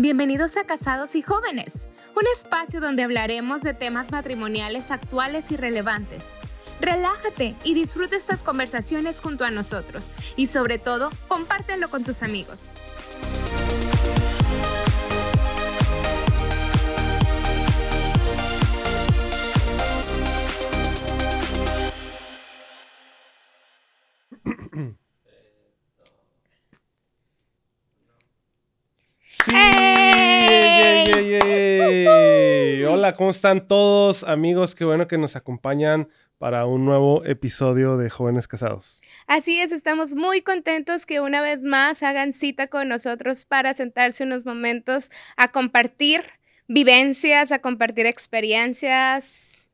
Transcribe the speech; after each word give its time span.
Bienvenidos 0.00 0.56
a 0.56 0.62
Casados 0.62 1.16
y 1.16 1.22
Jóvenes, 1.22 1.88
un 2.14 2.22
espacio 2.32 2.80
donde 2.80 3.02
hablaremos 3.02 3.62
de 3.62 3.74
temas 3.74 4.12
matrimoniales 4.12 4.92
actuales 4.92 5.50
y 5.50 5.56
relevantes. 5.56 6.30
Relájate 6.80 7.56
y 7.64 7.74
disfruta 7.74 8.14
estas 8.14 8.44
conversaciones 8.44 9.20
junto 9.20 9.44
a 9.44 9.50
nosotros 9.50 10.14
y 10.36 10.46
sobre 10.46 10.78
todo, 10.78 11.10
compártelo 11.26 11.90
con 11.90 12.04
tus 12.04 12.22
amigos. 12.22 12.68
Hola, 33.08 33.16
¿cómo 33.16 33.30
están 33.30 33.66
todos 33.66 34.22
amigos? 34.22 34.74
Qué 34.74 34.84
bueno 34.84 35.08
que 35.08 35.16
nos 35.16 35.34
acompañan 35.34 36.10
para 36.36 36.66
un 36.66 36.84
nuevo 36.84 37.24
episodio 37.24 37.96
de 37.96 38.10
Jóvenes 38.10 38.46
Casados. 38.46 39.00
Así 39.26 39.58
es, 39.58 39.72
estamos 39.72 40.14
muy 40.14 40.42
contentos 40.42 41.06
que 41.06 41.20
una 41.20 41.40
vez 41.40 41.64
más 41.64 42.02
hagan 42.02 42.34
cita 42.34 42.66
con 42.66 42.86
nosotros 42.86 43.46
para 43.46 43.72
sentarse 43.72 44.24
unos 44.24 44.44
momentos 44.44 45.08
a 45.38 45.48
compartir 45.48 46.20
vivencias, 46.66 47.50
a 47.50 47.60
compartir 47.60 48.04
experiencias. 48.04 49.70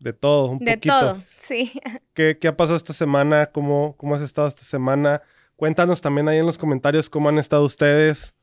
De 0.00 0.12
todo, 0.12 0.46
un 0.46 0.58
De 0.58 0.74
poquito. 0.74 0.98
todo, 0.98 1.22
sí. 1.38 1.70
¿Qué, 2.14 2.36
qué 2.40 2.48
ha 2.48 2.56
pasado 2.56 2.76
esta 2.76 2.92
semana? 2.92 3.46
¿Cómo, 3.46 3.96
¿Cómo 3.96 4.16
has 4.16 4.22
estado 4.22 4.48
esta 4.48 4.64
semana? 4.64 5.22
Cuéntanos 5.54 6.00
también 6.00 6.28
ahí 6.28 6.38
en 6.38 6.46
los 6.46 6.58
comentarios 6.58 7.08
cómo 7.08 7.28
han 7.28 7.38
estado 7.38 7.62
ustedes, 7.62 8.34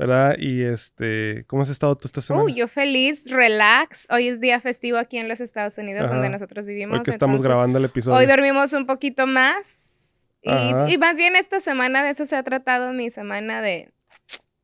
¿verdad? 0.00 0.36
Y 0.38 0.62
este, 0.62 1.44
¿cómo 1.46 1.60
has 1.60 1.68
estado 1.68 1.94
tú 1.94 2.08
esta 2.08 2.22
semana? 2.22 2.44
Uy, 2.44 2.54
yo 2.54 2.68
feliz, 2.68 3.30
relax. 3.30 4.06
Hoy 4.10 4.28
es 4.28 4.40
día 4.40 4.58
festivo 4.58 4.96
aquí 4.96 5.18
en 5.18 5.28
los 5.28 5.42
Estados 5.42 5.76
Unidos, 5.76 6.04
Ajá. 6.04 6.14
donde 6.14 6.30
nosotros 6.30 6.64
vivimos. 6.64 6.98
Hoy 7.00 7.04
que 7.04 7.10
estamos 7.10 7.34
entonces, 7.34 7.50
grabando 7.50 7.78
el 7.78 7.84
episodio. 7.84 8.16
Hoy 8.16 8.24
dormimos 8.24 8.72
un 8.72 8.86
poquito 8.86 9.26
más. 9.26 10.14
Y, 10.40 10.94
y 10.94 10.96
más 10.96 11.18
bien 11.18 11.36
esta 11.36 11.60
semana 11.60 12.02
de 12.02 12.10
eso 12.10 12.24
se 12.24 12.34
ha 12.34 12.42
tratado 12.42 12.94
mi 12.94 13.10
semana 13.10 13.60
de 13.60 13.92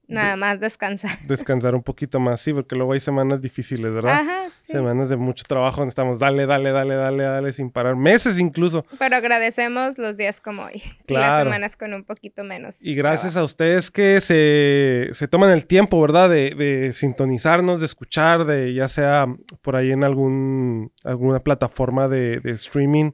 nada 0.08 0.36
más 0.36 0.60
descansar. 0.60 1.18
Descansar 1.26 1.74
un 1.74 1.82
poquito 1.82 2.20
más, 2.20 2.40
sí, 2.40 2.52
porque 2.52 2.76
luego 2.76 2.92
hay 2.92 3.00
semanas 3.00 3.40
difíciles, 3.42 3.92
¿verdad? 3.92 4.20
Ajá, 4.20 4.50
sí. 4.50 4.72
Semanas 4.72 5.08
de 5.08 5.16
mucho 5.16 5.44
trabajo 5.48 5.80
donde 5.80 5.90
estamos, 5.90 6.18
dale, 6.18 6.46
dale, 6.46 6.70
dale, 6.70 6.94
dale, 6.94 7.22
dale, 7.24 7.52
sin 7.52 7.70
parar. 7.70 7.96
Meses 7.96 8.38
incluso. 8.38 8.84
Pero 8.98 9.16
agradecemos 9.16 9.98
los 9.98 10.16
días 10.16 10.40
como 10.40 10.62
hoy. 10.62 10.82
Y 11.08 11.12
las 11.14 11.24
Claro. 11.26 11.44
semanas 11.44 11.76
con 11.76 11.94
un 11.94 12.04
poquito 12.04 12.44
menos. 12.44 12.84
Y 12.84 12.94
gracias 12.94 13.36
a 13.36 13.44
ustedes 13.44 13.90
que 13.90 14.20
se, 14.20 15.08
se 15.12 15.28
toman 15.28 15.50
el 15.50 15.66
tiempo, 15.66 16.00
¿verdad? 16.00 16.28
De, 16.30 16.54
de 16.54 16.92
sintonizarnos, 16.92 17.80
de 17.80 17.86
escuchar, 17.86 18.44
de 18.44 18.74
ya 18.74 18.88
sea 18.88 19.26
por 19.62 19.76
ahí 19.76 19.92
en 19.92 20.04
algún, 20.04 20.92
alguna 21.04 21.40
plataforma 21.40 22.08
de, 22.08 22.40
de 22.40 22.50
streaming 22.52 23.12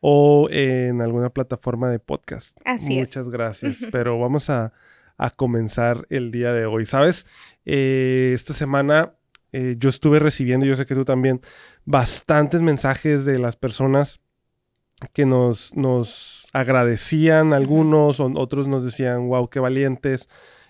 o 0.00 0.48
en 0.50 1.00
alguna 1.00 1.30
plataforma 1.30 1.90
de 1.90 1.98
podcast. 1.98 2.56
Así 2.64 2.98
es. 2.98 3.08
Muchas 3.08 3.28
gracias. 3.30 3.78
Pero 3.90 4.18
vamos 4.18 4.50
a, 4.50 4.72
a 5.18 5.30
comenzar 5.30 6.06
el 6.10 6.30
día 6.30 6.52
de 6.52 6.66
hoy. 6.66 6.86
¿Sabes? 6.86 7.26
Eh, 7.64 8.32
esta 8.34 8.52
semana 8.52 9.14
eh, 9.52 9.76
yo 9.78 9.88
estuve 9.88 10.18
recibiendo, 10.18 10.66
yo 10.66 10.76
sé 10.76 10.86
que 10.86 10.94
tú 10.94 11.04
también, 11.04 11.40
bastantes 11.84 12.62
mensajes 12.62 13.24
de 13.24 13.38
las 13.38 13.56
personas 13.56 14.20
que 15.12 15.26
nos, 15.26 15.76
nos 15.76 16.46
agradecían 16.52 17.52
algunos, 17.52 18.18
o- 18.20 18.32
otros 18.34 18.66
nos 18.68 18.84
decían, 18.84 19.28
wow, 19.28 19.48
qué 19.48 19.60
valientes, 19.60 20.28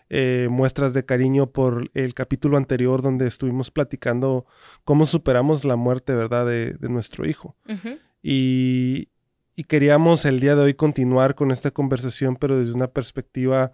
eh, 0.09 0.47
muestras 0.51 0.95
de 0.95 1.05
cariño 1.05 1.51
por 1.51 1.91
el 1.95 2.15
capítulo 2.15 2.57
anterior 2.57 3.03
donde 3.03 3.27
estuvimos 3.27 3.71
platicando 3.73 4.47
cómo 4.85 5.05
superamos 5.07 5.65
la 5.65 5.75
muerte, 5.77 6.15
¿verdad?, 6.15 6.47
de, 6.47 6.75
de 6.75 6.89
nuestro 6.89 7.29
hijo. 7.29 7.57
Y 9.59 9.65
queríamos 9.65 10.25
el 10.27 10.39
día 10.39 10.55
de 10.55 10.63
hoy 10.63 10.75
continuar 10.75 11.35
con 11.35 11.51
esta 11.51 11.71
conversación, 11.71 12.37
pero 12.37 12.59
desde 12.59 12.75
una 12.75 12.89
perspectiva 12.89 13.73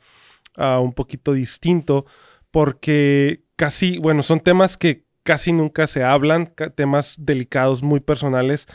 un 0.57 0.93
poquito 0.93 1.33
distinto, 1.33 2.07
porque 2.51 3.45
casi, 3.57 3.99
bueno, 3.99 4.23
son 4.23 4.41
temas 4.41 4.77
que 4.77 5.05
casi 5.23 5.53
nunca 5.53 5.87
se 5.87 6.03
hablan, 6.05 6.53
temas 6.75 7.17
delicados, 7.19 7.83
muy 7.83 8.01
personales, 8.01 8.67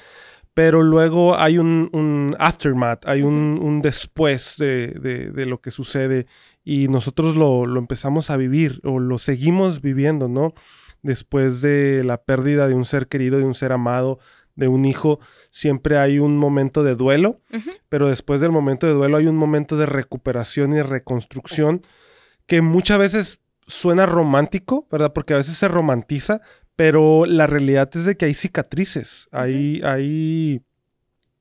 pero 0.53 0.81
luego 0.81 1.37
hay 1.37 1.59
un, 1.59 1.89
un 1.93 2.35
aftermath, 2.39 3.07
hay 3.07 3.21
un, 3.21 3.59
un 3.61 3.81
después 3.81 4.55
de, 4.57 4.87
de- 4.99 5.29
de 5.31 5.45
lo 5.45 5.61
que 5.61 5.69
sucede 5.71 6.25
y 6.63 6.87
nosotros 6.87 7.35
lo, 7.35 7.65
lo 7.67 7.79
empezamos 7.79 8.29
a 8.31 8.37
vivir 8.37 8.79
o 8.83 8.99
lo 8.99 9.19
seguimos 9.19 9.81
viviendo, 9.81 10.27
¿no? 10.27 10.53
Después 11.03 11.61
de 11.61 12.03
la 12.03 12.23
pérdida 12.23 12.67
de 12.67 12.73
un 12.73 12.85
ser 12.85 13.07
querido, 13.07 13.37
de 13.37 13.45
un 13.45 13.53
ser 13.55 13.71
amado, 13.71 14.19
de 14.57 14.67
un 14.67 14.83
hijo, 14.83 15.19
siempre 15.49 15.97
hay 15.97 16.19
un 16.19 16.37
momento 16.37 16.83
de 16.83 16.95
duelo, 16.95 17.39
pero 17.87 18.09
después 18.09 18.41
del 18.41 18.51
momento 18.51 18.87
de 18.87 18.93
duelo 18.93 19.17
hay 19.17 19.27
un 19.27 19.37
momento 19.37 19.77
de 19.77 19.85
recuperación 19.85 20.75
y 20.75 20.81
reconstrucción 20.81 21.83
que 22.47 22.61
muchas 22.61 22.97
veces 22.97 23.39
suena 23.67 24.05
romántico, 24.05 24.87
¿verdad? 24.91 25.13
Porque 25.13 25.35
a 25.35 25.37
veces 25.37 25.57
se 25.57 25.67
romantiza, 25.67 26.41
pero 26.75 27.25
la 27.25 27.45
realidad 27.45 27.89
es 27.93 28.05
de 28.05 28.17
que 28.17 28.25
hay 28.25 28.33
cicatrices, 28.33 29.29
hay, 29.31 29.81
hay, 29.83 30.61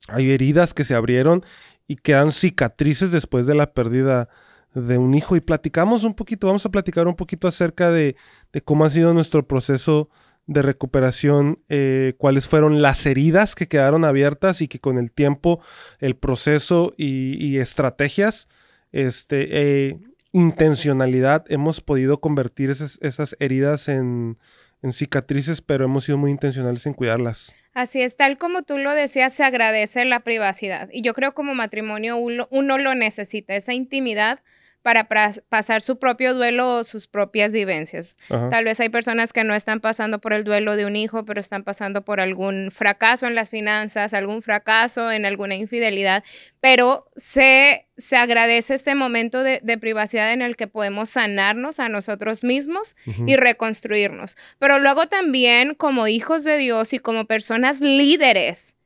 hay 0.09 0.31
heridas 0.31 0.73
que 0.73 0.83
se 0.83 0.93
abrieron 0.93 1.43
y 1.87 1.95
quedan 1.95 2.31
cicatrices 2.31 3.11
después 3.11 3.47
de 3.47 3.55
la 3.55 3.73
pérdida 3.73 4.29
de 4.75 4.99
un 4.99 5.15
hijo. 5.15 5.35
Y 5.35 5.41
platicamos 5.41 6.03
un 6.03 6.13
poquito, 6.13 6.47
vamos 6.47 6.65
a 6.67 6.71
platicar 6.71 7.07
un 7.07 7.15
poquito 7.15 7.47
acerca 7.47 7.89
de, 7.89 8.15
de 8.53 8.61
cómo 8.61 8.85
ha 8.85 8.89
sido 8.91 9.13
nuestro 9.13 9.47
proceso 9.47 10.09
de 10.47 10.61
recuperación, 10.61 11.59
eh, 11.69 12.13
cuáles 12.17 12.47
fueron 12.47 12.81
las 12.81 13.05
heridas 13.05 13.53
que 13.53 13.67
quedaron 13.67 14.05
abiertas 14.05 14.61
y 14.61 14.67
que 14.67 14.79
con 14.79 14.97
el 14.97 15.11
tiempo, 15.11 15.59
el 15.99 16.15
proceso 16.15 16.93
y, 16.97 17.57
estrategias, 17.57 18.47
este, 18.91 19.47
eh, 19.51 19.97
intencionalidad, 20.31 21.45
hemos 21.49 21.81
podido 21.81 22.21
convertir 22.21 22.69
esas, 22.69 22.97
esas 23.01 23.35
heridas 23.39 23.89
en, 23.89 24.37
en 24.81 24.93
cicatrices, 24.93 25.61
pero 25.61 25.85
hemos 25.85 26.05
sido 26.05 26.17
muy 26.17 26.31
intencionales 26.31 26.85
en 26.85 26.93
cuidarlas. 26.93 27.53
Así 27.73 28.01
es, 28.01 28.15
tal 28.15 28.37
como 28.37 28.63
tú 28.63 28.77
lo 28.77 28.91
decías, 28.93 29.33
se 29.33 29.43
agradece 29.43 30.05
la 30.05 30.21
privacidad. 30.21 30.89
Y 30.91 31.01
yo 31.01 31.13
creo 31.13 31.33
como 31.33 31.55
matrimonio 31.55 32.17
uno, 32.17 32.47
uno 32.51 32.77
lo 32.77 32.95
necesita, 32.95 33.55
esa 33.55 33.73
intimidad 33.73 34.39
para 34.87 35.05
pasar 35.49 35.81
su 35.81 35.99
propio 35.99 36.33
duelo 36.33 36.75
o 36.75 36.83
sus 36.85 37.07
propias 37.07 37.51
vivencias. 37.51 38.17
Ajá. 38.29 38.49
Tal 38.49 38.63
vez 38.63 38.79
hay 38.79 38.87
personas 38.87 39.33
que 39.33 39.43
no 39.43 39.53
están 39.53 39.81
pasando 39.81 40.21
por 40.21 40.31
el 40.31 40.45
duelo 40.45 40.77
de 40.77 40.85
un 40.85 40.95
hijo, 40.95 41.25
pero 41.25 41.41
están 41.41 41.65
pasando 41.65 42.05
por 42.05 42.21
algún 42.21 42.71
fracaso 42.71 43.27
en 43.27 43.35
las 43.35 43.49
finanzas, 43.49 44.13
algún 44.13 44.41
fracaso 44.41 45.11
en 45.11 45.25
alguna 45.25 45.55
infidelidad, 45.55 46.23
pero 46.61 47.11
se, 47.17 47.89
se 47.97 48.15
agradece 48.15 48.75
este 48.75 48.95
momento 48.95 49.43
de, 49.43 49.59
de 49.61 49.77
privacidad 49.77 50.31
en 50.31 50.41
el 50.41 50.55
que 50.55 50.67
podemos 50.67 51.09
sanarnos 51.09 51.81
a 51.81 51.89
nosotros 51.89 52.45
mismos 52.45 52.95
y 53.25 53.35
reconstruirnos. 53.35 54.37
Pero 54.57 54.79
luego 54.79 55.07
también 55.07 55.75
como 55.75 56.07
hijos 56.07 56.45
de 56.45 56.55
Dios 56.55 56.93
y 56.93 56.99
como 56.99 57.25
personas 57.25 57.81
líderes, 57.81 58.77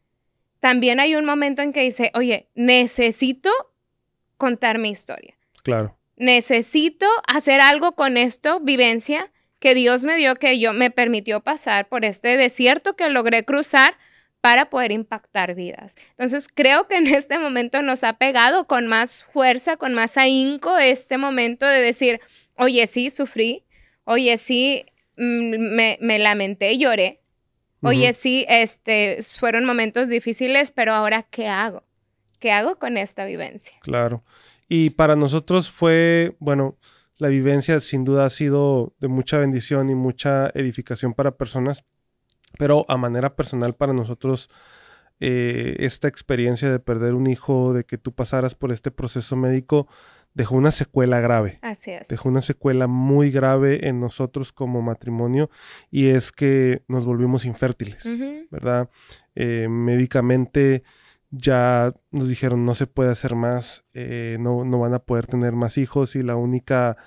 también 0.61 0.99
hay 0.99 1.13
un 1.13 1.25
momento 1.25 1.61
en 1.61 1.73
que 1.73 1.81
dice, 1.81 2.09
oye, 2.15 2.47
necesito 2.55 3.51
contar 4.37 4.79
mi 4.79 4.89
historia 4.89 5.35
Claro. 5.63 5.97
necesito 6.17 7.07
hacer 7.27 7.61
algo 7.61 7.93
con 7.93 8.17
esto, 8.17 8.59
vivencia 8.59 9.31
que 9.59 9.73
Dios 9.75 10.03
me 10.03 10.15
dio, 10.17 10.35
que 10.35 10.59
yo 10.59 10.73
me 10.73 10.91
permitió 10.91 11.41
pasar 11.41 11.87
por 11.87 12.03
este 12.05 12.37
desierto 12.37 12.95
que 12.95 13.09
logré 13.09 13.45
cruzar 13.45 13.95
para 14.39 14.69
poder 14.71 14.91
impactar 14.91 15.53
vidas. 15.53 15.95
Entonces, 16.11 16.47
creo 16.53 16.87
que 16.87 16.95
en 16.95 17.07
este 17.07 17.37
momento 17.37 17.81
nos 17.83 18.03
ha 18.03 18.13
pegado 18.13 18.65
con 18.65 18.87
más 18.87 19.23
fuerza, 19.23 19.77
con 19.77 19.93
más 19.93 20.17
ahínco 20.17 20.77
este 20.79 21.17
momento 21.19 21.65
de 21.67 21.79
decir, 21.79 22.19
oye, 22.57 22.87
sí, 22.87 23.11
sufrí, 23.11 23.63
oye, 24.03 24.37
sí, 24.37 24.85
mm, 25.17 25.57
me, 25.75 25.97
me 26.01 26.17
lamenté, 26.17 26.75
lloré, 26.79 27.21
oye, 27.83 28.09
Ujú. 28.09 28.19
sí, 28.19 28.45
este, 28.49 29.19
fueron 29.39 29.65
momentos 29.65 30.09
difíciles, 30.09 30.71
pero 30.71 30.93
ahora, 30.93 31.21
¿qué 31.23 31.47
hago? 31.47 31.83
¿Qué 32.39 32.51
hago 32.51 32.79
con 32.79 32.97
esta 32.97 33.25
vivencia? 33.25 33.77
Claro. 33.81 34.23
Y 34.73 34.91
para 34.91 35.17
nosotros 35.17 35.69
fue, 35.69 36.37
bueno, 36.39 36.77
la 37.17 37.27
vivencia 37.27 37.77
sin 37.81 38.05
duda 38.05 38.23
ha 38.23 38.29
sido 38.29 38.95
de 39.01 39.09
mucha 39.09 39.37
bendición 39.37 39.89
y 39.89 39.95
mucha 39.95 40.49
edificación 40.53 41.13
para 41.13 41.35
personas, 41.35 41.83
pero 42.57 42.85
a 42.87 42.95
manera 42.95 43.35
personal 43.35 43.75
para 43.75 43.91
nosotros, 43.91 44.49
eh, 45.19 45.75
esta 45.79 46.07
experiencia 46.07 46.71
de 46.71 46.79
perder 46.79 47.15
un 47.15 47.27
hijo, 47.27 47.73
de 47.73 47.83
que 47.83 47.97
tú 47.97 48.13
pasaras 48.13 48.55
por 48.55 48.71
este 48.71 48.91
proceso 48.91 49.35
médico, 49.35 49.89
dejó 50.33 50.55
una 50.55 50.71
secuela 50.71 51.19
grave. 51.19 51.59
Así 51.61 51.91
es. 51.91 52.07
Dejó 52.07 52.29
una 52.29 52.39
secuela 52.39 52.87
muy 52.87 53.29
grave 53.29 53.89
en 53.89 53.99
nosotros 53.99 54.53
como 54.53 54.81
matrimonio 54.81 55.49
y 55.89 56.07
es 56.07 56.31
que 56.31 56.83
nos 56.87 57.05
volvimos 57.05 57.43
infértiles. 57.43 58.07
¿verdad? 58.49 58.89
Eh, 59.35 59.67
médicamente 59.69 60.83
ya 61.31 61.93
nos 62.11 62.27
dijeron 62.27 62.65
no 62.65 62.75
se 62.75 62.87
puede 62.87 63.09
hacer 63.09 63.35
más, 63.35 63.85
eh, 63.93 64.37
no, 64.39 64.65
no 64.65 64.79
van 64.79 64.93
a 64.93 64.99
poder 64.99 65.27
tener 65.27 65.53
más 65.53 65.77
hijos 65.77 66.15
y 66.15 66.23
la 66.23 66.35
única 66.35 66.97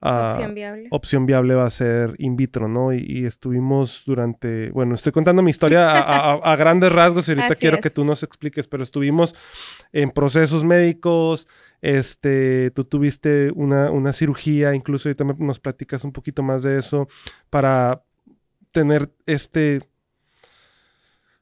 opción 0.00 0.54
viable. 0.54 0.88
opción 0.90 1.26
viable 1.26 1.54
va 1.54 1.66
a 1.66 1.70
ser 1.70 2.14
in 2.18 2.36
vitro, 2.36 2.68
¿no? 2.68 2.92
Y, 2.92 3.26
estuvimos 3.26 4.04
durante, 4.06 4.70
bueno, 4.70 4.94
estoy 4.94 5.12
contando 5.12 5.42
mi 5.42 5.50
historia 5.50 5.90
a, 5.90 6.56
grandes 6.56 6.92
rasgos 6.92 7.28
y 7.28 7.32
ahorita 7.32 7.56
quiero 7.56 7.80
que 7.80 7.90
tú 7.90 8.04
nos 8.04 8.22
expliques, 8.22 8.66
pero 8.66 8.82
estuvimos 8.82 9.34
en 9.92 10.10
procesos 10.10 10.64
médicos, 10.64 11.48
este, 11.82 12.70
tú 12.70 12.84
tuviste 12.84 13.50
una, 13.54 13.90
una 13.90 14.12
cirugía, 14.12 14.74
incluso 14.74 15.08
ahorita 15.08 15.24
nos 15.24 15.60
platicas 15.60 16.04
un 16.04 16.12
poquito 16.12 16.42
más 16.42 16.62
de 16.62 16.78
eso, 16.78 17.08
para 17.50 18.02
tener 18.70 19.10
este 19.26 19.82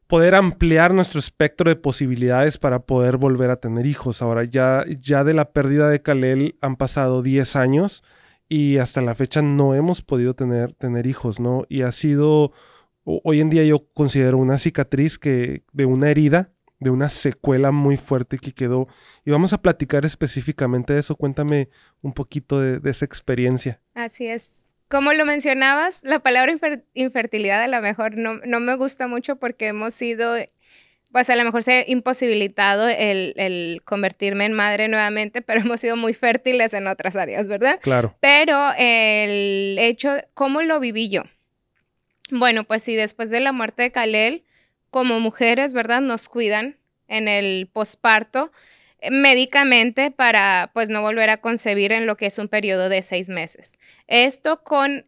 poder 0.06 0.34
ampliar 0.34 0.94
nuestro 0.94 1.18
espectro 1.18 1.68
de 1.68 1.76
posibilidades 1.76 2.58
para 2.58 2.80
poder 2.80 3.16
volver 3.16 3.50
a 3.50 3.56
tener 3.56 3.86
hijos. 3.86 4.22
Ahora 4.22 4.44
ya, 4.44 4.84
ya 5.00 5.24
de 5.24 5.34
la 5.34 5.52
pérdida 5.52 5.88
de 5.88 6.02
Kalel 6.02 6.56
han 6.60 6.76
pasado 6.76 7.22
10 7.22 7.56
años 7.56 8.04
y 8.48 8.78
hasta 8.78 9.02
la 9.02 9.14
fecha 9.14 9.42
no 9.42 9.74
hemos 9.74 10.02
podido 10.02 10.34
tener, 10.34 10.72
tener 10.74 11.06
hijos, 11.06 11.40
¿no? 11.40 11.64
Y 11.68 11.82
ha 11.82 11.90
sido, 11.90 12.52
hoy 13.04 13.40
en 13.40 13.50
día 13.50 13.64
yo 13.64 13.88
considero 13.94 14.38
una 14.38 14.58
cicatriz 14.58 15.18
que, 15.18 15.64
de 15.72 15.86
una 15.86 16.10
herida, 16.10 16.52
de 16.78 16.90
una 16.90 17.08
secuela 17.08 17.72
muy 17.72 17.96
fuerte 17.96 18.38
que 18.38 18.52
quedó. 18.52 18.86
Y 19.24 19.30
vamos 19.30 19.52
a 19.52 19.62
platicar 19.62 20.04
específicamente 20.04 20.92
de 20.92 21.00
eso. 21.00 21.16
Cuéntame 21.16 21.70
un 22.02 22.12
poquito 22.12 22.60
de, 22.60 22.78
de 22.78 22.90
esa 22.90 23.04
experiencia. 23.04 23.80
Así 23.94 24.26
es 24.26 24.75
como 24.88 25.12
lo 25.12 25.24
mencionabas, 25.24 26.00
la 26.02 26.20
palabra 26.20 26.54
infertilidad 26.94 27.62
a 27.62 27.68
lo 27.68 27.80
mejor 27.80 28.16
no, 28.16 28.34
no, 28.44 28.60
me 28.60 28.76
gusta 28.76 29.06
mucho 29.06 29.36
porque 29.36 29.68
hemos 29.68 29.94
sido, 29.94 30.36
pues 31.10 31.28
a 31.28 31.36
lo 31.36 31.44
mejor 31.44 31.62
se 31.62 31.72
ha 31.72 31.90
imposibilitado 31.90 32.88
el, 32.88 33.34
el, 33.36 33.82
convertirme 33.84 34.44
en 34.44 34.52
madre 34.52 34.88
nuevamente, 34.88 35.42
pero 35.42 35.60
hemos 35.62 35.80
sido 35.80 35.96
muy 35.96 36.14
fértiles 36.14 36.72
en 36.72 36.86
otras 36.86 37.16
áreas, 37.16 37.48
¿verdad? 37.48 37.80
Claro. 37.82 38.16
Pero 38.20 38.72
el 38.78 39.76
hecho, 39.78 40.16
¿cómo 40.34 40.62
lo 40.62 40.78
viví 40.78 41.08
yo? 41.08 41.24
Bueno, 42.30 42.64
pues 42.64 42.82
sí, 42.82 42.94
después 42.96 43.30
de 43.30 43.40
la 43.40 43.52
muerte 43.52 43.82
de 43.82 43.92
Kalel, 43.92 44.44
como 44.90 45.20
mujeres, 45.20 45.74
¿verdad? 45.74 46.00
Nos 46.00 46.28
cuidan 46.28 46.76
en 47.08 47.28
el 47.28 47.68
posparto 47.72 48.50
médicamente 49.10 50.10
para 50.10 50.70
pues 50.74 50.88
no 50.88 51.02
volver 51.02 51.30
a 51.30 51.38
concebir 51.38 51.92
en 51.92 52.06
lo 52.06 52.16
que 52.16 52.26
es 52.26 52.38
un 52.38 52.48
periodo 52.48 52.88
de 52.88 53.02
seis 53.02 53.28
meses. 53.28 53.78
Esto 54.06 54.62
con, 54.62 55.06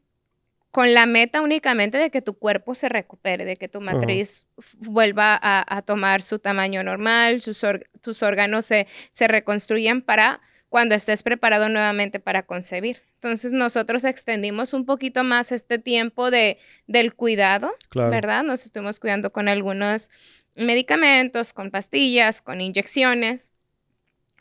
con 0.70 0.94
la 0.94 1.06
meta 1.06 1.40
únicamente 1.40 1.98
de 1.98 2.10
que 2.10 2.22
tu 2.22 2.34
cuerpo 2.38 2.74
se 2.74 2.88
recupere, 2.88 3.44
de 3.44 3.56
que 3.56 3.68
tu 3.68 3.80
matriz 3.80 4.46
vuelva 4.76 5.38
a, 5.40 5.82
tomar 5.82 6.22
su 6.22 6.38
tamaño 6.38 6.82
normal, 6.82 7.40
sus, 7.40 7.64
tus 8.00 8.22
órganos 8.22 8.66
se, 8.66 8.86
se 9.10 9.28
reconstruyen 9.28 10.02
para 10.02 10.40
cuando 10.68 10.94
estés 10.94 11.22
preparado 11.22 11.68
nuevamente 11.68 12.20
para 12.20 12.42
concebir. 12.42 13.02
Entonces 13.14 13.52
nosotros 13.52 14.04
extendimos 14.04 14.74
un 14.74 14.84
poquito 14.84 15.24
más 15.24 15.50
este 15.50 15.78
tiempo 15.78 16.30
de, 16.30 16.58
del 16.86 17.14
cuidado, 17.14 17.72
¿verdad? 17.94 18.44
Nos 18.44 18.64
estuvimos 18.64 19.00
cuidando 19.00 19.32
con 19.32 19.48
algunos 19.48 20.10
medicamentos, 20.54 21.52
con 21.52 21.70
pastillas, 21.70 22.42
con 22.42 22.60
inyecciones 22.60 23.50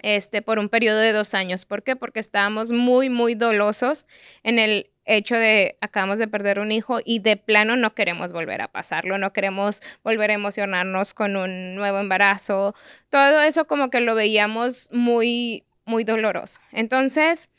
este, 0.02 0.42
por 0.42 0.60
un 0.60 0.70
periodo 0.70 1.00
de 1.00 1.12
dos 1.12 1.34
años. 1.34 1.66
¿Por 1.66 1.84
qué? 1.84 1.96
Porque 1.96 2.20
estábamos 2.20 2.72
muy, 2.72 3.10
muy 3.10 3.36
dolosos 3.36 4.06
en 4.44 4.60
el 4.60 4.90
hecho 5.08 5.36
de 5.36 5.78
acabamos 5.82 6.20
de 6.20 6.28
perder 6.28 6.60
un 6.60 6.72
hijo 6.72 7.00
y 7.04 7.20
de 7.20 7.38
plano 7.38 7.78
no 7.78 7.96
queremos 7.96 8.34
volver 8.34 8.62
a 8.62 8.68
pasarlo, 8.68 9.18
no 9.18 9.34
queremos 9.34 9.82
volver 10.04 10.32
a 10.32 10.34
emocionarnos 10.34 11.14
con 11.14 11.38
un 11.38 11.76
nuevo 11.76 12.00
embarazo. 12.00 12.76
Todo 13.10 13.42
eso 13.42 13.66
como 13.66 13.90
que 13.90 14.02
lo 14.02 14.16
veíamos 14.16 14.90
muy, 14.92 15.64
muy 15.86 16.04
doloroso. 16.04 16.60
Entonces, 16.72 17.50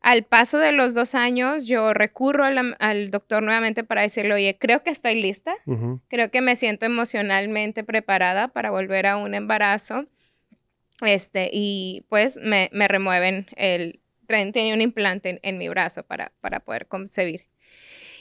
al 0.00 0.22
paso 0.22 0.58
de 0.58 0.72
los 0.72 0.94
dos 0.94 1.14
años, 1.14 1.64
yo 1.66 1.92
recurro 1.92 2.44
al, 2.44 3.10
doctor 3.10 3.42
nuevamente 3.42 3.82
para 3.82 4.02
decirle, 4.02 4.34
oye, 4.34 4.56
creo 4.58 4.82
que 4.82 4.90
estoy 4.90 5.20
lista, 5.20 5.56
creo 6.08 6.30
que 6.30 6.40
me 6.40 6.54
siento 6.54 6.86
emocionalmente 6.86 7.82
preparada 7.82 8.48
para 8.48 8.70
volver 8.70 9.06
a 9.06 9.16
un 9.16 9.34
embarazo. 9.34 10.06
Este, 11.02 11.50
y 11.52 12.04
pues 12.08 12.38
me, 12.42 12.70
me 12.72 12.88
remueven 12.88 13.46
el, 13.56 14.00
tenía 14.26 14.74
un 14.74 14.80
implante 14.80 15.38
en, 15.42 15.58
mi 15.58 15.68
brazo 15.68 16.02
para, 16.02 16.32
para 16.40 16.60
poder 16.60 16.86
concebir. 16.86 17.46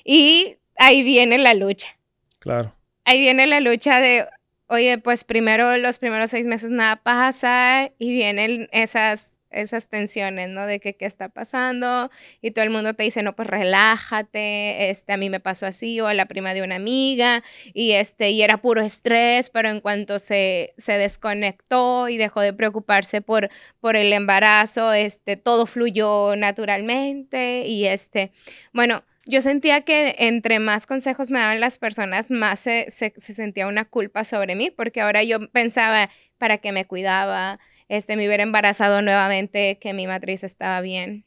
Y 0.03 0.57
ahí 0.77 1.03
viene 1.03 1.38
la 1.38 1.53
lucha. 1.53 1.97
Claro. 2.39 2.74
Ahí 3.03 3.19
viene 3.19 3.47
la 3.47 3.59
lucha 3.59 4.00
de, 4.00 4.27
oye, 4.68 4.97
pues 4.97 5.24
primero 5.24 5.77
los 5.77 6.00
primeros 6.00 6.31
seis 6.31 6.47
meses 6.47 6.71
nada 6.71 6.97
pasa 6.97 7.91
y 7.97 8.12
vienen 8.12 8.69
esas 8.71 9.36
esas 9.49 9.89
tensiones, 9.89 10.49
¿no? 10.49 10.65
De 10.65 10.79
que 10.79 10.95
qué 10.95 11.05
está 11.05 11.29
pasando 11.29 12.09
y 12.41 12.51
todo 12.51 12.63
el 12.63 12.69
mundo 12.69 12.94
te 12.94 13.03
dice, 13.03 13.23
no, 13.23 13.35
pues 13.35 13.49
relájate, 13.49 14.89
este, 14.89 15.13
a 15.13 15.17
mí 15.17 15.29
me 15.29 15.39
pasó 15.39 15.65
así 15.65 15.99
o 15.99 16.07
a 16.07 16.13
la 16.13 16.25
prima 16.25 16.53
de 16.53 16.63
una 16.63 16.75
amiga 16.75 17.44
y 17.73 17.91
este, 17.94 18.31
y 18.31 18.41
era 18.41 18.57
puro 18.57 18.81
estrés, 18.81 19.49
pero 19.49 19.69
en 19.69 19.81
cuanto 19.81 20.19
se, 20.19 20.73
se 20.77 20.94
desconectó 20.94 22.09
y 22.09 22.17
dejó 22.17 22.41
de 22.41 22.53
preocuparse 22.53 23.21
por, 23.21 23.49
por 23.79 23.95
el 23.95 24.13
embarazo, 24.13 24.94
este, 24.94 25.38
todo 25.38 25.65
fluyó 25.65 26.35
naturalmente 26.35 27.63
y 27.65 27.85
este, 27.85 28.31
bueno, 28.73 29.03
yo 29.27 29.41
sentía 29.41 29.81
que 29.81 30.15
entre 30.19 30.59
más 30.59 30.85
consejos 30.85 31.31
me 31.31 31.39
daban 31.39 31.59
las 31.59 31.77
personas, 31.77 32.31
más 32.31 32.61
se, 32.61 32.85
se, 32.89 33.13
se 33.17 33.33
sentía 33.33 33.67
una 33.67 33.83
culpa 33.83 34.23
sobre 34.23 34.55
mí, 34.55 34.71
porque 34.71 35.01
ahora 35.01 35.21
yo 35.21 35.49
pensaba, 35.49 36.09
¿para 36.38 36.59
qué 36.59 36.71
me 36.71 36.85
cuidaba? 36.85 37.59
Este, 37.89 38.17
me 38.17 38.27
hubiera 38.27 38.43
embarazado 38.43 39.01
nuevamente, 39.01 39.77
que 39.79 39.93
mi 39.93 40.07
matriz 40.07 40.43
estaba 40.43 40.81
bien. 40.81 41.25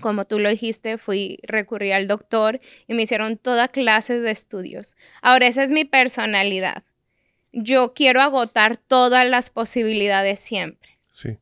Como 0.00 0.26
tú 0.26 0.38
lo 0.38 0.50
dijiste, 0.50 0.98
fui, 0.98 1.38
recurrí 1.42 1.92
al 1.92 2.06
doctor 2.06 2.60
y 2.86 2.94
me 2.94 3.02
hicieron 3.02 3.38
toda 3.38 3.68
clase 3.68 4.20
de 4.20 4.30
estudios. 4.30 4.96
Ahora, 5.22 5.46
esa 5.46 5.62
es 5.62 5.70
mi 5.70 5.84
personalidad. 5.84 6.82
Yo 7.52 7.94
quiero 7.94 8.20
agotar 8.20 8.76
todas 8.76 9.26
las 9.26 9.48
posibilidades 9.48 10.40
siempre. 10.40 10.98
Sí. 11.10 11.38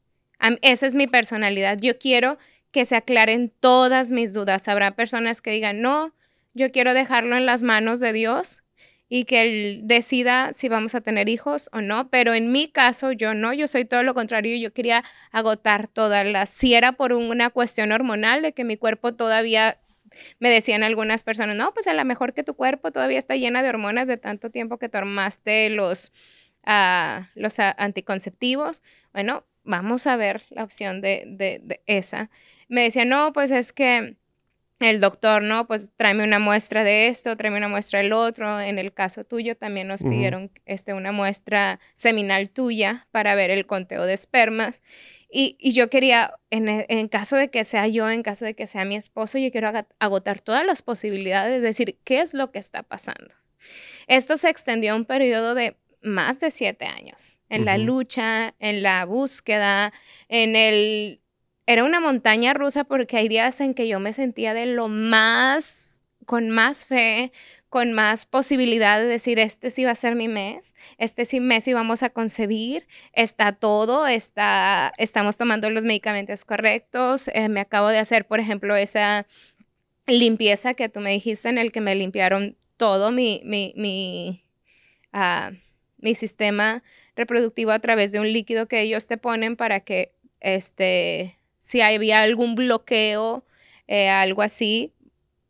esa 0.62 0.86
es 0.86 0.94
mi 0.94 1.08
personalidad. 1.08 1.78
Yo 1.80 1.98
quiero 1.98 2.38
que 2.70 2.84
se 2.84 2.94
aclaren 2.94 3.52
todas 3.60 4.12
mis 4.12 4.34
dudas. 4.34 4.68
Habrá 4.68 4.94
personas 4.94 5.40
que 5.40 5.50
digan, 5.50 5.80
no, 5.80 6.14
yo 6.52 6.70
quiero 6.70 6.94
dejarlo 6.94 7.36
en 7.36 7.46
las 7.46 7.64
manos 7.64 7.98
de 7.98 8.12
Dios 8.12 8.63
y 9.08 9.24
que 9.24 9.42
él 9.42 9.80
decida 9.84 10.52
si 10.52 10.68
vamos 10.68 10.94
a 10.94 11.00
tener 11.00 11.28
hijos 11.28 11.68
o 11.72 11.80
no, 11.80 12.08
pero 12.08 12.34
en 12.34 12.52
mi 12.52 12.68
caso 12.68 13.12
yo 13.12 13.34
no, 13.34 13.52
yo 13.52 13.68
soy 13.68 13.84
todo 13.84 14.02
lo 14.02 14.14
contrario, 14.14 14.56
yo 14.56 14.72
quería 14.72 15.04
agotar 15.30 15.88
todas 15.88 16.26
las, 16.26 16.50
si 16.50 16.74
era 16.74 16.92
por 16.92 17.12
una 17.12 17.50
cuestión 17.50 17.92
hormonal 17.92 18.42
de 18.42 18.52
que 18.52 18.64
mi 18.64 18.76
cuerpo 18.76 19.14
todavía, 19.14 19.78
me 20.40 20.48
decían 20.48 20.82
algunas 20.82 21.22
personas, 21.22 21.56
no, 21.56 21.72
pues 21.74 21.86
a 21.86 21.94
lo 21.94 22.04
mejor 22.04 22.34
que 22.34 22.44
tu 22.44 22.54
cuerpo 22.54 22.92
todavía 22.92 23.18
está 23.18 23.36
llena 23.36 23.62
de 23.62 23.68
hormonas 23.68 24.06
de 24.06 24.16
tanto 24.16 24.50
tiempo 24.50 24.78
que 24.78 24.88
tomaste 24.88 25.70
los, 25.70 26.12
uh, 26.66 27.24
los 27.34 27.58
anticonceptivos, 27.58 28.82
bueno, 29.12 29.44
vamos 29.64 30.06
a 30.06 30.16
ver 30.16 30.44
la 30.50 30.64
opción 30.64 31.00
de, 31.00 31.24
de, 31.26 31.60
de 31.62 31.82
esa. 31.86 32.30
Me 32.68 32.82
decían, 32.82 33.08
no, 33.08 33.32
pues 33.32 33.50
es 33.50 33.72
que 33.72 34.16
el 34.84 35.00
doctor, 35.00 35.42
¿no? 35.42 35.66
Pues 35.66 35.92
tráeme 35.96 36.24
una 36.24 36.38
muestra 36.38 36.84
de 36.84 37.08
esto, 37.08 37.36
tráeme 37.36 37.58
una 37.58 37.68
muestra 37.68 38.00
del 38.00 38.12
otro. 38.12 38.60
En 38.60 38.78
el 38.78 38.92
caso 38.92 39.24
tuyo 39.24 39.56
también 39.56 39.88
nos 39.88 40.02
pidieron 40.02 40.50
este, 40.66 40.94
una 40.94 41.12
muestra 41.12 41.80
seminal 41.94 42.50
tuya 42.50 43.06
para 43.10 43.34
ver 43.34 43.50
el 43.50 43.66
conteo 43.66 44.04
de 44.04 44.14
espermas. 44.14 44.82
Y, 45.30 45.56
y 45.58 45.72
yo 45.72 45.90
quería, 45.90 46.34
en, 46.50 46.68
en, 46.68 47.08
caso 47.08 47.36
de 47.36 47.50
que 47.50 47.64
sea 47.64 47.88
yo, 47.88 48.08
en 48.08 48.22
caso 48.22 48.44
de 48.44 48.54
que 48.54 48.68
sea 48.68 48.84
mi 48.84 48.94
esposo, 48.94 49.36
yo 49.38 49.50
quiero 49.50 49.72
agotar 49.98 50.40
todas 50.40 50.64
las 50.64 50.82
posibilidades, 50.82 51.60
de 51.60 51.66
decir, 51.66 51.98
¿qué 52.04 52.20
es 52.20 52.34
lo 52.34 52.52
que 52.52 52.60
está 52.60 52.84
pasando? 52.84 53.34
Esto 54.06 54.36
se 54.36 54.48
extendió 54.48 54.92
a 54.92 54.96
un 54.96 55.06
periodo 55.06 55.56
de 55.56 55.76
más 56.02 56.38
de 56.38 56.50
siete 56.50 56.84
años, 56.84 57.40
en 57.48 57.64
la 57.64 57.78
lucha, 57.78 58.54
en 58.60 58.82
la 58.82 59.04
búsqueda, 59.06 59.92
en 60.28 60.54
el 60.54 61.20
era 61.66 61.84
una 61.84 62.00
montaña 62.00 62.54
rusa 62.54 62.84
porque 62.84 63.16
hay 63.16 63.28
días 63.28 63.60
en 63.60 63.74
que 63.74 63.88
yo 63.88 64.00
me 64.00 64.12
sentía 64.12 64.54
de 64.54 64.66
lo 64.66 64.88
más, 64.88 66.02
con 66.26 66.50
más 66.50 66.84
fe, 66.86 67.32
con 67.68 67.92
más 67.92 68.26
posibilidad 68.26 69.00
de 69.00 69.06
decir, 69.06 69.38
este 69.38 69.70
sí 69.70 69.84
va 69.84 69.90
a 69.92 69.96
ser 69.96 70.14
mi 70.14 70.28
mes, 70.28 70.74
este 70.98 71.24
sí 71.24 71.40
mes 71.40 71.66
y 71.66 71.72
vamos 71.72 72.02
a 72.02 72.10
concebir, 72.10 72.86
está 73.12 73.52
todo, 73.52 74.06
está, 74.06 74.92
estamos 74.98 75.36
tomando 75.38 75.68
los 75.70 75.84
medicamentos 75.84 76.44
correctos, 76.44 77.28
eh, 77.28 77.48
me 77.48 77.60
acabo 77.60 77.88
de 77.88 77.98
hacer, 77.98 78.26
por 78.26 78.40
ejemplo, 78.40 78.76
esa 78.76 79.26
limpieza 80.06 80.74
que 80.74 80.88
tú 80.88 81.00
me 81.00 81.10
dijiste 81.10 81.48
en 81.48 81.58
el 81.58 81.72
que 81.72 81.80
me 81.80 81.94
limpiaron 81.94 82.56
todo 82.76 83.10
mi, 83.10 83.40
mi, 83.44 83.72
mi, 83.76 84.44
ah, 85.12 85.50
mi 85.96 86.14
sistema 86.14 86.82
reproductivo 87.16 87.70
a 87.70 87.78
través 87.78 88.12
de 88.12 88.20
un 88.20 88.32
líquido 88.32 88.68
que 88.68 88.82
ellos 88.82 89.08
te 89.08 89.16
ponen 89.16 89.56
para 89.56 89.80
que 89.80 90.12
este 90.40 91.38
si 91.64 91.80
había 91.80 92.20
algún 92.20 92.56
bloqueo, 92.56 93.42
eh, 93.88 94.10
algo 94.10 94.42
así, 94.42 94.92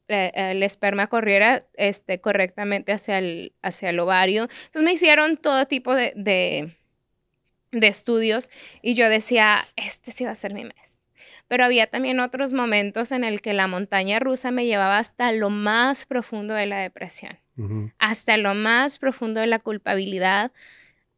eh, 0.06 0.30
el 0.36 0.62
esperma 0.62 1.08
corriera 1.08 1.66
este, 1.74 2.20
correctamente 2.20 2.92
hacia 2.92 3.18
el, 3.18 3.52
hacia 3.62 3.90
el 3.90 3.98
ovario. 3.98 4.44
Entonces 4.44 4.82
me 4.84 4.92
hicieron 4.92 5.36
todo 5.36 5.66
tipo 5.66 5.92
de, 5.92 6.12
de, 6.14 6.76
estudios 7.72 8.48
y 8.80 8.94
yo 8.94 9.08
decía, 9.08 9.66
este 9.74 10.12
sí 10.12 10.24
va 10.24 10.30
a 10.30 10.36
ser 10.36 10.54
mi 10.54 10.62
mes. 10.62 11.00
pero 11.48 11.64
había 11.64 11.88
también 11.88 12.20
otros 12.20 12.52
momentos 12.52 13.10
en 13.10 13.24
el 13.24 13.40
que 13.40 13.52
la 13.52 13.66
montaña 13.66 14.20
rusa 14.20 14.52
me 14.52 14.66
llevaba 14.66 14.98
hasta 14.98 15.32
lo 15.32 15.50
más 15.50 16.06
profundo 16.06 16.54
de 16.54 16.66
la 16.66 16.78
depresión, 16.78 17.40
hasta 17.98 18.36
lo 18.36 18.54
más 18.54 18.98
profundo 18.98 19.40
de 19.40 19.48
la 19.48 19.58
culpabilidad, 19.58 20.52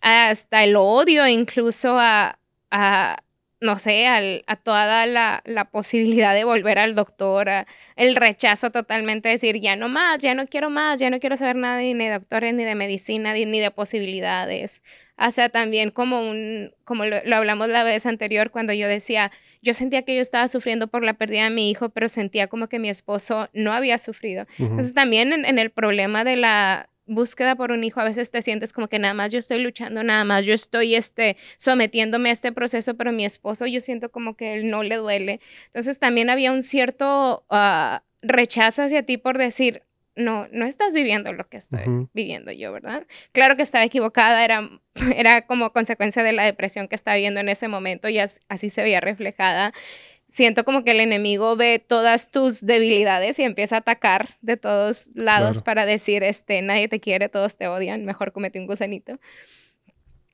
hasta 0.00 0.64
el 0.64 0.74
odio 0.76 1.26
incluso 1.28 1.98
a, 1.98 2.38
a 2.70 3.18
no 3.60 3.78
sé, 3.78 4.06
a 4.06 4.56
toda 4.56 5.06
la, 5.06 5.42
posibilidad 5.72 6.34
de 6.34 6.44
volver 6.44 6.78
al 6.78 6.94
doctor, 6.94 7.48
el 7.96 8.16
rechazo 8.16 8.70
totalmente, 8.70 9.30
decir, 9.30 9.60
ya 9.60 9.76
no 9.76 9.88
más, 9.88 10.20
ya 10.20 10.34
no 10.34 10.46
quiero 10.46 10.68
más, 10.68 11.00
ya 11.00 11.08
no 11.08 11.20
quiero 11.20 11.36
saber 11.36 11.56
nada 11.56 11.80
ni 11.80 11.94
de 11.94 12.10
doctores, 12.10 12.52
ni 12.54 12.64
de 12.64 12.74
medicina, 12.74 13.32
ni, 13.32 13.60
de 13.60 13.70
posibilidades. 13.70 14.82
O 15.18 15.30
sea, 15.30 15.48
también 15.48 15.90
como 15.90 16.20
un, 16.20 16.72
como 16.84 17.06
lo, 17.06 17.16
hablamos 17.34 17.68
la 17.68 17.82
vez 17.82 18.04
anterior, 18.04 18.50
cuando 18.50 18.74
yo 18.74 18.88
decía, 18.88 19.32
yo 19.62 19.72
sentía 19.72 20.02
que 20.02 20.14
yo 20.14 20.20
estaba 20.20 20.48
sufriendo 20.48 20.88
por 20.88 21.02
la 21.02 21.14
pérdida 21.14 21.44
de 21.44 21.50
mi 21.50 21.70
hijo, 21.70 21.88
pero 21.88 22.08
sentía 22.10 22.48
como 22.48 22.68
que 22.68 22.78
mi 22.78 22.90
esposo 22.90 23.48
no 23.54 23.72
había 23.72 23.96
sufrido. 23.96 24.46
Entonces 24.58 24.92
también 24.92 25.32
en 25.32 25.58
el 25.58 25.70
problema 25.70 26.24
de 26.24 26.36
la 26.36 26.90
búsqueda 27.06 27.54
por 27.54 27.72
un 27.72 27.84
hijo, 27.84 28.00
a 28.00 28.04
veces 28.04 28.30
te 28.30 28.42
sientes 28.42 28.72
como 28.72 28.88
que 28.88 28.98
nada 28.98 29.14
más 29.14 29.32
yo 29.32 29.38
estoy 29.38 29.60
luchando, 29.62 30.02
nada 30.02 30.24
más 30.24 30.44
yo 30.44 30.54
estoy 30.54 30.94
este, 30.94 31.36
sometiéndome 31.56 32.30
a 32.30 32.32
este 32.32 32.52
proceso, 32.52 32.96
pero 32.96 33.12
mi 33.12 33.24
esposo 33.24 33.66
yo 33.66 33.80
siento 33.80 34.10
como 34.10 34.36
que 34.36 34.54
él 34.54 34.70
no 34.70 34.82
le 34.82 34.96
duele. 34.96 35.40
Entonces 35.66 35.98
también 35.98 36.30
había 36.30 36.52
un 36.52 36.62
cierto 36.62 37.44
ah, 37.50 38.02
rechazo 38.22 38.82
hacia 38.82 39.04
ti 39.04 39.18
por 39.18 39.38
decir, 39.38 39.82
no, 40.16 40.48
no 40.50 40.64
estás 40.64 40.94
viviendo 40.94 41.32
lo 41.32 41.46
que 41.48 41.58
estoy 41.58 42.08
viviendo 42.14 42.50
yo, 42.50 42.72
¿verdad? 42.72 43.06
Claro 43.32 43.56
que 43.56 43.62
estaba 43.62 43.84
equivocada, 43.84 44.44
era, 44.44 44.68
era 45.14 45.42
como 45.42 45.72
consecuencia 45.72 46.22
de 46.22 46.32
la 46.32 46.44
depresión 46.44 46.88
que 46.88 46.94
estaba 46.94 47.16
viviendo 47.16 47.40
en 47.40 47.50
ese 47.50 47.68
momento 47.68 48.08
y 48.08 48.18
así 48.18 48.70
se 48.70 48.82
veía 48.82 49.00
reflejada 49.00 49.72
siento 50.28 50.64
como 50.64 50.84
que 50.84 50.92
el 50.92 51.00
enemigo 51.00 51.56
ve 51.56 51.78
todas 51.78 52.30
tus 52.30 52.64
debilidades 52.64 53.38
y 53.38 53.42
empieza 53.42 53.76
a 53.76 53.78
atacar 53.78 54.36
de 54.40 54.56
todos 54.56 55.10
lados 55.14 55.62
para 55.62 55.86
decir, 55.86 56.22
este, 56.22 56.62
nadie 56.62 56.88
te 56.88 57.00
quiere, 57.00 57.28
todos 57.28 57.56
te 57.56 57.68
odian, 57.68 58.04
mejor 58.04 58.32
comete 58.32 58.58
un 58.58 58.66
gusanito. 58.66 59.18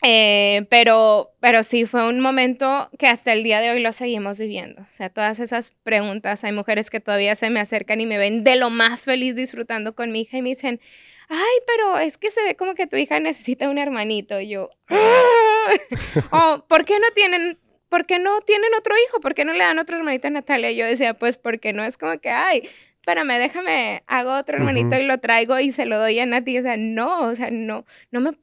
Eh, 0.04 0.66
pero, 0.68 1.32
pero 1.38 1.62
sí, 1.62 1.86
fue 1.86 2.08
un 2.08 2.18
momento 2.18 2.90
que 2.98 3.06
hasta 3.06 3.32
el 3.32 3.44
día 3.44 3.60
de 3.60 3.70
hoy 3.70 3.80
lo 3.80 3.92
seguimos 3.92 4.40
viviendo. 4.40 4.82
O 4.82 4.92
sea, 4.92 5.10
todas 5.10 5.38
esas 5.38 5.72
preguntas, 5.84 6.42
hay 6.42 6.50
mujeres 6.50 6.90
que 6.90 6.98
todavía 6.98 7.36
se 7.36 7.50
me 7.50 7.60
acercan 7.60 8.00
y 8.00 8.06
me 8.06 8.18
ven 8.18 8.42
de 8.42 8.56
lo 8.56 8.68
más 8.68 9.04
feliz 9.04 9.36
disfrutando 9.36 9.94
con 9.94 10.10
mi 10.10 10.22
hija 10.22 10.38
y 10.38 10.42
me 10.42 10.48
dicen, 10.48 10.80
ay, 11.28 11.58
pero 11.66 11.98
es 11.98 12.18
que 12.18 12.32
se 12.32 12.42
ve 12.42 12.56
como 12.56 12.74
que 12.74 12.88
tu 12.88 12.96
hija 12.96 13.20
necesita 13.20 13.68
un 13.68 13.78
hermanito. 13.78 14.40
Y 14.40 14.48
yo, 14.48 14.70
o, 16.32 16.64
¿por 16.66 16.84
qué 16.84 16.98
no 16.98 17.06
tienen 17.14 17.58
¿por 17.92 18.06
qué 18.06 18.18
no 18.18 18.40
tienen 18.40 18.70
otro 18.78 18.94
hijo? 19.06 19.20
¿Por 19.20 19.34
qué 19.34 19.44
no 19.44 19.52
le 19.52 19.58
dan 19.58 19.78
otro 19.78 19.98
hermanito 19.98 20.26
a 20.26 20.30
Natalia? 20.30 20.70
Y 20.70 20.76
yo 20.76 20.86
decía, 20.86 21.12
pues 21.12 21.36
porque 21.36 21.74
no 21.74 21.84
es 21.84 21.98
como 21.98 22.18
que, 22.20 22.30
ay, 22.30 22.66
espérame, 22.94 23.38
déjame, 23.38 24.02
hago 24.06 24.34
otro 24.34 24.56
hermanito 24.56 24.96
y 24.96 25.04
lo 25.04 25.18
traigo 25.18 25.60
y 25.60 25.72
se 25.72 25.84
lo 25.84 25.98
doy 25.98 26.18
a 26.18 26.24
Nati. 26.24 26.58
O 26.58 26.62
sea, 26.62 26.78
no, 26.78 27.28
o 27.28 27.34
sea, 27.34 27.50
no, 27.50 27.84
no 28.10 28.20
me, 28.22 28.30
o 28.30 28.36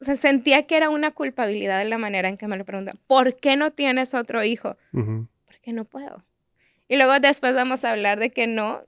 sea, 0.00 0.16
sentía 0.16 0.66
que 0.66 0.76
era 0.76 0.90
una 0.90 1.12
culpabilidad 1.12 1.78
de 1.78 1.84
la 1.84 1.98
manera 1.98 2.28
en 2.28 2.36
que 2.36 2.48
me 2.48 2.56
lo 2.56 2.64
preguntaban. 2.64 3.00
¿Por 3.06 3.36
qué 3.36 3.54
no 3.54 3.70
tienes 3.70 4.12
otro 4.12 4.42
hijo? 4.42 4.76
Porque 4.90 5.72
no 5.72 5.84
puedo. 5.84 6.24
Y 6.88 6.96
luego 6.96 7.20
después 7.20 7.54
vamos 7.54 7.84
a 7.84 7.92
hablar 7.92 8.18
de 8.18 8.30
que 8.30 8.48
no, 8.48 8.82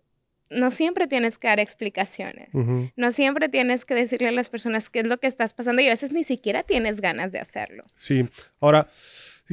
no 0.50 0.72
siempre 0.72 1.06
tienes 1.06 1.38
que 1.38 1.46
dar 1.46 1.60
explicaciones. 1.60 2.48
No 2.96 3.12
siempre 3.12 3.48
tienes 3.48 3.84
que 3.84 3.94
decirle 3.94 4.26
a 4.26 4.32
las 4.32 4.48
personas 4.48 4.90
qué 4.90 4.98
es 4.98 5.06
lo 5.06 5.18
que 5.18 5.28
estás 5.28 5.54
pasando 5.54 5.80
y 5.80 5.87
a 5.87 5.90
veces 5.90 6.10
ni 6.10 6.25
siquiera 6.25 6.64
tienes 6.64 7.00
ganas 7.00 7.30
de 7.30 7.38
hacerlo. 7.38 7.84
Sí. 7.94 8.28
Ahora, 8.60 8.88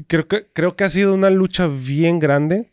Creo 0.08 0.28
que, 0.28 0.48
creo 0.52 0.76
que 0.76 0.84
ha 0.84 0.90
sido 0.90 1.14
una 1.14 1.30
lucha 1.30 1.68
bien 1.68 2.20
grande, 2.20 2.72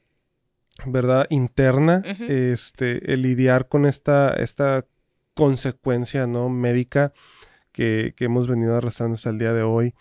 ¿verdad? 0.87 1.27
Interna, 1.31 2.03
este, 2.29 3.13
el 3.13 3.23
lidiar 3.23 3.69
con 3.69 3.87
esta, 3.87 4.31
esta 4.31 4.85
consecuencia, 5.35 6.27
¿no? 6.27 6.49
Médica 6.49 7.13
que, 7.73 8.15
hemos 8.19 8.49
venido 8.49 8.77
arrastrando 8.77 9.15
hasta 9.15 9.31
el 9.31 9.39
día 9.39 9.53
de 9.53 9.63
hoy. 9.63 9.95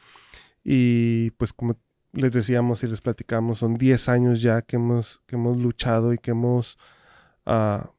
Y 0.63 1.31
pues 1.31 1.53
como 1.53 1.77
les 2.13 2.31
decíamos 2.31 2.83
y 2.83 2.87
les 2.87 3.01
platicamos, 3.01 3.59
son 3.59 3.75
10 3.75 4.09
años 4.09 4.41
ya 4.41 4.61
que 4.61 4.75
hemos, 4.75 5.21
que 5.25 5.35
hemos 5.35 5.57
luchado 5.57 6.13
y 6.13 6.17
que 6.17 6.31
hemos 6.31 6.77
ah, 7.45 7.91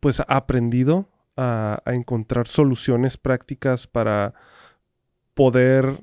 pues 0.00 0.20
aprendido 0.26 1.08
a, 1.36 1.80
a, 1.84 1.94
encontrar 1.94 2.48
soluciones 2.48 3.16
prácticas 3.16 3.86
para 3.86 4.34
poder 5.34 6.02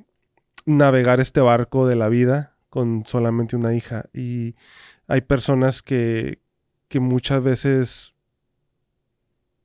navegar 0.67 1.21
este 1.21 1.39
barco 1.39 1.87
de 1.87 1.95
la 1.95 2.09
vida 2.09 2.57
con 2.69 3.05
solamente 3.07 3.55
una 3.55 3.73
hija. 3.73 4.05
Y 4.13 4.55
hay 5.07 5.21
personas 5.21 5.81
que, 5.81 6.41
que 6.89 6.99
muchas 6.99 7.41
veces 7.41 8.13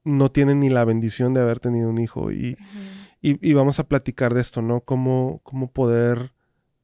no 0.05 0.31
tienen 0.31 0.61
ni 0.61 0.71
la 0.71 0.85
bendición 0.85 1.35
de 1.35 1.43
haber 1.43 1.61
tenido 1.61 1.91
un 1.91 1.99
hijo. 1.99 2.31
Y, 2.31 2.57
y, 3.21 3.53
vamos 3.53 3.79
a 3.79 3.89
platicar 3.89 4.33
de 4.33 4.41
esto, 4.41 4.63
¿no? 4.63 4.81
Cómo, 4.81 5.41
cómo 5.43 5.71
poder 5.71 6.33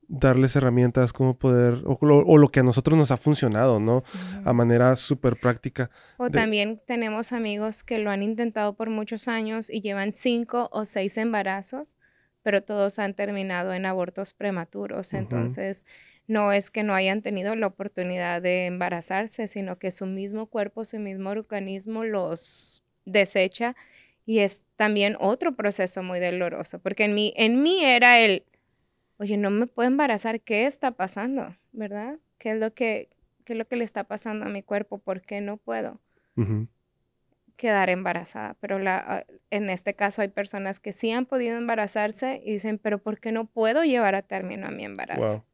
darles 0.09 0.57
herramientas, 0.57 1.13
cómo 1.13 1.39
poder, 1.39 1.83
o, 1.85 2.39
lo 2.39 2.49
que 2.49 2.61
a 2.61 2.65
nosotros 2.65 2.99
nos 2.99 3.11
ha 3.11 3.19
funcionado, 3.19 3.79
¿no? 3.79 4.03
A 4.45 4.53
manera 4.53 4.97
súper 4.97 5.39
práctica. 5.39 5.91
O 6.17 6.29
también 6.31 6.81
tenemos 6.87 7.33
amigos 7.33 7.85
que 7.85 7.99
lo 7.99 8.11
han 8.11 8.23
intentado 8.23 8.75
por 8.75 8.91
muchos 8.91 9.29
años 9.29 9.71
y 9.71 9.81
llevan 9.81 10.13
cinco 10.13 10.69
o 10.73 10.85
seis 10.85 11.17
embarazos 11.19 11.97
pero 12.43 12.63
todos 12.63 12.99
han 12.99 13.15
terminado 13.15 13.73
en 13.73 13.87
abortos 13.87 14.33
prematuros. 14.35 15.13
Entonces, 15.15 15.87
no 16.27 16.53
es 16.53 16.71
que 16.71 16.83
no 16.83 16.95
hayan 16.95 17.23
tenido 17.23 17.57
la 17.57 17.67
oportunidad 17.67 18.43
de 18.43 18.67
embarazarse, 18.67 19.49
sino 19.49 19.79
que 19.79 19.91
su 19.91 20.07
mismo 20.07 20.47
cuerpo, 20.47 20.85
su 20.85 20.99
mismo 20.99 21.31
organismo 21.31 22.05
los 22.05 22.83
desecha 23.05 23.75
y 24.27 24.41
es 24.41 24.67
también 24.77 25.17
otro 25.19 25.57
proceso 25.57 26.03
muy 26.03 26.21
doloroso, 26.21 26.79
porque 26.81 27.05
en 27.05 27.15
mí, 27.15 27.33
en 27.35 27.63
mí 27.63 27.83
era 27.83 28.21
el, 28.21 28.45
oye, 29.17 29.39
no 29.39 29.49
me 29.51 29.67
puedo 29.67 29.89
embarazar, 29.89 30.43
¿qué 30.43 30.67
está 30.67 30.91
pasando? 30.91 31.57
¿Verdad? 31.73 32.19
¿Qué 32.37 32.51
es 32.51 32.59
lo 32.59 32.75
que, 32.75 33.09
qué 33.47 33.55
es 33.55 33.59
lo 33.59 33.67
que 33.67 33.77
le 33.77 33.85
está 33.85 34.05
pasando 34.05 34.45
a 34.45 34.51
mi 34.51 34.63
cuerpo? 34.63 34.99
¿Por 34.99 35.23
qué 35.23 35.41
no 35.41 35.57
puedo? 35.57 35.99
Quedar 37.59 37.91
embarazada, 37.91 38.57
pero 38.61 38.79
la, 38.79 38.97
ah, 38.99 39.25
en 39.51 39.69
este 39.69 39.95
caso 39.95 40.23
hay 40.23 40.29
personas 40.29 40.81
que 40.81 40.95
sí 40.95 41.11
han 41.11 41.27
podido 41.27 41.59
embarazarse 41.59 42.41
y 42.43 42.53
dicen, 42.53 42.79
pero 42.79 42.99
¿por 42.99 43.21
qué 43.21 43.33
no 43.33 43.45
puedo 43.45 43.85
llevar 43.85 44.15
a 44.15 44.23
término 44.23 44.69
a 44.69 44.71
mi 44.71 44.85
embarazo? 44.85 45.45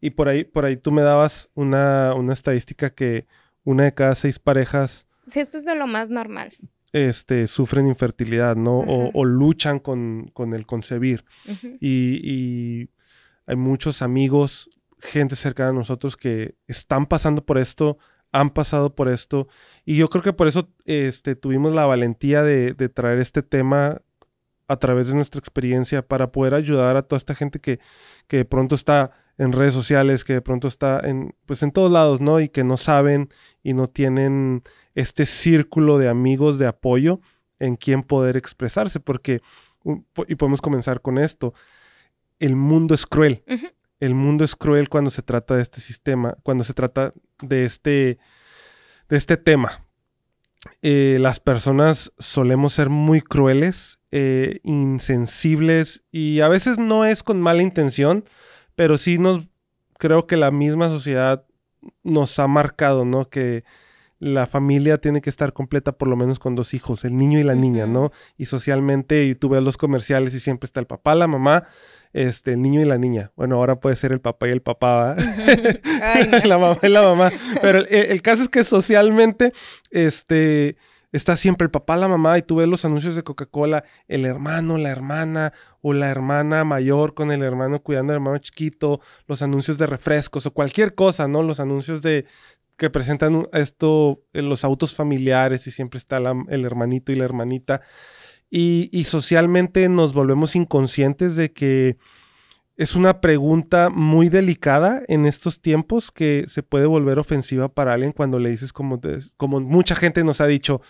Y 0.00 0.10
por 0.10 0.28
ahí, 0.28 0.44
por 0.44 0.64
ahí 0.64 0.76
tú 0.76 0.92
me 0.92 1.02
dabas 1.02 1.50
una, 1.54 2.14
una 2.14 2.32
estadística 2.32 2.90
que 2.90 3.26
una 3.64 3.84
de 3.84 3.94
cada 3.94 4.14
seis 4.14 4.38
parejas... 4.38 5.06
Sí, 5.26 5.40
esto 5.40 5.58
es 5.58 5.64
de 5.64 5.74
lo 5.74 5.88
más 5.88 6.08
normal. 6.08 6.56
Este, 6.92 7.48
sufren 7.48 7.88
infertilidad, 7.88 8.56
¿no? 8.56 8.78
o, 8.78 9.24
luchan 9.24 9.80
con, 9.80 10.30
con, 10.32 10.54
el 10.54 10.64
concebir. 10.64 11.24
y, 11.80 12.20
y 12.22 12.90
hay 13.46 13.56
muchos 13.56 14.02
amigos, 14.02 14.70
gente 15.00 15.34
cercana 15.36 15.70
a 15.70 15.74
nosotros 15.74 16.16
que 16.16 16.54
están 16.66 17.06
pasando 17.06 17.44
por 17.44 17.58
esto, 17.58 17.98
han 18.32 18.50
pasado 18.50 18.94
por 18.94 19.08
esto. 19.08 19.48
Y 19.84 19.96
yo 19.96 20.08
creo 20.10 20.22
que 20.22 20.32
por 20.32 20.48
eso 20.48 20.68
este, 20.84 21.36
tuvimos 21.36 21.74
la 21.74 21.86
valentía 21.86 22.42
de, 22.42 22.74
traer 22.88 23.18
este 23.18 23.42
tema 23.42 24.02
a 24.68 24.76
través 24.76 25.08
de 25.08 25.14
nuestra 25.14 25.38
experiencia 25.38 26.06
para 26.06 26.30
poder 26.30 26.54
ayudar 26.54 26.96
a 26.96 27.02
toda 27.02 27.18
esta 27.18 27.34
gente 27.34 27.58
que, 27.58 27.80
que 28.26 28.38
de 28.38 28.44
pronto 28.44 28.74
está 28.74 29.12
en 29.38 29.52
redes 29.52 29.72
sociales, 29.72 30.24
que 30.24 30.34
de 30.34 30.42
pronto 30.42 30.68
está 30.68 31.00
en, 31.02 31.34
pues 31.46 31.62
en 31.62 31.70
todos 31.70 31.90
lados, 31.90 32.20
¿no? 32.20 32.40
Y 32.40 32.48
que 32.48 32.64
no 32.64 32.76
saben 32.76 33.28
y 33.62 33.72
no 33.72 33.86
tienen 33.86 34.62
este 34.94 35.26
círculo 35.26 35.96
de 35.96 36.08
amigos 36.08 36.58
de 36.58 36.66
apoyo 36.66 37.20
en 37.60 37.76
quien 37.76 38.02
poder 38.02 38.36
expresarse, 38.36 39.00
porque, 39.00 39.40
y 40.26 40.34
podemos 40.34 40.60
comenzar 40.60 41.00
con 41.00 41.18
esto, 41.18 41.54
el 42.40 42.56
mundo 42.56 42.94
es 42.94 43.06
cruel 43.06 43.42
el 44.00 44.14
mundo 44.14 44.44
es 44.44 44.56
cruel 44.56 44.88
cuando 44.88 45.10
se 45.10 45.22
trata 45.22 45.56
de 45.56 45.62
este 45.62 45.80
sistema, 45.80 46.36
cuando 46.42 46.64
se 46.64 46.74
trata 46.74 47.12
de 47.42 47.64
este, 47.64 48.18
de 49.08 49.16
este 49.16 49.36
tema. 49.36 49.84
Eh, 50.82 51.18
las 51.20 51.40
personas 51.40 52.12
solemos 52.18 52.72
ser 52.72 52.90
muy 52.90 53.20
crueles, 53.20 54.00
eh, 54.10 54.60
insensibles 54.64 56.04
y 56.10 56.40
a 56.40 56.48
veces 56.48 56.78
no 56.78 57.04
es 57.04 57.22
con 57.22 57.40
mala 57.40 57.62
intención, 57.62 58.24
pero 58.74 58.98
sí 58.98 59.18
nos 59.18 59.48
creo 59.98 60.26
que 60.26 60.36
la 60.36 60.50
misma 60.50 60.88
sociedad 60.88 61.44
nos 62.02 62.38
ha 62.38 62.46
marcado, 62.46 63.04
¿no? 63.04 63.28
Que 63.28 63.64
la 64.20 64.46
familia 64.46 64.98
tiene 64.98 65.20
que 65.20 65.30
estar 65.30 65.52
completa 65.52 65.92
por 65.92 66.08
lo 66.08 66.16
menos 66.16 66.38
con 66.38 66.56
dos 66.56 66.74
hijos, 66.74 67.04
el 67.04 67.16
niño 67.16 67.38
y 67.38 67.44
la 67.44 67.54
niña, 67.54 67.86
¿no? 67.86 68.10
Y 68.36 68.46
socialmente, 68.46 69.24
y 69.24 69.34
tú 69.34 69.48
ves 69.48 69.62
los 69.62 69.76
comerciales 69.76 70.34
y 70.34 70.40
siempre 70.40 70.66
está 70.66 70.80
el 70.80 70.86
papá, 70.86 71.14
la 71.14 71.28
mamá, 71.28 71.68
este, 72.12 72.52
el 72.52 72.62
niño 72.62 72.80
y 72.80 72.84
la 72.84 72.98
niña. 72.98 73.32
Bueno, 73.36 73.56
ahora 73.56 73.80
puede 73.80 73.96
ser 73.96 74.12
el 74.12 74.20
papá 74.20 74.48
y 74.48 74.52
el 74.52 74.62
papá, 74.62 75.16
la 76.44 76.58
mamá 76.58 76.78
y 76.82 76.88
la 76.88 77.02
mamá. 77.02 77.30
Pero 77.60 77.78
el, 77.78 78.22
caso 78.22 78.42
es 78.42 78.48
que 78.48 78.64
socialmente, 78.64 79.52
este, 79.90 80.76
está 81.12 81.36
siempre 81.36 81.64
el 81.66 81.70
papá, 81.70 81.96
la 81.96 82.08
mamá, 82.08 82.38
y 82.38 82.42
tú 82.42 82.56
ves 82.56 82.68
los 82.68 82.84
anuncios 82.84 83.14
de 83.14 83.22
Coca-Cola, 83.22 83.84
el 84.08 84.24
hermano, 84.24 84.78
la 84.78 84.90
hermana, 84.90 85.52
o 85.80 85.92
la 85.92 86.10
hermana 86.10 86.64
mayor 86.64 87.14
con 87.14 87.30
el 87.30 87.42
hermano 87.42 87.82
cuidando 87.82 88.12
al 88.12 88.16
hermano 88.16 88.38
chiquito, 88.38 89.00
los 89.26 89.42
anuncios 89.42 89.78
de 89.78 89.86
refrescos, 89.86 90.46
o 90.46 90.52
cualquier 90.52 90.94
cosa, 90.94 91.28
¿no? 91.28 91.42
Los 91.42 91.60
anuncios 91.60 92.02
de 92.02 92.26
que 92.76 92.90
presentan 92.90 93.48
esto 93.52 94.22
en 94.32 94.48
los 94.48 94.64
autos 94.64 94.94
familiares 94.94 95.66
y 95.66 95.72
siempre 95.72 95.98
está 95.98 96.18
el 96.18 96.64
hermanito 96.64 97.10
y 97.10 97.16
la 97.16 97.24
hermanita. 97.24 97.82
Y, 98.50 98.88
y 98.92 99.04
socialmente 99.04 99.88
nos 99.88 100.14
volvemos 100.14 100.56
inconscientes 100.56 101.36
de 101.36 101.52
que 101.52 101.98
es 102.78 102.94
una 102.94 103.20
pregunta 103.20 103.90
muy 103.90 104.28
delicada 104.28 105.02
en 105.08 105.26
estos 105.26 105.60
tiempos 105.60 106.12
que 106.12 106.44
se 106.46 106.62
puede 106.62 106.86
volver 106.86 107.18
ofensiva 107.18 107.68
para 107.68 107.92
alguien 107.92 108.12
cuando 108.12 108.38
le 108.38 108.50
dices 108.50 108.72
como, 108.72 109.00
como 109.36 109.58
mucha 109.58 109.96
gente 109.96 110.22
nos 110.22 110.40
ha 110.40 110.46
dicho, 110.46 110.80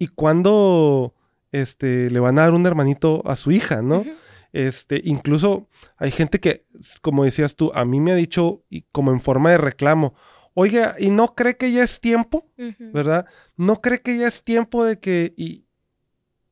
¿y 0.00 0.08
cuándo 0.08 1.14
este, 1.52 2.10
le 2.10 2.18
van 2.18 2.40
a 2.40 2.42
dar 2.42 2.54
un 2.54 2.66
hermanito 2.66 3.22
a 3.24 3.36
su 3.36 3.52
hija, 3.52 3.82
no? 3.82 4.04
Este, 4.52 5.00
incluso 5.04 5.68
hay 5.96 6.10
gente 6.10 6.40
que, 6.40 6.66
como 7.02 7.22
decías 7.22 7.54
tú, 7.54 7.70
a 7.72 7.84
mí 7.84 8.00
me 8.00 8.10
ha 8.10 8.16
dicho 8.16 8.64
y 8.68 8.82
como 8.90 9.12
en 9.12 9.20
forma 9.20 9.52
de 9.52 9.58
reclamo, 9.58 10.14
oiga, 10.54 10.96
¿y 10.98 11.10
no 11.10 11.36
cree 11.36 11.56
que 11.56 11.70
ya 11.70 11.84
es 11.84 12.00
tiempo? 12.00 12.48
¿Verdad? 12.80 13.26
¿No 13.56 13.76
cree 13.76 14.00
que 14.00 14.18
ya 14.18 14.26
es 14.26 14.42
tiempo 14.42 14.84
de 14.84 14.98
que, 14.98 15.34
y, 15.36 15.67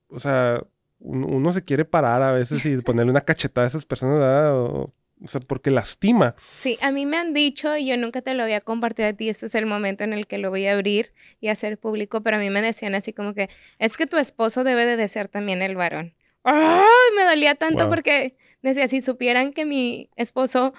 o 0.08 0.20
sea, 0.20 0.62
uno 0.98 1.52
se 1.52 1.64
quiere 1.64 1.84
parar 1.84 2.22
a 2.22 2.32
veces 2.32 2.64
y 2.64 2.76
ponerle 2.78 3.10
una 3.10 3.20
cachetada 3.20 3.66
a 3.66 3.68
esas 3.68 3.84
personas, 3.84 4.50
O, 4.52 4.92
sea, 5.26 5.40
porque 5.40 5.70
lastima. 5.70 6.34
Sí, 6.58 6.78
a 6.82 6.90
mí 6.90 7.06
me 7.06 7.16
han 7.16 7.32
dicho, 7.32 7.76
y 7.76 7.86
yo 7.86 7.96
nunca 7.96 8.22
te 8.22 8.34
lo 8.34 8.44
voy 8.44 8.52
a 8.52 8.60
compartir 8.60 9.06
a 9.06 9.12
ti, 9.12 9.28
este 9.28 9.46
es 9.46 9.54
el 9.54 9.66
momento 9.66 10.04
en 10.04 10.12
el 10.12 10.26
que 10.26 10.38
lo 10.38 10.50
voy 10.50 10.66
a 10.66 10.72
abrir 10.72 11.12
y 11.40 11.48
hacer 11.48 11.78
público, 11.78 12.22
pero 12.22 12.36
a 12.36 12.40
mí 12.40 12.50
me 12.50 12.62
decían 12.62 12.94
así 12.94 13.12
como 13.12 13.34
que, 13.34 13.48
es 13.78 13.96
que 13.96 14.06
tu 14.06 14.18
esposo 14.18 14.64
debe 14.64 14.84
de 14.84 14.96
desear 14.96 15.28
también 15.28 15.62
el 15.62 15.76
varón. 15.76 16.14
¡Ay! 16.44 16.84
Me 17.16 17.24
dolía 17.24 17.56
tanto 17.56 17.88
porque 17.88 18.36
decía, 18.62 18.88
si 18.88 19.00
supieran 19.00 19.52
que 19.52 19.64
mi 19.64 20.10
esposo 20.16 20.74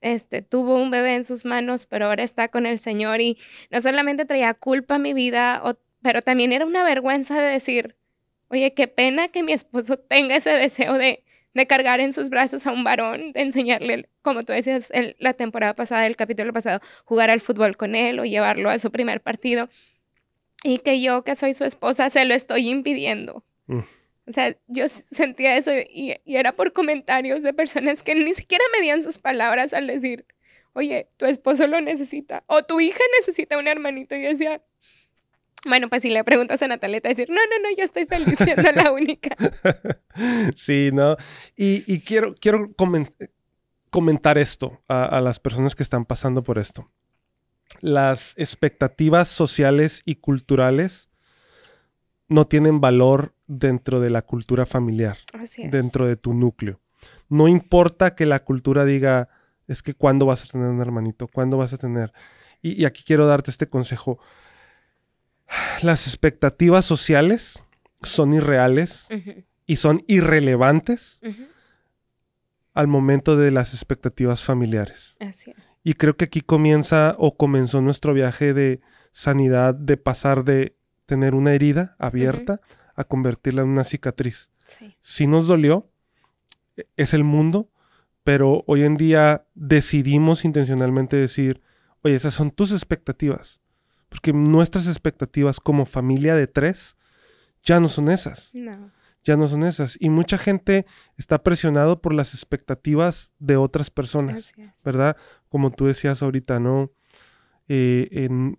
este, 0.00 0.42
tuvo 0.42 0.76
un 0.76 0.90
bebé 0.90 1.14
en 1.14 1.24
sus 1.24 1.44
manos, 1.44 1.86
pero 1.86 2.06
ahora 2.06 2.22
está 2.22 2.48
con 2.48 2.66
el 2.66 2.78
Señor 2.78 3.20
y 3.20 3.38
no 3.70 3.80
solamente 3.80 4.24
traía 4.24 4.54
culpa 4.54 4.96
a 4.96 4.98
mi 4.98 5.14
vida, 5.14 5.62
pero 6.02 6.22
también 6.22 6.52
era 6.52 6.64
una 6.66 6.84
vergüenza 6.84 7.40
de 7.40 7.48
decir, 7.50 7.96
Oye, 8.48 8.72
qué 8.74 8.88
pena 8.88 9.28
que 9.28 9.42
mi 9.42 9.52
esposo 9.52 9.98
tenga 9.98 10.36
ese 10.36 10.50
deseo 10.50 10.94
de, 10.94 11.22
de 11.54 11.66
cargar 11.66 12.00
en 12.00 12.12
sus 12.12 12.30
brazos 12.30 12.66
a 12.66 12.72
un 12.72 12.84
varón, 12.84 13.32
de 13.32 13.42
enseñarle, 13.42 14.08
como 14.22 14.44
tú 14.44 14.52
decías 14.52 14.90
la 15.18 15.34
temporada 15.34 15.74
pasada, 15.74 16.06
el 16.06 16.16
capítulo 16.16 16.52
pasado, 16.52 16.80
jugar 17.04 17.30
al 17.30 17.40
fútbol 17.40 17.76
con 17.76 17.94
él 17.94 18.18
o 18.20 18.24
llevarlo 18.24 18.70
a 18.70 18.78
su 18.78 18.90
primer 18.90 19.20
partido. 19.20 19.68
Y 20.64 20.78
que 20.78 21.00
yo, 21.00 21.22
que 21.22 21.36
soy 21.36 21.54
su 21.54 21.64
esposa, 21.64 22.10
se 22.10 22.24
lo 22.24 22.34
estoy 22.34 22.68
impidiendo. 22.68 23.44
Mm. 23.66 23.80
O 24.26 24.32
sea, 24.32 24.56
yo 24.66 24.88
sentía 24.88 25.56
eso 25.56 25.72
y, 25.72 26.20
y, 26.24 26.36
era 26.36 26.52
por 26.52 26.72
comentarios 26.72 27.42
de 27.42 27.54
personas 27.54 28.02
que 28.02 28.14
ni 28.14 28.34
siquiera 28.34 28.64
medían 28.72 29.02
sus 29.02 29.18
palabras 29.18 29.72
al 29.72 29.86
decir, 29.86 30.26
oye, 30.74 31.08
tu 31.16 31.26
esposo 31.26 31.66
lo 31.66 31.80
necesita 31.80 32.44
o 32.46 32.62
tu 32.62 32.80
hija 32.80 33.00
necesita 33.18 33.56
un 33.56 33.68
hermanito. 33.68 34.14
Y 34.14 34.22
decía, 34.22 34.62
bueno, 35.66 35.88
pues 35.88 36.02
si 36.02 36.10
le 36.10 36.22
preguntas 36.24 36.62
a 36.62 36.68
Natalia, 36.68 37.00
te 37.00 37.08
va 37.08 37.10
a 37.10 37.14
decir, 37.14 37.28
no, 37.28 37.34
no, 37.34 37.68
no, 37.68 37.76
yo 37.76 37.84
estoy 37.84 38.06
feliz 38.06 38.36
siendo 38.38 38.70
la 38.72 38.92
única. 38.92 39.36
sí, 40.56 40.90
¿no? 40.92 41.16
Y, 41.56 42.00
quiero, 42.00 42.34
quiero 42.34 42.70
comentar 43.90 44.38
esto 44.38 44.82
a, 44.88 45.20
las 45.20 45.40
personas 45.40 45.74
que 45.74 45.82
están 45.82 46.04
pasando 46.04 46.42
por 46.42 46.58
esto. 46.58 46.90
Las 47.80 48.34
expectativas 48.36 49.28
sociales 49.28 50.02
y 50.04 50.16
culturales 50.16 51.08
no 52.28 52.46
tienen 52.46 52.80
valor 52.80 53.34
dentro 53.46 54.00
de 54.00 54.10
la 54.10 54.22
cultura 54.22 54.64
familiar, 54.64 55.18
dentro 55.70 56.06
de 56.06 56.16
tu 56.16 56.34
núcleo. 56.34 56.80
No 57.28 57.48
importa 57.48 58.14
que 58.14 58.26
la 58.26 58.44
cultura 58.44 58.84
diga, 58.84 59.28
es 59.66 59.82
que 59.82 59.94
cuándo 59.94 60.26
vas 60.26 60.44
a 60.44 60.52
tener 60.52 60.68
un 60.68 60.80
hermanito, 60.80 61.26
cuándo 61.28 61.56
vas 61.56 61.72
a 61.72 61.78
tener. 61.78 62.12
y 62.62 62.84
aquí 62.84 63.02
quiero 63.04 63.26
darte 63.26 63.50
este 63.50 63.68
consejo 63.68 64.18
las 65.82 66.06
expectativas 66.06 66.84
sociales 66.84 67.62
son 68.02 68.34
irreales 68.34 69.08
y 69.66 69.76
son 69.76 70.02
irrelevantes 70.06 71.20
al 72.74 72.86
momento 72.86 73.36
de 73.36 73.50
las 73.50 73.74
expectativas 73.74 74.44
familiares. 74.44 75.16
Así 75.20 75.50
es. 75.50 75.80
Y 75.82 75.94
creo 75.94 76.16
que 76.16 76.26
aquí 76.26 76.42
comienza 76.42 77.16
o 77.18 77.36
comenzó 77.36 77.80
nuestro 77.80 78.14
viaje 78.14 78.54
de 78.54 78.80
sanidad, 79.10 79.74
de 79.74 79.96
pasar 79.96 80.44
de 80.44 80.76
tener 81.06 81.34
una 81.34 81.54
herida 81.54 81.96
abierta 81.98 82.60
a 82.94 83.04
convertirla 83.04 83.62
en 83.62 83.68
una 83.68 83.84
cicatriz. 83.84 84.50
Sí. 84.78 84.96
Si 85.00 85.26
nos 85.26 85.46
dolió, 85.46 85.90
e, 86.76 86.86
es 86.96 87.14
el 87.14 87.24
mundo, 87.24 87.70
pero 88.22 88.64
hoy 88.66 88.84
en 88.84 88.96
día 88.96 89.46
decidimos 89.54 90.44
intencionalmente 90.44 91.16
decir, 91.16 91.62
oye, 92.02 92.14
esas 92.14 92.34
son 92.34 92.50
tus 92.50 92.72
expectativas. 92.72 93.60
Porque 94.08 94.32
nuestras 94.32 94.86
expectativas 94.86 95.60
como 95.60 95.86
familia 95.86 96.34
de 96.34 96.46
tres 96.46 96.96
ya 97.62 97.80
no 97.80 97.88
son 97.88 98.10
esas. 98.10 98.54
No. 98.54 98.90
Ya 99.24 99.36
no 99.36 99.46
son 99.46 99.64
esas. 99.64 99.98
Y 100.00 100.08
mucha 100.08 100.38
gente 100.38 100.86
está 101.16 101.42
presionado 101.42 102.00
por 102.00 102.14
las 102.14 102.32
expectativas 102.32 103.32
de 103.38 103.56
otras 103.56 103.90
personas, 103.90 104.52
¿verdad? 104.84 105.16
Como 105.48 105.70
tú 105.70 105.86
decías 105.86 106.22
ahorita, 106.22 106.60
¿no? 106.60 106.90
Eh, 107.68 108.08
en, 108.12 108.58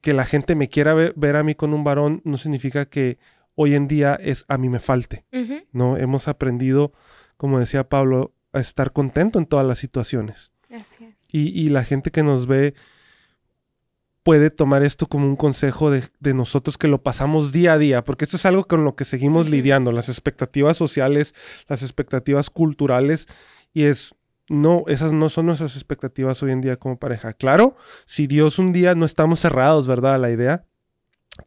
que 0.00 0.14
la 0.14 0.24
gente 0.24 0.54
me 0.54 0.68
quiera 0.68 0.94
ver, 0.94 1.36
a 1.36 1.42
mí 1.42 1.56
con 1.56 1.74
un 1.74 1.82
varón 1.82 2.22
no 2.24 2.36
significa 2.36 2.86
que 2.86 3.18
hoy 3.56 3.74
en 3.74 3.88
día 3.88 4.14
es 4.14 4.44
a 4.46 4.56
mí 4.56 4.68
me 4.68 4.78
falte, 4.78 5.26
¿no? 5.72 5.96
Hemos 5.96 6.28
aprendido, 6.28 6.92
como 7.36 7.58
decía 7.58 7.88
Pablo, 7.88 8.32
a 8.52 8.60
estar 8.60 8.92
contento 8.92 9.40
en 9.40 9.46
todas 9.46 9.66
las 9.66 9.78
situaciones. 9.78 10.52
Así 10.70 11.12
Y, 11.32 11.60
y 11.60 11.70
la 11.70 11.82
gente 11.82 12.12
que 12.12 12.22
nos 12.22 12.46
ve 12.46 12.74
puede 14.26 14.50
tomar 14.50 14.82
esto 14.82 15.06
como 15.06 15.24
un 15.24 15.36
consejo 15.36 15.88
de, 15.92 16.02
nosotros 16.34 16.76
que 16.76 16.88
lo 16.88 17.00
pasamos 17.00 17.52
día 17.52 17.74
a 17.74 17.78
día, 17.78 18.02
porque 18.02 18.24
esto 18.24 18.36
es 18.36 18.44
algo 18.44 18.66
con 18.66 18.84
lo 18.84 18.96
que 18.96 19.04
seguimos 19.04 19.48
lidiando, 19.48 19.92
las 19.92 20.08
expectativas 20.08 20.76
sociales, 20.76 21.32
las 21.68 21.84
expectativas 21.84 22.50
culturales, 22.50 23.28
y 23.72 23.84
es, 23.84 24.16
no, 24.48 24.82
esas 24.88 25.12
no 25.12 25.28
son 25.28 25.46
nuestras 25.46 25.76
expectativas 25.76 26.42
hoy 26.42 26.50
en 26.50 26.60
día 26.60 26.74
como 26.74 26.98
pareja. 26.98 27.34
Claro, 27.34 27.76
si 28.04 28.26
Dios 28.26 28.58
un 28.58 28.72
día 28.72 28.96
no 28.96 29.06
estamos 29.06 29.38
cerrados, 29.38 29.86
¿verdad? 29.86 30.16
A 30.16 30.18
la 30.18 30.32
idea, 30.32 30.64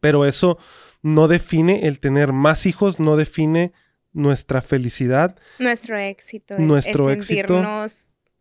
pero 0.00 0.24
eso 0.24 0.56
no 1.02 1.28
define 1.28 1.86
el 1.86 2.00
tener 2.00 2.32
más 2.32 2.64
hijos, 2.64 2.98
no 2.98 3.18
define 3.18 3.74
nuestra 4.14 4.62
felicidad. 4.62 5.36
Nuestro 5.58 5.98
éxito. 5.98 6.58
Nuestro 6.58 7.10
éxito. 7.10 7.62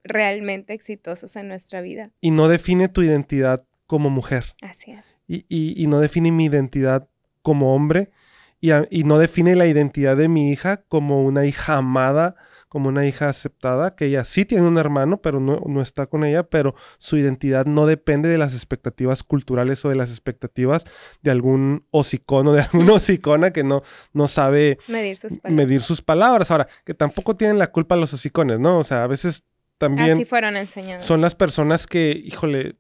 realmente 0.02 0.74
exitosos 0.74 1.36
en 1.36 1.50
nuestra 1.50 1.82
vida. 1.82 2.10
Y 2.22 2.32
no 2.32 2.48
define 2.48 2.88
tu 2.88 3.02
identidad 3.02 3.66
como 3.90 4.12
mujer. 4.12 4.54
Así 4.62 4.92
es. 4.92 5.20
Y, 5.28 5.88
no 5.88 6.00
define 6.00 6.32
mi 6.32 6.46
identidad 6.46 7.10
como 7.42 7.74
hombre 7.74 8.12
y, 8.62 9.04
no 9.04 9.18
define 9.18 9.56
la 9.56 9.66
identidad 9.66 10.16
de 10.16 10.30
mi 10.30 10.52
hija 10.52 10.84
como 10.88 11.26
una 11.26 11.48
hija 11.48 11.78
amada, 11.78 12.36
como 12.68 12.90
una 12.90 13.08
hija 13.08 13.30
aceptada, 13.30 13.96
que 13.96 14.06
ella 14.06 14.26
sí 14.26 14.46
tiene 14.46 14.68
un 14.68 14.78
hermano, 14.78 15.24
pero 15.24 15.40
no, 15.40 15.82
está 15.82 16.06
con 16.06 16.24
ella, 16.24 16.44
pero 16.44 16.76
su 17.00 17.18
identidad 17.18 17.66
no 17.66 17.88
depende 17.88 18.30
de 18.30 18.38
las 18.38 18.54
expectativas 18.54 19.24
culturales 19.24 19.84
o 19.86 19.90
de 19.90 19.96
las 19.96 20.12
expectativas 20.12 20.86
de 21.24 21.32
algún 21.32 21.88
hocicono, 21.90 22.54
de 22.54 22.62
alguna 22.62 22.94
hocicona 22.94 23.52
que 23.52 23.64
no, 23.64 23.82
no 24.14 24.28
sabe 24.28 24.78
medir 24.88 25.18
sus, 25.18 25.44
medir 25.46 25.82
sus 25.82 26.04
palabras. 26.04 26.52
Ahora, 26.52 26.68
que 26.86 26.94
tampoco 26.94 27.36
tienen 27.36 27.58
la 27.58 27.72
culpa 27.72 27.96
los 27.96 28.14
hocicones, 28.14 28.60
¿no? 28.60 28.78
O 28.78 28.84
sea, 28.84 29.04
a 29.04 29.08
veces 29.08 29.46
también... 29.80 30.12
Así 30.12 30.26
fueron 30.26 30.58
enseñados. 30.58 31.02
Son 31.02 31.22
las 31.22 31.34
personas 31.34 31.88
que, 31.88 32.12
híjole, 32.24 32.76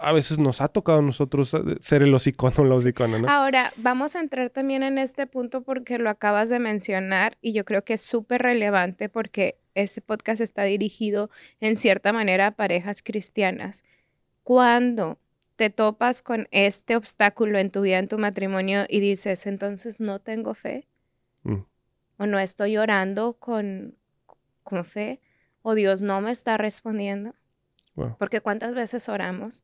a 0.00 0.12
veces 0.12 0.38
nos 0.38 0.60
ha 0.60 0.68
tocado 0.68 0.98
a 0.98 1.02
nosotros 1.02 1.54
eh, 1.54 1.58
ser 1.80 2.02
el 2.02 2.14
hocicono, 2.14 2.64
la 2.64 2.74
hocicona, 2.74 3.18
¿no? 3.18 3.28
Ahora, 3.28 3.72
vamos 3.76 4.16
a 4.16 4.20
entrar 4.20 4.50
también 4.50 4.82
en 4.82 4.98
este 4.98 5.26
punto 5.26 5.62
porque 5.62 5.98
lo 5.98 6.10
acabas 6.10 6.48
de 6.48 6.58
mencionar 6.58 7.38
y 7.40 7.52
yo 7.52 7.64
creo 7.64 7.84
que 7.84 7.94
es 7.94 8.00
súper 8.00 8.42
relevante 8.42 9.08
porque 9.08 9.58
este 9.74 10.00
podcast 10.00 10.40
está 10.40 10.62
dirigido 10.64 11.30
en 11.60 11.76
cierta 11.76 12.12
manera 12.12 12.48
a 12.48 12.50
parejas 12.52 13.02
cristianas. 13.02 13.84
Cuando 14.42 15.18
te 15.56 15.70
topas 15.70 16.22
con 16.22 16.48
este 16.50 16.96
obstáculo 16.96 17.58
en 17.58 17.70
tu 17.70 17.82
vida, 17.82 17.98
en 17.98 18.08
tu 18.08 18.18
matrimonio 18.18 18.84
y 18.88 19.00
dices, 19.00 19.46
entonces 19.46 20.00
no 20.00 20.18
tengo 20.20 20.54
fe, 20.54 20.86
mm. 21.44 21.62
o 22.18 22.26
no 22.26 22.38
estoy 22.38 22.76
orando 22.76 23.34
con, 23.34 23.96
con 24.64 24.84
fe, 24.84 25.20
o 25.62 25.74
Dios 25.74 26.02
no 26.02 26.20
me 26.20 26.30
está 26.30 26.56
respondiendo. 26.56 27.34
Porque 28.18 28.40
cuántas 28.40 28.74
veces 28.74 29.08
oramos 29.08 29.62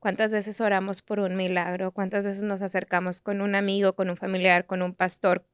¿Cuántas 0.00 0.32
veces 0.32 0.62
oramos 0.62 1.02
por 1.02 1.20
un 1.20 1.36
milagro? 1.36 1.92
¿Cuántas 1.92 2.24
veces 2.24 2.42
nos 2.42 2.62
acercamos 2.62 3.20
con 3.20 3.42
un 3.42 3.54
amigo, 3.54 3.92
con 3.94 4.08
un 4.08 4.16
familiar, 4.16 4.64
con 4.64 4.80
un 4.80 4.94
pastor 4.94 5.44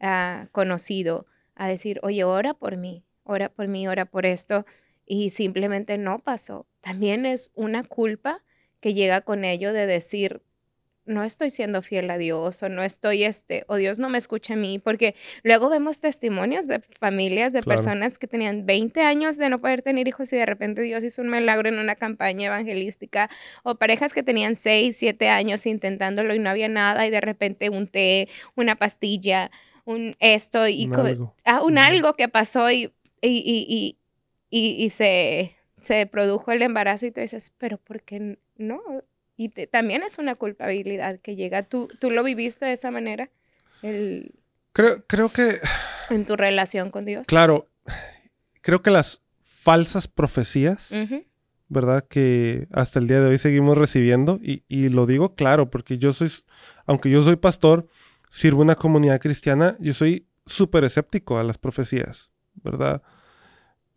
ah, 0.00 0.48
conocido 0.52 1.26
a 1.54 1.68
decir, 1.68 2.00
oye, 2.02 2.24
ora 2.24 2.54
por 2.54 2.78
mí, 2.78 3.04
ora 3.24 3.50
por 3.50 3.68
mí, 3.68 3.86
ora 3.86 4.06
por 4.06 4.24
esto? 4.24 4.64
Y 5.04 5.30
simplemente 5.30 5.98
no 5.98 6.18
pasó. 6.18 6.66
También 6.80 7.26
es 7.26 7.50
una 7.54 7.84
culpa 7.84 8.42
que 8.80 8.94
llega 8.94 9.20
con 9.20 9.44
ello 9.44 9.74
de 9.74 9.86
decir, 9.86 10.40
no 11.10 11.24
estoy 11.24 11.50
siendo 11.50 11.82
fiel 11.82 12.08
a 12.10 12.18
Dios 12.18 12.62
o 12.62 12.68
no 12.68 12.82
estoy, 12.82 13.24
este, 13.24 13.64
o 13.66 13.76
Dios 13.76 13.98
no 13.98 14.08
me 14.08 14.16
escucha 14.16 14.54
a 14.54 14.56
mí, 14.56 14.78
porque 14.78 15.14
luego 15.42 15.68
vemos 15.68 16.00
testimonios 16.00 16.66
de 16.66 16.80
familias, 16.98 17.52
de 17.52 17.62
personas 17.62 18.16
que 18.16 18.26
tenían 18.26 18.64
20 18.64 19.02
años 19.02 19.36
de 19.36 19.48
no 19.50 19.58
poder 19.58 19.82
tener 19.82 20.06
hijos 20.08 20.32
y 20.32 20.36
de 20.36 20.46
repente 20.46 20.82
Dios 20.82 21.02
hizo 21.04 21.20
un 21.20 21.30
milagro 21.30 21.68
en 21.68 21.78
una 21.78 21.96
campaña 21.96 22.46
evangelística, 22.46 23.28
o 23.64 23.74
parejas 23.74 24.12
que 24.12 24.22
tenían 24.22 24.54
6, 24.54 24.96
7 24.96 25.28
años 25.28 25.66
intentándolo 25.66 26.34
y 26.34 26.38
no 26.38 26.48
había 26.48 26.68
nada 26.68 27.06
y 27.06 27.10
de 27.10 27.20
repente 27.20 27.68
un 27.68 27.88
té, 27.88 28.28
una 28.54 28.76
pastilla, 28.76 29.50
un 29.84 30.16
esto 30.20 30.68
y 30.68 30.86
un 30.86 30.94
algo, 30.94 31.34
ah, 31.44 31.62
un 31.62 31.76
algo 31.76 32.14
que 32.14 32.28
pasó 32.28 32.70
y, 32.70 32.92
y, 33.20 33.96
y, 34.48 34.84
y 34.84 34.90
se, 34.90 35.56
se 35.80 36.06
produjo 36.06 36.52
el 36.52 36.62
embarazo 36.62 37.06
y 37.06 37.10
tú 37.10 37.20
dices, 37.20 37.52
pero 37.58 37.78
¿por 37.78 38.02
qué 38.02 38.38
no? 38.56 38.80
Y 39.40 39.48
también 39.68 40.02
es 40.02 40.18
una 40.18 40.34
culpabilidad 40.34 41.18
que 41.18 41.34
llega. 41.34 41.62
¿Tú, 41.62 41.88
tú 41.98 42.10
lo 42.10 42.22
viviste 42.22 42.66
de 42.66 42.74
esa 42.74 42.90
manera? 42.90 43.30
El, 43.80 44.34
creo, 44.74 45.02
creo 45.06 45.30
que... 45.30 45.60
En 46.10 46.26
tu 46.26 46.36
relación 46.36 46.90
con 46.90 47.06
Dios. 47.06 47.26
Claro, 47.26 47.66
creo 48.60 48.82
que 48.82 48.90
las 48.90 49.22
falsas 49.40 50.08
profecías, 50.08 50.92
¿verdad? 51.68 52.04
Que 52.06 52.68
hasta 52.70 52.98
el 52.98 53.06
día 53.06 53.22
de 53.22 53.30
hoy 53.30 53.38
seguimos 53.38 53.78
recibiendo. 53.78 54.38
Y, 54.42 54.62
y, 54.68 54.90
lo 54.90 55.06
digo 55.06 55.34
claro, 55.34 55.70
porque 55.70 55.96
yo 55.96 56.12
soy, 56.12 56.30
aunque 56.84 57.08
yo 57.08 57.22
soy 57.22 57.36
pastor, 57.36 57.88
sirvo 58.28 58.60
una 58.60 58.74
comunidad 58.74 59.22
cristiana, 59.22 59.74
yo 59.80 59.94
soy 59.94 60.26
súper 60.44 60.84
escéptico 60.84 61.38
a 61.38 61.44
las 61.44 61.56
profecías, 61.56 62.30
¿verdad? 62.56 63.00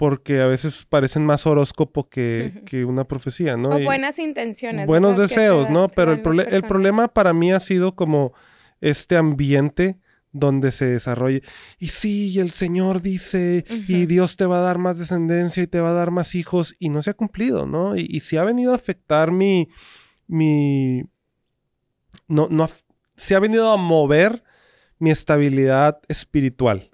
Porque 0.04 0.42
a 0.42 0.48
veces 0.48 0.84
parecen 0.84 1.26
más 1.26 1.48
horóscopo 1.48 2.10
que, 2.10 2.84
una 2.86 3.06
profecía, 3.06 3.56
¿no? 3.56 3.70
O 3.70 3.80
buenas 3.80 4.20
intenciones. 4.20 4.86
Buenos 4.86 5.16
deseos, 5.16 5.70
¿no? 5.70 5.88
Pero 5.88 6.12
el, 6.12 6.22
el, 6.52 6.64
problema 6.64 7.08
para 7.08 7.32
mí 7.32 7.54
ha 7.54 7.62
sido 7.62 7.96
como 7.96 8.34
este 8.82 9.16
ambiente 9.16 9.96
donde 10.34 10.72
se 10.72 10.88
desarrolle. 10.88 11.42
Y 11.80 11.88
sí, 11.88 12.38
el 12.38 12.52
Señor 12.52 13.02
dice, 13.02 13.64
y 13.88 14.06
Dios 14.06 14.36
te 14.36 14.46
va 14.46 14.58
a 14.58 14.64
dar 14.64 14.78
más 14.78 15.00
descendencia 15.00 15.64
y 15.64 15.68
te 15.68 15.80
va 15.80 15.92
a 15.92 15.94
dar 15.94 16.12
más 16.12 16.36
hijos, 16.36 16.76
y 16.80 16.90
no 16.90 17.02
se 17.02 17.12
ha 17.12 17.14
cumplido, 17.14 17.66
¿no? 17.66 17.96
Y, 17.96 18.20
si 18.20 18.36
ha 18.36 18.44
venido 18.44 18.74
a 18.74 18.76
afectar 18.76 19.32
mi, 19.32 19.70
mi, 20.28 21.06
no, 22.28 22.50
no, 22.52 22.70
se 23.16 23.36
ha 23.36 23.40
venido 23.40 23.72
a 23.72 23.78
mover 23.78 24.44
mi 25.04 25.12
estabilidad 25.12 26.00
espiritual. 26.08 26.90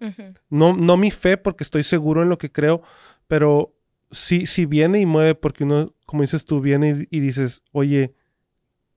no, 0.50 0.76
no 0.76 0.98
mi 0.98 1.12
fe, 1.12 1.38
porque 1.38 1.64
estoy 1.64 1.84
seguro 1.84 2.24
en 2.24 2.30
lo 2.30 2.40
que 2.40 2.52
creo, 2.52 2.82
pero 3.28 3.76
sí, 4.10 4.48
sí 4.48 4.66
viene 4.66 5.00
y 5.00 5.06
mueve, 5.06 5.36
porque 5.36 5.64
uno, 5.64 5.94
como 6.08 6.24
dices 6.24 6.44
tú, 6.44 6.60
viene 6.60 7.08
y, 7.12 7.20
dices, 7.20 7.62
oye, 7.72 8.16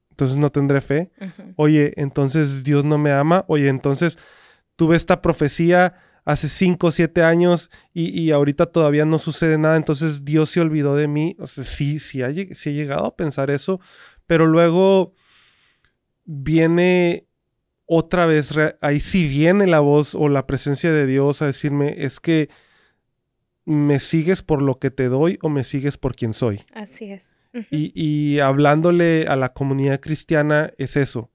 entonces 0.08 0.38
no 0.38 0.48
tendré 0.48 0.80
fe. 0.80 1.10
Oye, 1.56 1.92
entonces 1.96 2.64
Dios 2.64 2.86
no 2.86 2.96
me 2.96 3.12
ama. 3.12 3.44
Oye, 3.48 3.68
entonces 3.68 4.18
tuve 4.76 4.96
esta 4.96 5.20
profecía 5.20 5.94
hace 6.24 6.48
5 6.48 6.86
o 6.86 6.90
7 6.90 7.22
años 7.22 7.70
y, 7.92 8.30
ahorita 8.30 8.64
todavía 8.64 9.04
no 9.04 9.18
sucede 9.18 9.58
nada, 9.58 9.76
entonces 9.76 10.24
Dios 10.24 10.48
se 10.48 10.60
olvidó 10.60 10.96
de 10.96 11.06
mí. 11.06 11.36
O 11.38 11.46
sea, 11.46 11.64
sí, 11.64 11.98
sí, 11.98 12.22
ha, 12.22 12.32
sí 12.32 12.70
he 12.70 12.72
llegado 12.72 13.04
a 13.04 13.14
pensar 13.14 13.50
eso, 13.50 13.78
pero 14.24 14.46
luego 14.46 15.12
viene 16.24 17.26
otra 17.94 18.24
vez, 18.24 18.54
ahí 18.80 19.00
sí 19.00 19.28
viene 19.28 19.66
la 19.66 19.80
voz 19.80 20.14
o 20.14 20.30
la 20.30 20.46
presencia 20.46 20.90
de 20.90 21.06
Dios 21.06 21.42
a 21.42 21.46
decirme, 21.46 21.94
es 21.98 22.20
que 22.20 22.48
me 23.66 24.00
sigues 24.00 24.42
por 24.42 24.62
lo 24.62 24.78
que 24.78 24.90
te 24.90 25.08
doy 25.08 25.38
o 25.42 25.50
me 25.50 25.62
sigues 25.62 25.98
por 25.98 26.16
quien 26.16 26.32
soy. 26.32 26.62
Así 26.72 27.12
es. 27.12 27.36
y, 27.70 28.38
hablándole 28.38 29.26
a 29.28 29.36
la 29.36 29.52
comunidad 29.52 30.00
cristiana 30.00 30.72
es 30.78 30.96
eso. 30.96 31.30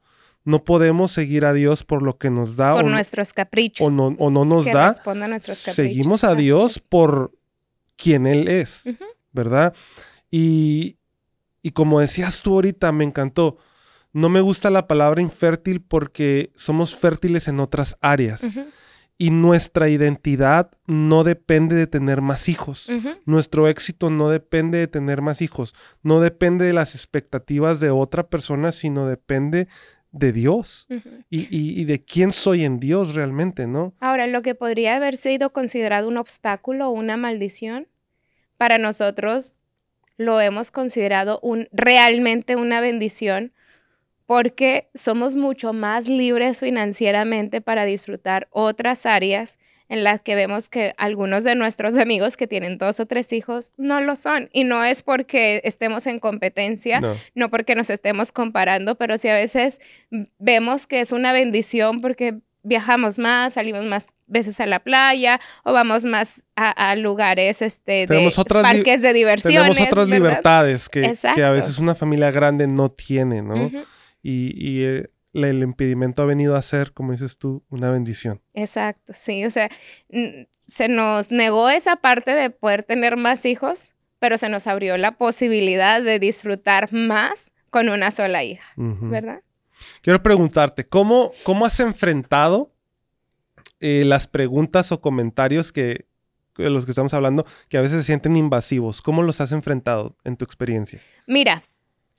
No 0.46 0.63
podemos 0.63 1.12
seguir 1.12 1.46
a 1.46 1.54
Dios 1.54 1.84
por 1.84 2.02
lo 2.02 2.17
que 2.17 2.32
nos 2.32 2.58
da. 2.58 2.74
Por 2.74 2.86
nuestros 2.86 3.34
caprichos. 3.34 3.88
O 3.88 3.91
no, 3.91 4.15
o 4.17 4.32
no 4.32 4.43
nos 4.43 4.65
da. 4.65 4.96
Seguimos 5.38 6.24
a 6.24 6.34
Dios 6.34 6.80
por 6.80 7.38
quien 7.98 8.26
Él 8.26 8.48
es, 8.48 8.89
¿verdad? 9.32 9.76
Y, 10.32 10.98
y 11.62 11.70
como 11.70 12.00
decías 12.00 12.41
tú 12.41 12.56
ahorita, 12.56 12.91
me 12.91 13.04
encantó 13.04 13.60
no 14.17 14.30
me 14.30 14.41
gusta 14.41 14.71
la 14.71 14.88
palabra 14.88 15.21
infértil 15.21 15.80
porque 15.80 16.49
somos 16.56 16.95
fértiles 16.95 17.47
en 17.47 17.60
otras 17.60 17.97
áreas. 18.01 18.41
Y 19.19 19.30
nuestra 19.30 19.89
identidad 19.89 20.71
no 20.88 21.23
depende 21.23 21.75
de 21.75 21.86
tener 21.86 22.21
más 22.21 22.49
hijos. 22.49 22.89
Nuestro 23.25 23.67
éxito 23.67 24.10
no 24.10 24.30
depende 24.30 24.80
de 24.80 24.88
tener 24.88 25.21
más 25.21 25.43
hijos. 25.43 25.75
No 26.01 26.19
depende 26.19 26.65
de 26.65 26.73
las 26.73 26.95
expectativas 26.95 27.80
de 27.80 27.91
otra 27.91 28.27
persona, 28.27 28.71
sino 28.71 29.06
depende 29.06 29.67
de 30.12 30.32
Dios 30.32 30.88
y, 31.30 31.47
y, 31.56 31.86
de 31.86 32.03
quién 32.03 32.32
soy 32.32 32.65
en 32.65 32.80
Dios 32.80 33.13
realmente, 33.13 33.67
¿no? 33.67 33.93
Ahora, 33.99 34.25
lo 34.25 34.41
que 34.41 34.56
podría 34.56 34.95
haber 34.95 35.17
sido 35.17 35.53
considerado 35.53 36.08
un 36.08 36.17
obstáculo 36.17 36.88
o 36.88 36.91
una 36.91 37.17
maldición, 37.17 37.88
para 38.58 38.80
nosotros 38.80 39.60
lo 40.17 40.41
hemos 40.41 40.71
considerado 40.71 41.39
un, 41.43 41.67
realmente 41.71 42.56
una 42.56 42.82
bendición 42.82 43.51
porque 44.27 44.89
somos 44.93 45.35
mucho 45.35 45.73
más 45.73 46.07
libres 46.07 46.59
financieramente 46.59 47.61
para 47.61 47.85
disfrutar 47.85 48.47
otras 48.51 49.07
áreas 49.07 49.57
en 49.89 50.03
las 50.03 50.19
que 50.19 50.35
vemos 50.35 50.69
que 50.69 50.93
algunos 50.97 51.45
de 51.45 51.55
nuestros 51.55 51.97
amigos 51.97 52.35
que 52.35 52.45
tienen 52.45 52.77
dos 52.77 52.99
o 52.99 53.05
tres 53.05 53.31
hijos 53.31 53.73
no 53.77 54.01
lo 54.01 54.17
son. 54.17 54.49
Y 54.51 54.65
no 54.65 54.83
es 54.83 55.01
porque 55.01 55.61
estemos 55.63 56.07
en 56.07 56.19
competencia, 56.19 56.99
no, 57.35 57.49
porque 57.49 57.73
nos 57.73 57.89
estemos 57.89 58.33
comparando, 58.33 58.95
pero 58.95 59.17
sí 59.17 59.29
a 59.29 59.35
veces 59.35 59.79
vemos 60.39 60.87
que 60.87 60.99
es 60.99 61.13
una 61.13 61.31
bendición 61.31 62.01
porque 62.01 62.35
viajamos 62.63 63.17
más, 63.17 63.53
salimos 63.53 63.85
más 63.85 64.09
veces 64.25 64.59
a 64.59 64.65
la 64.65 64.81
playa 64.81 65.39
o 65.63 65.71
vamos 65.71 66.03
más 66.03 66.43
a, 66.57 66.95
lugares 66.97 67.61
este, 67.61 68.07
de 68.07 68.29
parques 68.61 69.01
de 69.01 69.13
diversión. 69.13 69.53
Tenemos 69.53 69.79
otras 69.79 70.09
libertades 70.09 70.89
que, 70.89 71.13
que, 71.33 71.43
a 71.45 71.51
veces 71.51 71.79
una 71.79 71.95
familia 71.95 72.29
grande 72.29 72.67
no 72.67 72.91
tiene, 72.91 73.41
¿no? 73.41 73.71
Y, 74.29 74.83
eh, 74.83 75.09
el 75.33 75.61
impedimento 75.61 76.23
ha 76.23 76.25
venido 76.25 76.55
a 76.55 76.61
ser, 76.61 76.93
como 76.93 77.11
dices 77.11 77.37
tú, 77.37 77.63
una 77.69 77.91
bendición. 77.91 78.41
Exacto, 78.53 79.13
sí, 79.13 79.45
o 79.45 79.51
sea, 79.51 79.69
se 80.57 80.87
nos 80.87 81.31
negó 81.31 81.69
esa 81.69 81.97
parte 81.97 82.31
de 82.31 82.49
poder 82.49 82.83
tener 82.83 83.17
más 83.17 83.45
hijos, 83.45 83.93
pero 84.19 84.37
se 84.37 84.49
nos 84.49 84.65
abrió 84.65 84.97
la 84.97 85.17
posibilidad 85.17 86.01
de 86.01 86.17
disfrutar 86.19 86.91
más 86.91 87.51
con 87.69 87.89
una 87.89 88.09
sola 88.09 88.43
hija, 88.43 88.73
¿verdad? 88.75 89.41
Quiero 90.01 90.23
preguntarte, 90.23 90.87
¿cómo, 90.87 91.31
cómo 91.43 91.65
has 91.65 91.79
enfrentado 91.79 92.73
eh, 93.79 94.03
las 94.05 94.25
preguntas 94.27 94.91
o 94.91 95.01
comentarios 95.01 95.71
que, 95.71 96.07
de 96.57 96.69
los 96.71 96.85
que 96.85 96.91
estamos 96.91 97.13
hablando, 97.13 97.45
que 97.69 97.77
a 97.77 97.81
veces 97.81 97.99
se 97.99 98.05
sienten 98.05 98.35
invasivos? 98.35 99.03
¿Cómo 99.03 99.21
los 99.21 99.39
has 99.39 99.51
enfrentado 99.51 100.17
en 100.23 100.35
tu 100.35 100.45
experiencia? 100.45 100.99
Mira, 101.27 101.63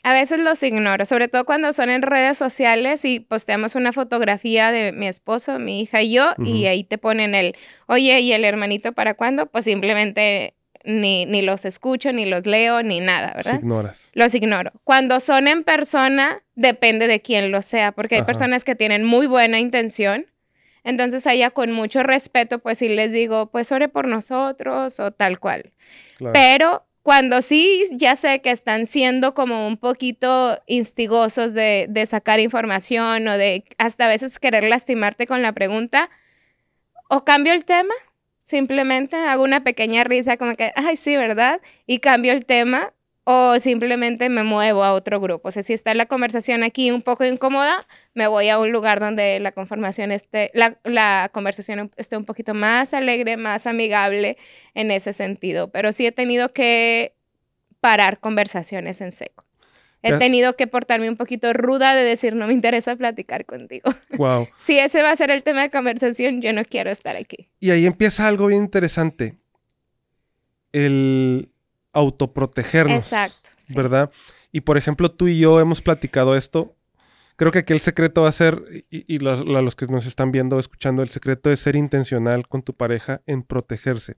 a 0.05 0.13
veces 0.13 0.39
los 0.39 0.63
ignoro, 0.63 1.05
sobre 1.05 1.29
todo 1.29 1.45
cuando 1.45 1.73
son 1.73 1.91
en 1.91 2.03
redes 2.03 2.39
sociales 2.39 3.05
y 3.05 3.21
posteamos 3.21 3.75
una 3.75 3.93
fotografía 3.93 4.71
de 4.71 4.93
mi 4.93 5.09
esposo, 5.09 5.59
mi 5.59 5.81
hija 5.81 6.03
y 6.03 6.13
yo, 6.13 6.35
y 6.45 6.67
ahí 6.67 6.85
te 6.85 6.99
ponen 6.99 7.35
el, 7.35 7.57
oye, 7.87 8.21
¿y 8.21 8.33
el 8.33 8.45
hermanito 8.45 8.93
para 8.93 9.15
cuándo? 9.15 9.47
Pues 9.47 9.65
simplemente 9.65 10.55
ni, 10.85 11.27
ni 11.27 11.43
los 11.43 11.65
escucho, 11.65 12.13
ni 12.13 12.25
los 12.27 12.47
leo, 12.47 12.83
ni 12.83 13.01
nada, 13.01 13.33
¿verdad? 13.35 13.53
Los 13.55 13.61
ignoras. 13.61 14.11
Los 14.15 14.35
ignoro. 14.35 14.73
Cuando 14.85 15.21
son 15.21 15.49
en 15.49 15.65
persona, 15.65 16.43
depende 16.55 17.09
de 17.09 17.21
quién 17.21 17.51
lo 17.51 17.63
sea, 17.63 17.93
porque 17.93 18.17
hay 18.17 18.23
personas 18.23 18.65
que 18.65 18.75
tienen 18.75 19.05
muy 19.05 19.27
buena 19.27 19.59
intención. 19.59 20.27
Entonces, 20.85 21.27
allá 21.27 21.51
con 21.51 21.73
mucho 21.73 22.03
respeto, 22.03 22.61
pues 22.61 22.79
sí 22.79 22.89
les 22.89 23.13
digo, 23.13 23.51
pues 23.51 23.71
ore 23.73 23.89
por 23.89 24.09
nosotros 24.09 25.01
o 25.01 25.11
tal 25.11 25.39
cual. 25.39 25.73
Pero 26.33 26.88
cuando 27.09 27.41
sí 27.41 27.87
ya 27.93 28.17
sé 28.17 28.43
que 28.43 28.51
están 28.51 28.85
siendo 28.85 29.33
como 29.33 29.67
un 29.67 29.79
poquito 29.79 30.61
instigosos 30.67 31.55
de, 31.55 32.05
sacar 32.07 32.39
información 32.39 33.27
o 33.29 33.39
de 33.39 33.65
hasta 33.79 34.05
a 34.05 34.09
veces 34.09 34.39
querer 34.39 34.65
lastimarte 34.65 35.27
con 35.27 35.41
la 35.41 35.53
pregunta, 35.53 36.11
o 37.09 37.25
cambio 37.25 37.55
el 37.55 37.65
tema, 37.65 37.95
simplemente 38.43 39.17
hago 39.17 39.43
una 39.43 39.65
pequeña 39.65 40.05
risa 40.05 40.37
como 40.37 40.55
que, 40.55 40.71
ay, 40.77 40.99
sí, 40.99 41.17
¿verdad? 41.17 41.63
Y 41.87 42.01
cambio 42.01 42.33
el 42.33 42.45
tema 42.45 42.93
o 43.31 43.61
simplemente 43.61 44.31
me 44.31 44.43
muevo 44.43 44.83
a 44.83 44.95
otro 44.95 45.21
grupo. 45.21 45.51
O 45.51 45.53
sea, 45.53 45.63
si 45.63 45.75
está 45.75 45.93
la 45.93 46.07
conversación 46.07 46.63
aquí 46.63 46.91
un 46.91 47.03
poco 47.03 47.27
incómoda, 47.27 47.87
me 48.15 48.27
voy 48.27 48.49
a 48.49 48.59
un 48.59 48.73
lugar 48.73 49.01
donde 49.01 49.39
la 49.39 49.53
conversación 49.53 50.13
esté, 50.13 50.51
la, 50.55 50.79
la, 50.85 51.29
conversación 51.31 51.91
esté 51.99 52.17
un 52.17 52.25
poquito 52.25 52.55
más 52.55 52.95
alegre, 52.95 53.37
más 53.37 53.67
amigable 53.67 54.39
en 54.73 54.91
ese 54.91 55.13
sentido. 55.13 55.69
Pero 55.69 55.93
sí 55.93 56.07
he 56.07 56.13
tenido 56.13 56.55
que 56.55 57.17
parar 57.83 58.19
conversaciones 58.19 59.03
en 59.03 59.13
seco. 59.13 59.45
He 60.01 60.17
tenido 60.17 60.57
que 60.57 60.67
portarme 60.67 61.11
un 61.11 61.17
poquito 61.17 61.53
ruda 61.53 61.95
de 61.95 62.05
decir, 62.05 62.35
no 62.35 62.47
me 62.47 62.55
interesa 62.55 62.97
platicar 62.97 63.45
contigo. 63.45 63.91
Wow. 64.17 64.49
si 64.57 64.79
ese 64.79 65.03
va 65.03 65.11
a 65.11 65.17
ser 65.17 65.31
el 65.31 65.43
tema 65.43 65.61
de 65.61 65.71
conversación, 65.71 66.41
yo 66.41 66.55
no 66.55 66.65
quiero 66.65 66.89
estar 66.91 67.15
aquí. 67.17 67.51
Y 67.61 67.73
ahí 67.73 67.85
empieza 67.85 68.27
algo 68.27 68.47
bien 68.47 68.63
interesante. 68.63 69.37
El 70.73 71.51
autoprotegernos. 71.93 73.13
Exacto. 73.13 73.51
¿Verdad? 73.71 74.11
Y 74.53 74.63
por 74.63 74.79
ejemplo, 74.79 75.11
tú 75.11 75.29
y 75.29 75.39
yo 75.39 75.61
hemos 75.61 75.83
platicado 75.83 76.37
esto, 76.37 76.75
creo 77.37 77.53
que 77.53 77.61
aquí 77.61 77.73
el 77.73 77.81
secreto 77.81 78.23
va 78.23 78.29
a 78.29 78.33
ser, 78.33 78.63
y, 78.91 79.15
y 79.15 79.19
los, 79.19 79.45
los, 79.45 79.77
que 79.77 79.87
nos 79.87 80.07
están 80.07 80.33
viendo, 80.33 80.59
escuchando, 80.59 81.03
el 81.03 81.09
secreto 81.09 81.51
es 81.51 81.61
ser 81.61 81.77
intencional 81.77 82.49
con 82.49 82.63
tu 82.63 82.75
pareja 82.75 83.23
en 83.27 83.43
protegerse. 83.43 84.17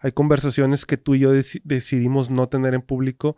Hay 0.00 0.12
conversaciones 0.12 0.86
que 0.86 0.96
tú 0.96 1.14
y 1.14 1.20
yo 1.20 1.32
decidimos 1.62 2.30
no 2.30 2.48
tener 2.48 2.74
en 2.74 2.80
público. 2.80 3.36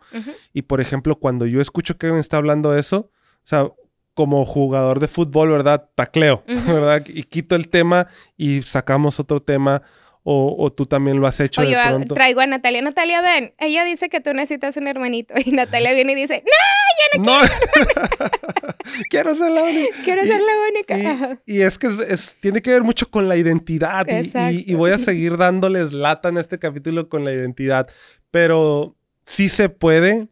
Y 0.53 0.63
por 0.63 0.79
ejemplo, 0.79 1.19
cuando 1.19 1.45
yo 1.45 1.59
escucho 1.59 1.97
que 1.97 2.11
me 2.11 2.19
está 2.19 2.37
hablando 2.37 2.75
eso, 2.75 3.11
o 3.11 3.45
sea, 3.45 3.67
como 4.13 4.45
jugador 4.45 4.99
de 4.99 5.07
fútbol, 5.07 5.49
¿verdad? 5.49 5.89
Tacleo, 5.95 6.43
¿verdad? 6.47 7.03
Y 7.07 7.23
quito 7.23 7.55
el 7.55 7.67
tema 7.67 8.07
y 8.37 8.61
sacamos 8.61 9.19
otro 9.19 9.41
tema 9.41 9.81
o, 10.25 10.71
tú 10.71 10.85
también 10.85 11.19
lo 11.19 11.27
has 11.27 11.39
hecho. 11.41 11.61
O 11.61 11.63
yo 11.65 11.77
traigo 12.13 12.39
a 12.39 12.47
Natalia. 12.47 12.81
Natalia, 12.81 13.21
ven, 13.21 13.53
ella 13.57 13.83
dice 13.83 14.07
que 14.07 14.21
tú 14.21 14.33
necesitas 14.33 14.77
un 14.77 14.87
hermanito. 14.87 15.33
Y 15.45 15.51
Natalia 15.51 15.93
viene 15.93 16.13
y 16.13 16.15
dice, 16.15 16.43
no, 16.45 17.19
yo 17.19 17.23
no, 17.23 17.41
quiero. 19.09 19.35
ser 19.35 19.51
la 19.51 19.63
única. 19.63 19.95
Quiero 20.05 20.21
ser 20.21 20.41
la 20.41 20.53
única. 20.69 21.39
Y, 21.45 21.61
es 21.61 21.77
que 21.77 21.87
es, 22.07 22.35
tiene 22.39 22.61
que 22.61 22.71
ver 22.71 22.83
mucho 22.83 23.09
con 23.09 23.27
la 23.27 23.35
identidad. 23.35 24.07
Y, 24.07 24.71
y, 24.71 24.75
voy 24.75 24.91
a 24.91 24.97
seguir 24.97 25.35
dándoles 25.35 25.91
lata 25.91 26.29
en 26.29 26.37
este 26.37 26.57
capítulo 26.57 27.09
con 27.09 27.25
la 27.25 27.33
identidad. 27.33 27.89
Pero 28.31 28.95
sí 29.25 29.49
se 29.49 29.67
puede 29.67 30.29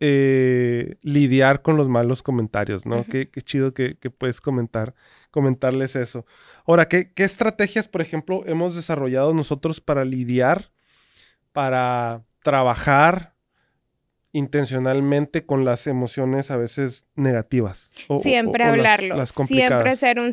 eh, 0.00 0.96
lidiar 1.02 1.62
con 1.62 1.76
los 1.76 1.88
malos 1.88 2.22
comentarios, 2.22 2.84
¿no? 2.84 3.04
qué, 3.04 3.28
chido 3.44 3.72
que, 3.72 3.96
que 3.96 4.10
puedes 4.10 4.40
comentar, 4.40 4.94
comentarles 5.34 5.96
eso. 5.96 6.24
Ahora, 6.64 6.86
¿qué, 6.86 7.10
estrategias, 7.16 7.88
por 7.88 8.00
ejemplo, 8.00 8.44
hemos 8.46 8.76
desarrollado 8.76 9.34
nosotros 9.34 9.80
para 9.80 10.04
lidiar, 10.04 10.70
para 11.50 12.22
trabajar 12.44 13.34
intencionalmente 14.30 15.44
con 15.44 15.64
las 15.64 15.88
emociones 15.88 16.52
a 16.52 16.56
veces 16.56 17.04
negativas? 17.16 17.90
siempre 18.22 18.62
hablarlo, 18.62 19.26
siempre 19.26 19.96
ser 19.96 20.20
un, 20.20 20.30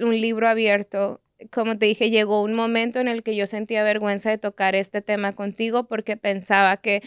un 0.00 0.20
libro 0.20 0.48
abierto 0.48 1.20
como 1.50 1.76
te 1.76 1.86
dije, 1.86 2.08
llegó 2.08 2.42
un 2.42 2.54
momento 2.54 3.00
en 3.00 3.08
el 3.08 3.24
que 3.24 3.34
yo 3.34 3.48
sentía 3.48 3.82
vergüenza 3.82 4.30
de 4.30 4.38
tocar 4.38 4.76
este 4.76 5.02
tema 5.02 5.34
contigo 5.34 5.88
porque 5.88 6.16
pensaba 6.16 6.76
que 6.76 7.02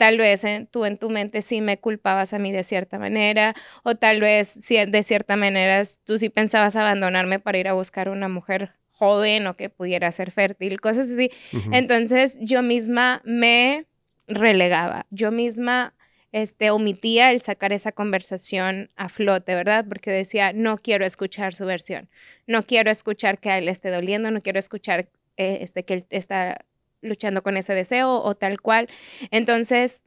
tal 0.00 0.16
vez 0.16 0.46
tú 0.70 0.86
en 0.86 0.96
tu 0.96 1.10
mente 1.10 1.42
sí 1.42 1.60
me 1.60 1.76
culpabas 1.76 2.32
a 2.32 2.38
mí 2.38 2.52
de 2.52 2.64
cierta 2.64 2.98
manera, 2.98 3.54
o 3.82 3.96
tal 3.96 4.22
vez 4.22 4.48
si 4.48 4.82
de 4.82 5.02
cierta 5.02 5.36
manera 5.36 5.82
tú 6.04 6.16
sí 6.16 6.30
pensabas 6.30 6.74
abandonarme 6.74 7.38
para 7.38 7.58
ir 7.58 7.68
a 7.68 7.74
buscar 7.74 8.08
una 8.08 8.26
mujer 8.26 8.72
joven 8.92 9.46
o 9.46 9.58
que 9.58 9.68
pudiera 9.68 10.10
ser 10.10 10.30
fértil, 10.30 10.80
cosas 10.80 11.10
así. 11.10 11.30
Entonces 11.70 12.38
yo 12.40 12.62
misma 12.62 13.20
me 13.26 13.84
relegaba, 14.26 15.04
yo 15.10 15.32
misma 15.32 15.92
este, 16.32 16.70
omitía 16.70 17.30
el 17.30 17.42
sacar 17.42 17.74
esa 17.74 17.92
conversación 17.92 18.88
a 18.96 19.10
flote, 19.10 19.54
¿verdad? 19.54 19.84
Porque 19.86 20.10
decía, 20.10 20.54
no 20.54 20.78
quiero 20.78 21.04
escuchar 21.04 21.54
su 21.54 21.66
versión, 21.66 22.08
no 22.46 22.62
quiero 22.62 22.90
escuchar 22.90 23.38
que 23.38 23.50
a 23.50 23.58
él 23.58 23.68
esté 23.68 23.90
doliendo, 23.90 24.30
no 24.30 24.40
quiero 24.40 24.58
escuchar 24.58 25.10
eh, 25.36 25.58
este, 25.60 25.84
que 25.84 25.92
él 25.92 26.06
está 26.08 26.64
luchando 27.02 27.42
con 27.42 27.56
ese 27.56 27.74
deseo 27.74 28.20
o 28.22 28.34
tal 28.34 28.60
cual. 28.60 28.88
Entonces, 29.30 30.02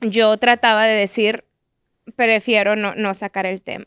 yo 0.00 0.36
trataba 0.36 0.86
de 0.86 0.94
decir, 0.94 1.44
prefiero 2.14 2.76
no, 2.76 3.14
sacar 3.14 3.46
el 3.46 3.62
tema. 3.62 3.86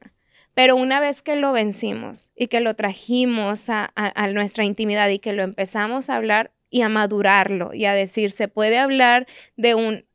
Pero 0.53 0.75
una 0.75 0.99
vez 0.99 1.21
que 1.21 1.35
lo 1.35 1.53
vencimos 1.53 2.31
y 2.35 2.47
que 2.47 2.59
lo 2.59 2.75
trajimos 2.75 3.65
a, 3.69 3.91
nuestra 4.33 4.65
intimidad 4.65 5.07
y 5.09 5.19
que 5.19 5.33
lo 5.33 5.43
empezamos 5.43 6.09
a 6.09 6.15
hablar 6.15 6.51
y 6.69 6.81
a 6.81 6.89
madurarlo 6.89 7.73
y 7.73 7.85
a 7.85 7.93
decir, 7.93 8.31
se 8.31 8.47
puede 8.47 8.77
hablar 8.77 9.25
de 9.55 9.75
un, 9.75 10.05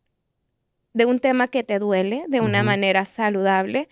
de 0.92 1.06
un 1.06 1.18
tema 1.18 1.48
que 1.48 1.62
te 1.62 1.78
duele 1.78 2.24
de 2.28 2.40
una 2.40 2.62
manera 2.62 3.06
saludable, 3.06 3.88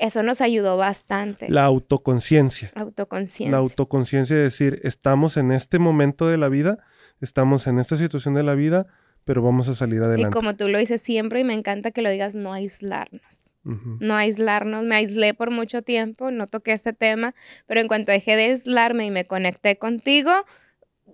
eso 0.00 0.22
nos 0.22 0.40
ayudó 0.40 0.76
bastante. 0.76 1.50
La 1.50 1.64
autoconciencia. 1.64 2.72
Autoconciencia. 2.74 3.50
La 3.50 3.58
autoconciencia 3.58 4.36
de 4.36 4.42
decir, 4.42 4.80
estamos 4.84 5.36
en 5.36 5.52
este 5.52 5.78
momento 5.78 6.28
de 6.28 6.38
la 6.38 6.48
vida 6.48 6.78
estamos 7.24 7.66
en 7.66 7.78
esta 7.78 7.96
situación 7.96 8.34
de 8.34 8.42
la 8.42 8.54
vida, 8.54 8.86
pero 9.24 9.42
vamos 9.42 9.68
a 9.68 9.74
salir 9.74 10.02
adelante. 10.02 10.36
Y 10.36 10.38
como 10.38 10.54
tú 10.54 10.68
lo 10.68 10.78
dices 10.78 11.02
siempre, 11.02 11.40
y 11.40 11.44
me 11.44 11.54
encanta 11.54 11.90
que 11.90 12.02
lo 12.02 12.10
digas, 12.10 12.34
no 12.34 12.52
aislarnos. 12.52 13.52
No 13.64 14.14
aislarnos. 14.14 14.84
Me 14.84 14.96
aislé 14.96 15.32
por 15.32 15.50
mucho 15.50 15.80
tiempo, 15.80 16.30
no 16.30 16.48
toqué 16.48 16.72
este 16.72 16.92
tema, 16.92 17.34
pero 17.66 17.80
en 17.80 17.88
cuanto 17.88 18.12
dejé 18.12 18.36
de 18.36 18.44
aislarme 18.44 19.06
y 19.06 19.10
me 19.10 19.26
conecté 19.26 19.78
contigo, 19.78 20.32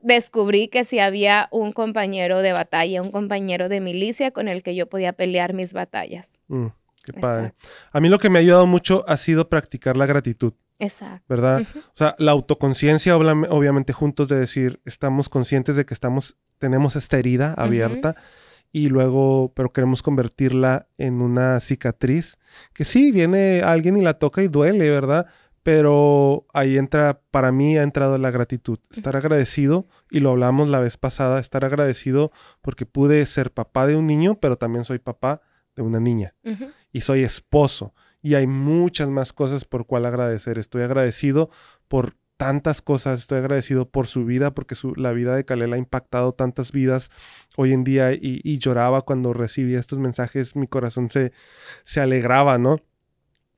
descubrí 0.02 0.66
que 0.66 0.82
si 0.82 0.98
había 0.98 1.48
un 1.52 1.72
compañero 1.72 2.42
de 2.42 2.52
batalla, 2.52 3.02
un 3.02 3.12
compañero 3.12 3.68
de 3.68 3.80
milicia 3.80 4.32
con 4.32 4.48
el 4.48 4.64
que 4.64 4.74
yo 4.74 4.88
podía 4.88 5.12
pelear 5.12 5.52
mis 5.52 5.72
batallas. 5.72 6.40
Mm, 6.48 6.66
qué 7.04 7.12
padre. 7.20 7.54
A 7.92 8.00
mí 8.00 8.08
lo 8.08 8.18
que 8.18 8.30
me 8.30 8.40
ha 8.40 8.42
ayudado 8.42 8.66
mucho 8.66 9.04
ha 9.06 9.16
sido 9.16 9.48
practicar 9.48 9.96
la 9.96 10.06
gratitud. 10.06 10.54
Exacto. 10.80 11.24
¿Verdad? 11.28 11.66
O 11.76 11.96
sea, 11.96 12.16
la 12.18 12.32
autoconciencia, 12.32 13.16
obviamente, 13.16 13.92
juntos 13.92 14.28
de 14.28 14.38
decir, 14.40 14.80
estamos 14.84 15.28
conscientes 15.28 15.76
de 15.76 15.84
que 15.84 15.94
estamos, 15.94 16.38
tenemos 16.58 16.96
esta 16.96 17.18
herida 17.18 17.54
abierta 17.54 18.16
y 18.72 18.88
luego, 18.88 19.52
pero 19.54 19.72
queremos 19.72 20.02
convertirla 20.02 20.88
en 20.96 21.20
una 21.20 21.60
cicatriz, 21.60 22.38
que 22.72 22.84
sí, 22.84 23.12
viene 23.12 23.62
alguien 23.62 23.96
y 23.96 24.02
la 24.02 24.14
toca 24.14 24.42
y 24.42 24.48
duele, 24.48 24.88
¿verdad? 24.90 25.26
Pero 25.62 26.46
ahí 26.54 26.78
entra, 26.78 27.20
para 27.30 27.52
mí 27.52 27.76
ha 27.76 27.82
entrado 27.82 28.16
la 28.16 28.30
gratitud, 28.30 28.78
estar 28.90 29.16
agradecido, 29.16 29.86
y 30.10 30.20
lo 30.20 30.30
hablamos 30.30 30.68
la 30.68 30.80
vez 30.80 30.96
pasada, 30.96 31.40
estar 31.40 31.64
agradecido 31.64 32.32
porque 32.62 32.86
pude 32.86 33.26
ser 33.26 33.52
papá 33.52 33.86
de 33.86 33.96
un 33.96 34.06
niño, 34.06 34.38
pero 34.40 34.56
también 34.56 34.84
soy 34.84 34.98
papá 34.98 35.42
de 35.76 35.82
una 35.82 36.00
niña. 36.00 36.34
Y 36.92 37.02
soy 37.02 37.22
esposo 37.22 37.94
y 38.22 38.34
hay 38.34 38.46
muchas 38.46 39.08
más 39.08 39.32
cosas 39.32 39.64
por 39.64 39.86
cual 39.86 40.06
agradecer. 40.06 40.58
Estoy 40.58 40.82
agradecido 40.82 41.50
por 41.88 42.16
tantas 42.36 42.80
cosas, 42.80 43.20
estoy 43.20 43.38
agradecido 43.38 43.90
por 43.90 44.06
su 44.06 44.24
vida, 44.24 44.52
porque 44.54 44.74
su, 44.74 44.94
la 44.94 45.12
vida 45.12 45.36
de 45.36 45.44
Kalela 45.44 45.76
ha 45.76 45.78
impactado 45.78 46.32
tantas 46.32 46.72
vidas 46.72 47.10
hoy 47.56 47.72
en 47.74 47.84
día 47.84 48.12
y, 48.12 48.58
lloraba 48.58 49.02
cuando 49.02 49.34
recibía 49.34 49.78
estos 49.78 49.98
mensajes, 49.98 50.56
mi 50.56 50.66
corazón 50.66 51.10
se, 51.10 51.32
se 51.84 52.00
alegraba, 52.00 52.56
¿no? 52.56 52.78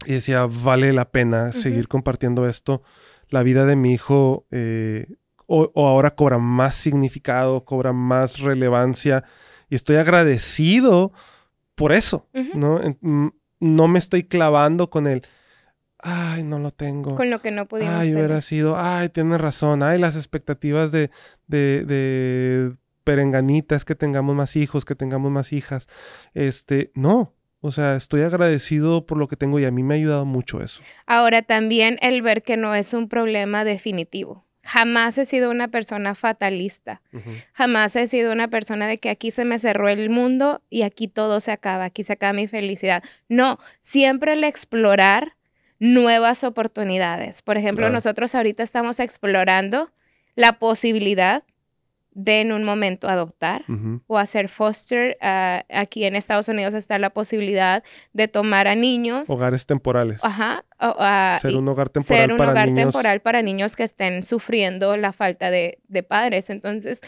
Y 0.05 0.15
decía, 0.15 0.47
vale 0.47 0.93
la 0.93 1.13
pena 1.13 1.53
seguir 1.53 1.87
compartiendo 1.87 2.49
esto. 2.49 2.83
La 3.29 3.45
vida 3.45 3.67
de 3.67 3.77
mi 3.77 3.93
hijo 3.93 4.47
eh, 4.51 5.07
o, 5.47 5.71
ahora 5.89 6.17
cobra 6.17 6.39
más 6.39 6.75
significado, 6.75 7.65
cobra 7.65 7.93
más 7.93 8.41
relevancia 8.41 9.23
y 9.69 9.77
estoy 9.77 9.97
agradecido 9.97 11.13
por 11.77 11.93
eso, 11.93 12.27
¿no? 12.55 12.81
Mm, 13.01 13.27
no 13.27 13.33
me 13.63 13.99
estoy 13.99 14.25
clavando 14.25 14.91
con 14.91 15.07
el, 15.07 15.23
ay, 15.99 16.43
no 16.43 16.59
lo 16.59 16.73
tengo. 16.73 17.15
Con 17.15 17.31
lo 17.31 17.41
que 17.41 17.51
no 17.51 17.67
pudimos 17.67 17.95
Ay, 17.95 18.15
hubiera 18.15 18.41
sido, 18.41 18.77
ay, 18.77 19.09
tienes 19.09 19.41
razón, 19.41 19.83
ay, 19.83 19.99
las 19.99 20.17
expectativas 20.17 20.91
de, 20.93 21.11
de, 21.47 21.85
de 21.85 22.73
perenganitas, 23.05 23.85
que 23.85 23.95
tengamos 23.95 24.35
más 24.35 24.57
hijos, 24.57 24.85
que 24.85 24.95
tengamos 24.95 25.31
más 25.31 25.53
hijas. 25.53 25.89
Este, 26.35 26.91
no, 26.95 27.35
o 27.61 27.71
sea, 27.71 27.95
estoy 27.95 28.23
agradecido 28.23 29.07
por 29.07 29.19
lo 29.19 29.29
que 29.29 29.37
tengo 29.37 29.61
y 29.61 29.65
a 29.65 29.71
mí 29.71 29.85
me 29.85 29.95
ha 29.95 29.97
ayudado 29.97 30.25
mucho 30.25 30.61
eso. 30.61 30.83
Ahora 31.07 31.43
también 31.43 31.99
el 32.03 32.21
ver 32.21 32.43
que 32.43 32.57
no 32.57 32.75
es 32.75 32.93
un 32.93 33.09
problema 33.09 33.65
definitivo. 33.65 34.45
Jamás 34.65 35.19
he 35.19 35.27
sido 35.27 35.51
una 35.51 35.69
persona 35.69 36.15
fatalista. 36.15 37.03
Jamás 37.53 37.97
he 37.97 38.07
sido 38.07 38.33
una 38.33 38.49
persona 38.49 38.87
de 38.87 38.99
que 38.99 39.11
aquí 39.11 39.31
se 39.31 39.45
me 39.45 39.59
cerró 39.59 39.89
el 39.89 40.09
mundo 40.09 40.63
y 40.71 40.83
aquí 40.83 41.09
todo 41.09 41.41
se 41.41 41.51
acaba, 41.51 41.85
aquí 41.85 42.05
se 42.05 42.13
acaba 42.13 42.33
mi 42.33 42.47
felicidad. 42.47 43.03
No, 43.29 43.59
siempre 43.81 44.35
el 44.35 44.45
explorar 44.45 45.35
nuevas 45.79 46.45
oportunidades. 46.45 47.43
Por 47.43 47.57
ejemplo, 47.57 47.91
nosotros 47.91 48.35
ahorita 48.37 48.63
estamos 48.63 49.01
explorando 49.01 49.91
la 50.37 50.59
posibilidad 50.61 51.43
de 52.15 52.41
en 52.41 52.53
un 52.53 52.65
momento 52.65 53.09
adoptar 53.09 53.65
o 54.07 54.19
hacer 54.19 54.49
foster. 54.49 55.17
Ah, 55.21 55.65
aquí 55.71 56.05
en 56.05 56.15
Estados 56.15 56.49
Unidos 56.49 56.75
está 56.75 56.99
la 56.99 57.11
posibilidad 57.11 57.83
de 58.13 58.29
tomar 58.29 58.69
a 58.69 58.75
niños. 58.75 59.31
Hogares 59.31 59.67
temporales. 59.67 60.23
Ajá. 60.25 60.65
ser 61.41 61.57
un 61.57 61.69
hogar 61.69 61.89
temporal 61.89 62.23
ser 62.23 62.33
un 62.33 62.41
hogar 62.41 62.75
temporal 62.75 63.21
para 63.21 63.43
niños 63.43 63.77
que 63.77 63.85
estén 63.85 64.23
sufriendo 64.23 64.97
la 64.97 65.13
falta 65.13 65.51
de, 65.51 65.79
de 65.89 66.03
padres. 66.03 66.51
Entonces, 66.51 67.01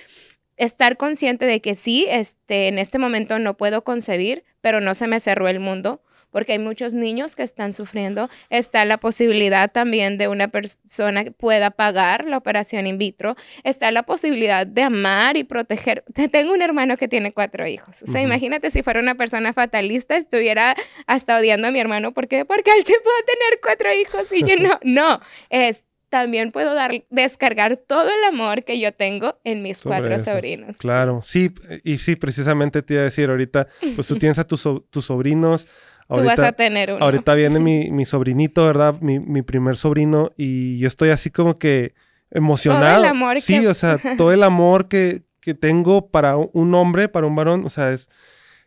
estar 0.57 0.97
consciente 0.97 1.47
de 1.47 1.61
que 1.61 1.75
sí, 1.75 2.07
este, 2.09 2.69
en 2.69 2.79
este 2.79 2.99
momento 2.99 3.38
no 3.38 3.57
puedo 3.57 3.85
concebir, 3.85 4.45
pero 4.61 4.81
no 4.81 4.95
se 4.95 5.07
me 5.07 5.21
cerró 5.21 5.49
el 5.49 5.61
mundo 5.61 6.01
porque 6.35 6.55
hay 6.55 6.59
muchos 6.59 6.94
niños 6.94 7.37
que 7.37 7.44
están 7.44 7.73
sufriendo. 7.73 8.29
Está 8.51 8.85
la 8.85 8.99
posibilidad 8.99 9.70
también 9.70 10.18
de 10.18 10.27
una 10.27 10.49
persona 10.49 11.23
que 11.23 11.31
pueda 11.31 11.70
pagar 11.70 12.25
la 12.25 12.37
operación 12.38 12.88
in 12.88 12.99
vitro. 12.99 13.37
Está 13.62 13.92
la 13.92 14.03
posibilidad 14.03 14.66
de 14.66 14.83
amar 14.83 15.37
y 15.37 15.44
proteger. 15.44 16.03
Tengo 16.33 16.53
un 16.53 16.61
hermano 16.61 16.97
que 16.97 17.07
tiene 17.07 17.33
cuatro 17.33 17.68
hijos. 17.68 18.03
O 18.03 18.07
sea, 18.09 18.20
imagínate 18.20 18.73
si 18.73 18.83
fuera 18.83 18.99
una 18.99 19.14
persona 19.14 19.53
fatalista, 19.53 20.16
estuviera 20.16 20.75
hasta 21.07 21.38
odiando 21.38 21.68
a 21.68 21.70
mi 21.70 21.79
hermano. 21.79 22.12
¿Por 22.12 22.27
qué? 22.27 22.44
Porque 22.44 22.73
él 22.77 22.85
sí 22.85 22.94
puede 23.05 23.23
tener 23.23 23.61
cuatro 23.62 23.92
hijos 23.94 24.33
y 24.33 24.44
yo 24.44 24.57
no. 24.57 24.81
No, 25.05 25.20
es 25.51 25.85
también 26.14 26.53
puedo 26.53 26.75
dar, 26.75 27.05
descargar 27.11 27.77
todo 27.77 28.09
el 28.09 28.23
amor 28.29 28.62
que 28.62 28.79
yo 28.79 28.92
tengo 28.92 29.40
en 29.42 29.62
mis 29.62 29.83
cuatro 29.83 30.16
sobrinos. 30.20 30.79
Claro, 30.79 31.23
sí. 31.25 31.53
y 31.83 31.99
sí, 31.99 32.14
precisamente 32.14 32.83
te 32.83 32.94
iba 32.94 33.01
a 33.01 33.07
decir 33.07 33.31
ahorita, 33.31 33.66
pues 33.97 34.07
tú 34.07 34.14
tienes 34.20 34.38
a 34.38 34.47
tus, 34.47 34.62
tus 34.90 35.05
sobrinos, 35.05 35.66
Tú 36.09 36.23
vas 36.25 36.38
a 36.38 36.53
tener 36.53 36.93
uno. 36.93 37.05
Ahorita 37.05 37.35
viene 37.35 37.61
mi, 37.61 37.90
mi 37.93 38.05
sobrinito, 38.05 38.67
¿verdad? 38.67 39.01
Mi, 39.01 39.19
mi, 39.19 39.43
primer 39.43 39.77
sobrino 39.77 40.33
y 40.37 40.79
yo 40.79 40.88
estoy 40.88 41.11
así 41.11 41.31
como 41.31 41.59
que 41.59 41.95
emocionado. 42.31 42.97
Todo 42.97 43.05
el 43.05 43.11
amor 43.11 43.40
sí, 43.40 43.67
o 43.67 43.75
sea, 43.75 43.99
todo 44.17 44.33
el 44.33 44.43
amor 44.43 44.88
que, 44.88 45.23
que 45.40 45.55
tengo 45.55 46.09
para 46.09 46.37
un 46.37 46.75
hombre, 46.75 47.09
para 47.09 47.27
un 47.27 47.35
varón, 47.35 47.64
o 47.64 47.71
sea, 47.71 47.93
es... 47.93 48.09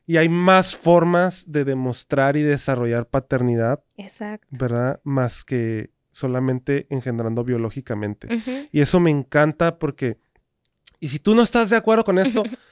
Y 0.09 0.15
hay 0.15 0.29
más 0.29 0.73
formas 0.73 1.51
de 1.51 1.65
demostrar 1.65 2.37
y 2.37 2.41
desarrollar 2.41 3.07
paternidad. 3.07 3.83
Exacto. 3.97 4.47
¿Verdad? 4.51 5.01
Más 5.03 5.43
que 5.43 5.89
solamente 6.11 6.87
engendrando 6.89 7.43
biológicamente. 7.43 8.29
Y 8.71 8.79
eso 8.79 8.99
me 8.99 9.11
encanta 9.11 9.77
porque... 9.77 10.17
Y 10.99 11.09
si 11.09 11.19
tú 11.19 11.35
no 11.35 11.43
estás 11.43 11.69
de 11.69 11.75
acuerdo 11.75 12.05
con 12.05 12.19
esto, 12.19 12.43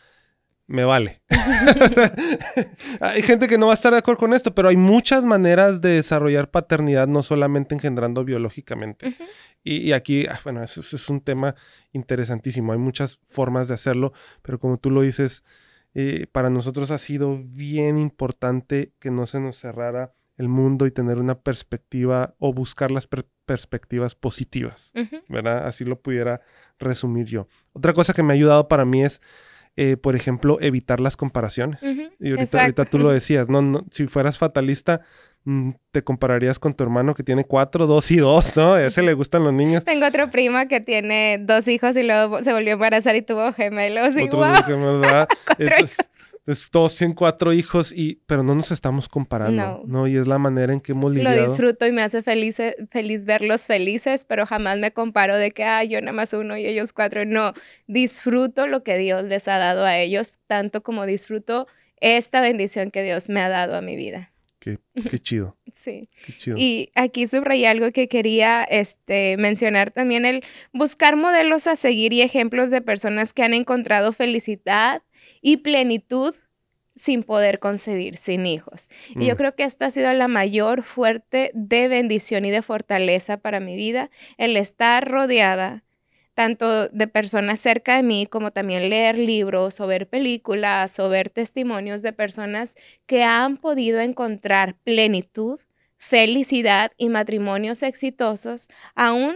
me 0.67 0.83
vale. 0.83 1.21
hay 2.99 3.21
gente 3.21 3.47
que 3.47 3.57
no 3.57 3.67
va 3.67 3.73
a 3.73 3.75
estar 3.75 3.91
de 3.91 3.99
acuerdo 3.99 4.19
con 4.19 4.33
esto, 4.33 4.55
pero 4.55 4.69
hay 4.69 4.77
muchas 4.77 5.23
maneras 5.25 5.79
de 5.81 5.89
desarrollar 5.89 6.49
paternidad, 6.49 7.07
no 7.07 7.21
solamente 7.21 7.75
engendrando 7.75 8.23
biológicamente. 8.23 9.15
y, 9.63 9.91
aquí, 9.91 10.25
ah, 10.27 10.39
bueno, 10.43 10.63
eso, 10.63 10.81
es 10.81 11.09
un 11.09 11.21
tema 11.21 11.55
interesantísimo. 11.91 12.73
Hay 12.73 12.79
muchas 12.79 13.19
formas 13.25 13.67
de 13.67 13.75
hacerlo, 13.75 14.13
pero 14.41 14.59
como 14.59 14.77
tú 14.77 14.89
lo 14.89 15.01
dices, 15.01 15.43
eh, 15.93 16.27
para 16.31 16.49
nosotros 16.49 16.89
ha 16.91 16.97
sido 16.97 17.39
bien 17.43 17.99
importante 17.99 18.93
que 18.99 19.11
no 19.11 19.27
se 19.27 19.39
nos 19.39 19.57
cerrara 19.57 20.13
el 20.37 20.49
mundo 20.49 20.85
y 20.85 20.91
tener 20.91 21.17
una 21.19 21.39
perspectiva 21.39 22.35
o 22.39 22.53
buscar 22.53 22.91
las 22.91 23.07
perspectivas 23.45 24.15
positivas, 24.15 24.91
¿verdad? 25.29 25.65
Así 25.65 25.85
lo 25.85 26.01
pudiera 26.01 26.41
resumir 26.77 27.27
yo. 27.27 27.47
Otra 27.71 27.93
cosa 27.93 28.13
que 28.13 28.23
me 28.23 28.33
ha 28.33 28.35
ayudado 28.35 28.67
para 28.67 28.83
mí 28.83 29.03
es 29.03 29.21
eh, 29.77 29.97
por 29.97 30.15
ejemplo, 30.15 30.57
evitar 30.61 31.01
las 31.01 31.17
comparaciones. 31.17 31.83
Y 32.19 32.31
ahorita, 32.31 32.85
tú 32.85 32.99
lo 32.99 33.09
decías, 33.09 33.49
no, 33.49 33.61
no, 33.61 33.85
si 33.91 34.07
fueras 34.07 34.37
fatalista, 34.37 35.01
te 35.91 36.03
compararías 36.03 36.57
con 36.57 36.73
tu 36.73 36.83
hermano 36.83 37.13
que 37.13 37.21
tiene 37.21 37.43
cuatro, 37.43 37.85
dos 37.85 38.09
y 38.09 38.17
dos, 38.17 38.55
¿no? 38.55 38.73
A 38.73 38.83
ese 38.83 39.03
le 39.03 39.13
gustan 39.13 39.43
los 39.43 39.53
niños. 39.53 39.83
Tengo 39.85 40.07
otra 40.07 40.31
prima 40.31 40.67
que 40.67 40.81
tiene 40.81 41.37
dos 41.39 41.67
hijos 41.67 41.95
y 41.95 42.03
luego 42.03 42.43
se 42.43 42.51
volvió 42.51 42.71
a 42.71 42.73
embarazar 42.73 43.15
y 43.15 43.21
tuvo 43.21 43.53
gemelos. 43.53 44.17
Y 44.17 44.27
wow. 44.27 44.55
gemelos, 44.65 45.27
cuatro 45.45 45.77
hijos. 45.77 46.05
Entonces, 46.39 46.69
todos 46.69 46.95
tienen 46.95 47.15
cuatro 47.15 47.53
hijos, 47.53 47.91
y, 47.91 48.21
pero 48.27 48.43
no 48.43 48.53
nos 48.53 48.71
estamos 48.71 49.09
comparando, 49.09 49.83
no. 49.87 50.07
Y 50.07 50.15
es 50.15 50.27
la 50.27 50.37
manera 50.37 50.73
en 50.73 50.79
que 50.79 50.91
hemos 50.91 51.11
lidiado. 51.11 51.35
Lo 51.35 51.43
disfruto 51.43 51.87
y 51.87 51.91
me 51.91 52.03
hace 52.03 52.21
feliz, 52.21 52.57
feliz 52.91 53.25
verlos 53.25 53.65
felices, 53.65 54.25
pero 54.25 54.45
jamás 54.45 54.77
me 54.77 54.91
comparo 54.91 55.35
de 55.37 55.51
que, 55.51 55.63
ah, 55.63 55.83
yo 55.83 55.99
nada 56.01 56.13
más 56.13 56.33
uno 56.33 56.55
y 56.55 56.67
ellos 56.67 56.93
cuatro. 56.93 57.25
No, 57.25 57.53
disfruto 57.87 58.67
lo 58.67 58.83
que 58.83 58.97
Dios 58.97 59.23
les 59.23 59.47
ha 59.47 59.57
dado 59.57 59.85
a 59.85 59.97
ellos, 59.97 60.39
tanto 60.45 60.83
como 60.83 61.07
disfruto 61.07 61.65
esta 61.99 62.41
bendición 62.41 62.91
que 62.91 63.01
Dios 63.01 63.29
me 63.29 63.41
ha 63.41 63.49
dado 63.49 63.75
a 63.75 63.81
mi 63.81 63.95
vida. 63.95 64.31
Qué, 64.65 64.79
qué 65.11 65.19
chido. 65.19 65.55
sí. 65.71 66.09
Qué 66.25 66.33
chido. 66.35 66.57
Y 66.57 66.89
aquí 66.95 67.27
subrayé 67.27 67.67
algo 67.67 67.91
que 67.91 68.07
quería 68.07 68.63
este, 68.63 69.37
mencionar 69.37 69.91
también, 69.91 70.25
el 70.25 70.43
buscar 70.73 71.17
modelos 71.17 71.67
a 71.67 71.75
seguir 71.75 72.13
y 72.13 72.23
ejemplos 72.23 72.71
de 72.71 72.81
personas 72.81 73.31
que 73.31 73.43
han 73.43 73.53
encontrado 73.53 74.11
felicidad 74.11 75.03
y 75.39 75.57
plenitud 75.57 76.33
sin 76.95 77.21
poder 77.21 77.59
concebir, 77.59 78.17
sin 78.17 78.47
hijos. 78.47 78.89
Y 79.09 79.27
yo 79.27 79.35
mm. 79.35 79.37
creo 79.37 79.55
que 79.55 79.65
esto 79.65 79.85
ha 79.85 79.91
sido 79.91 80.11
la 80.13 80.27
mayor 80.27 80.81
fuerte 80.81 81.51
de 81.53 81.87
bendición 81.87 82.43
y 82.45 82.49
de 82.49 82.63
fortaleza 82.63 83.37
para 83.37 83.59
mi 83.59 83.75
vida, 83.75 84.09
el 84.37 84.57
estar 84.57 85.07
rodeada 85.07 85.84
tanto 86.35 86.89
de 86.89 87.07
personas 87.07 87.59
cerca 87.59 87.95
de 87.95 88.03
mí 88.03 88.27
como 88.27 88.51
también 88.51 88.89
leer 88.89 89.17
libros 89.17 89.79
o 89.79 89.87
ver 89.87 90.07
películas 90.07 90.99
o 90.99 91.09
ver 91.09 91.29
testimonios 91.31 92.03
de 92.03 92.13
personas 92.13 92.75
que 93.07 93.23
han 93.23 93.57
podido 93.57 93.99
encontrar 93.99 94.75
plenitud, 94.83 95.59
felicidad 95.97 96.91
y 96.97 97.09
matrimonios 97.09 97.81
exitosos 97.81 98.67
aún 98.93 99.35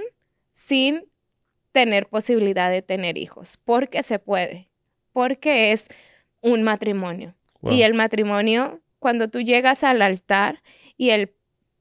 sin 0.52 1.06
tener 1.72 2.08
posibilidad 2.08 2.70
de 2.70 2.84
tener 2.84 3.18
hijos, 3.18 3.58
porque 3.64 4.04
se 4.04 4.20
puede 4.20 4.70
porque 5.20 5.72
es 5.72 5.88
un 6.42 6.64
matrimonio. 6.64 7.36
Y 7.70 7.82
el 7.82 7.94
matrimonio, 7.94 8.80
cuando 9.00 9.28
tú 9.28 9.42
llegas 9.42 9.84
al 9.84 10.02
altar 10.02 10.64
y 10.96 11.10
el 11.10 11.28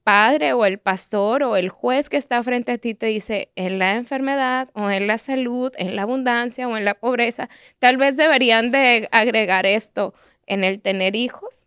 padre 0.08 0.54
o 0.54 0.64
el 0.64 0.78
pastor 0.78 1.42
o 1.42 1.54
el 1.56 1.68
juez 1.68 2.08
que 2.08 2.16
está 2.16 2.42
frente 2.42 2.72
a 2.72 2.78
ti 2.78 2.94
te 2.94 3.04
dice 3.04 3.50
en 3.56 3.78
la 3.78 3.94
enfermedad 3.94 4.70
o 4.72 4.88
en 4.88 5.06
la 5.06 5.18
salud, 5.18 5.70
en 5.76 5.96
la 5.96 6.02
abundancia 6.02 6.66
o 6.66 6.78
en 6.78 6.86
la 6.86 6.94
pobreza, 6.94 7.50
tal 7.78 7.98
vez 7.98 8.16
deberían 8.16 8.70
de 8.70 9.06
agregar 9.12 9.66
esto 9.66 10.14
en 10.46 10.64
el 10.64 10.80
tener 10.80 11.14
hijos, 11.14 11.66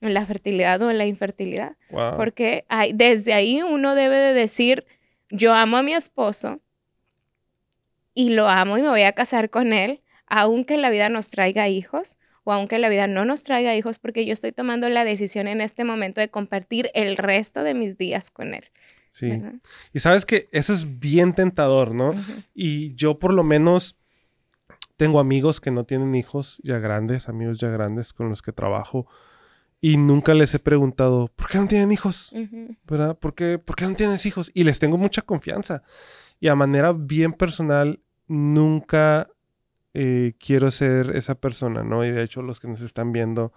en 0.00 0.14
la 0.14 0.24
fertilidad 0.24 0.80
o 0.82 0.90
en 0.92 0.98
la 0.98 1.06
infertilidad. 1.06 1.72
Porque 2.16 2.64
hay, 2.68 2.92
desde 2.92 3.34
ahí 3.34 3.60
uno 3.60 3.96
debe 3.96 4.18
de 4.18 4.34
decir, 4.34 4.86
yo 5.28 5.52
amo 5.52 5.76
a 5.76 5.82
mi 5.82 5.92
esposo 5.92 6.60
y 8.14 8.28
lo 8.30 8.48
amo 8.48 8.78
y 8.78 8.82
me 8.82 8.88
voy 8.88 9.02
a 9.02 9.14
casar 9.14 9.50
con 9.50 9.72
él 9.72 10.00
aunque 10.28 10.76
la 10.76 10.90
vida 10.90 11.08
nos 11.08 11.30
traiga 11.30 11.68
hijos 11.68 12.18
o 12.50 12.52
aunque 12.52 12.80
la 12.80 12.88
vida 12.88 13.06
no 13.06 13.24
nos 13.24 13.44
traiga 13.44 13.76
hijos, 13.76 14.00
porque 14.00 14.26
yo 14.26 14.32
estoy 14.32 14.50
tomando 14.50 14.88
la 14.88 15.04
decisión 15.04 15.46
en 15.46 15.60
este 15.60 15.84
momento 15.84 16.20
de 16.20 16.30
compartir 16.30 16.90
el 16.94 17.16
resto 17.16 17.62
de 17.62 17.74
mis 17.74 17.96
días 17.96 18.32
con 18.32 18.54
él. 18.54 18.64
Sí. 19.12 19.40
Y 19.92 20.00
sabes 20.00 20.26
que 20.26 20.48
eso 20.50 20.72
es 20.72 20.98
bien 20.98 21.32
tentador, 21.32 21.94
¿no? 21.94 22.12
Y 22.52 22.94
yo 22.96 23.20
por 23.20 23.32
lo 23.32 23.44
menos 23.44 23.96
tengo 24.96 25.20
amigos 25.20 25.60
que 25.60 25.70
no 25.70 25.84
tienen 25.84 26.16
hijos 26.16 26.60
ya 26.64 26.78
grandes, 26.78 27.28
amigos 27.28 27.60
ya 27.60 27.68
grandes 27.68 28.12
con 28.12 28.28
los 28.28 28.42
que 28.42 28.50
trabajo. 28.50 29.06
Y 29.80 29.96
nunca 29.96 30.34
les 30.34 30.52
he 30.52 30.58
preguntado, 30.58 31.28
¿por 31.28 31.48
qué 31.48 31.58
no 31.58 31.68
tienen 31.68 31.92
hijos? 31.92 32.34
¿Verdad? 32.86 33.16
¿Por 33.16 33.34
qué, 33.34 33.58
¿Por 33.58 33.76
qué 33.76 33.86
no 33.86 33.94
tienes 33.94 34.26
hijos? 34.26 34.50
Y 34.54 34.64
les 34.64 34.80
tengo 34.80 34.98
mucha 34.98 35.22
confianza. 35.22 35.84
Y 36.40 36.48
a 36.48 36.56
manera 36.56 36.92
bien 36.92 37.32
personal, 37.32 38.00
nunca 38.26 39.28
eh, 39.94 40.34
quiero 40.38 40.70
ser 40.70 41.16
esa 41.16 41.34
persona, 41.34 41.82
¿no? 41.82 42.04
Y 42.04 42.10
de 42.10 42.22
hecho 42.22 42.42
los 42.42 42.60
que 42.60 42.68
nos 42.68 42.80
están 42.80 43.12
viendo, 43.12 43.52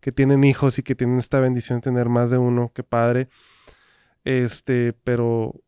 que 0.00 0.12
tienen 0.12 0.44
hijos 0.44 0.78
y 0.78 0.82
que 0.82 0.94
tienen 0.94 1.18
esta 1.18 1.40
bendición 1.40 1.78
de 1.78 1.84
tener 1.84 2.08
más 2.08 2.30
de 2.30 2.38
uno, 2.38 2.72
qué 2.74 2.82
padre. 2.82 3.28
Este, 4.24 4.92
pero 4.92 5.60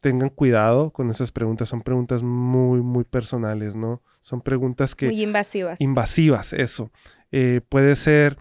tengan 0.00 0.28
cuidado 0.28 0.90
con 0.90 1.10
esas 1.10 1.32
preguntas, 1.32 1.68
son 1.68 1.80
preguntas 1.80 2.22
muy, 2.22 2.82
muy 2.82 3.04
personales, 3.04 3.74
¿no? 3.74 4.02
Son 4.20 4.42
preguntas 4.42 4.94
que... 4.94 5.06
Muy 5.06 5.22
invasivas. 5.22 5.80
Invasivas, 5.80 6.52
eso. 6.52 6.90
Eh, 7.32 7.62
puede 7.66 7.96
ser, 7.96 8.36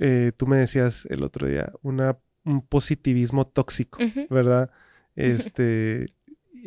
eh, 0.00 0.32
tú 0.36 0.48
me 0.48 0.56
decías 0.56 1.06
el 1.06 1.22
otro 1.22 1.46
día, 1.46 1.72
una, 1.82 2.18
un 2.44 2.60
positivismo 2.60 3.46
tóxico, 3.46 3.98
¿verdad? 4.30 4.70
Este, 5.14 6.06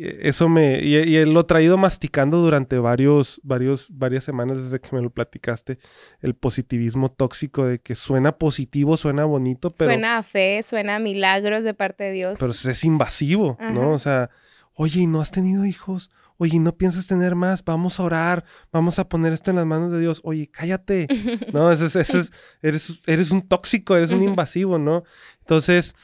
eso 0.00 0.48
me. 0.48 0.80
Y, 0.82 0.96
y, 0.96 1.24
lo 1.26 1.40
he 1.40 1.44
traído 1.44 1.76
masticando 1.76 2.38
durante 2.38 2.78
varios, 2.78 3.40
varios, 3.42 3.88
varias 3.90 4.24
semanas 4.24 4.62
desde 4.62 4.80
que 4.80 4.94
me 4.96 5.02
lo 5.02 5.10
platicaste. 5.10 5.78
El 6.20 6.34
positivismo 6.34 7.10
tóxico 7.10 7.66
de 7.66 7.80
que 7.80 7.94
suena 7.94 8.38
positivo, 8.38 8.96
suena 8.96 9.24
bonito, 9.24 9.70
pero. 9.70 9.90
Suena 9.90 10.18
a 10.18 10.22
fe, 10.22 10.62
suena 10.62 10.96
a 10.96 10.98
milagros 10.98 11.64
de 11.64 11.74
parte 11.74 12.04
de 12.04 12.12
Dios. 12.12 12.38
Pero 12.40 12.52
es 12.52 12.84
invasivo, 12.84 13.58
¿no? 13.60 13.92
O 13.92 13.98
sea, 13.98 14.30
oye, 14.74 15.06
¿no 15.06 15.20
has 15.20 15.30
tenido 15.30 15.66
hijos? 15.66 16.10
Oye, 16.38 16.58
¿no 16.58 16.74
piensas 16.74 17.06
tener 17.06 17.34
más? 17.34 17.62
Vamos 17.62 18.00
a 18.00 18.02
orar, 18.02 18.44
vamos 18.72 18.98
a 18.98 19.06
poner 19.06 19.34
esto 19.34 19.50
en 19.50 19.56
las 19.56 19.66
manos 19.66 19.92
de 19.92 20.00
Dios. 20.00 20.22
Oye, 20.24 20.48
cállate. 20.50 21.06
no, 21.52 21.70
ese, 21.70 22.00
es, 22.00 22.32
eres, 22.62 22.98
eres 23.06 23.30
un 23.30 23.46
tóxico, 23.46 23.94
eres 23.94 24.10
un 24.12 24.22
invasivo, 24.22 24.78
¿no? 24.78 25.04
Entonces, 25.40 25.94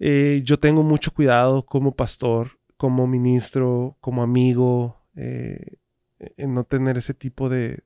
eh, 0.00 0.40
yo 0.42 0.58
tengo 0.58 0.82
mucho 0.82 1.12
cuidado 1.12 1.64
como 1.64 1.94
pastor 1.94 2.57
como 2.78 3.06
ministro, 3.06 3.98
como 4.00 4.22
amigo, 4.22 4.96
eh, 5.16 5.76
en 6.36 6.54
no 6.54 6.64
tener 6.64 6.96
ese 6.96 7.12
tipo 7.12 7.48
de, 7.50 7.82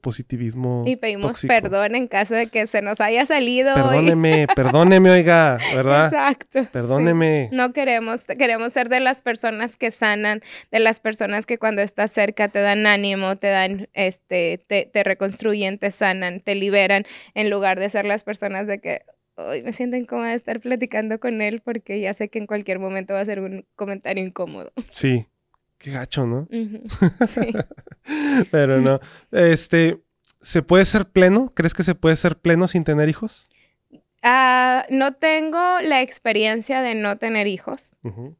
positivismo. 0.00 0.82
Y 0.86 0.96
pedimos 0.96 1.44
perdón 1.46 1.94
en 1.94 2.08
caso 2.08 2.34
de 2.34 2.46
que 2.46 2.66
se 2.66 2.80
nos 2.80 3.02
haya 3.02 3.26
salido. 3.26 3.74
Perdóneme, 3.74 4.46
perdóneme, 4.56 5.10
oiga, 5.10 5.58
¿verdad? 5.74 6.06
Exacto. 6.06 6.66
Perdóneme. 6.72 7.50
No 7.52 7.74
queremos, 7.74 8.24
queremos 8.24 8.72
ser 8.72 8.88
de 8.88 9.00
las 9.00 9.20
personas 9.20 9.76
que 9.76 9.90
sanan, 9.90 10.40
de 10.72 10.80
las 10.80 11.00
personas 11.00 11.44
que 11.44 11.58
cuando 11.58 11.82
estás 11.82 12.12
cerca 12.12 12.48
te 12.48 12.60
dan 12.60 12.86
ánimo, 12.86 13.36
te 13.36 13.48
dan, 13.48 13.90
este, 13.92 14.64
te, 14.66 14.88
te 14.90 15.04
reconstruyen, 15.04 15.78
te 15.78 15.90
sanan, 15.90 16.40
te 16.40 16.54
liberan, 16.54 17.04
en 17.34 17.50
lugar 17.50 17.78
de 17.78 17.90
ser 17.90 18.06
las 18.06 18.24
personas 18.24 18.66
de 18.66 18.78
que, 18.78 19.02
hoy 19.36 19.62
me 19.62 19.72
siento 19.72 19.96
incómoda 19.96 20.30
de 20.30 20.36
estar 20.36 20.60
platicando 20.60 21.18
con 21.18 21.42
él 21.42 21.60
porque 21.62 22.00
ya 22.00 22.14
sé 22.14 22.28
que 22.28 22.38
en 22.38 22.46
cualquier 22.46 22.78
momento 22.78 23.14
va 23.14 23.20
a 23.20 23.24
ser 23.24 23.40
un 23.40 23.66
comentario 23.76 24.24
incómodo. 24.24 24.72
Sí, 24.90 25.26
qué 25.78 25.90
gacho, 25.90 26.26
¿no? 26.26 26.48
Sí. 27.28 27.50
Pero 28.50 28.80
no. 28.80 29.00
Este, 29.32 30.00
¿se 30.40 30.62
puede 30.62 30.84
ser 30.84 31.06
pleno? 31.06 31.52
¿Crees 31.54 31.74
que 31.74 31.84
se 31.84 31.94
puede 31.94 32.16
ser 32.16 32.36
pleno 32.36 32.68
sin 32.68 32.84
tener 32.84 33.08
hijos? 33.08 33.48
Ah, 34.26 34.86
no 34.88 35.12
tengo 35.12 35.82
la 35.82 36.00
experiencia 36.00 36.80
de 36.80 36.94
no 36.94 37.18
tener 37.18 37.46
hijos 37.46 37.94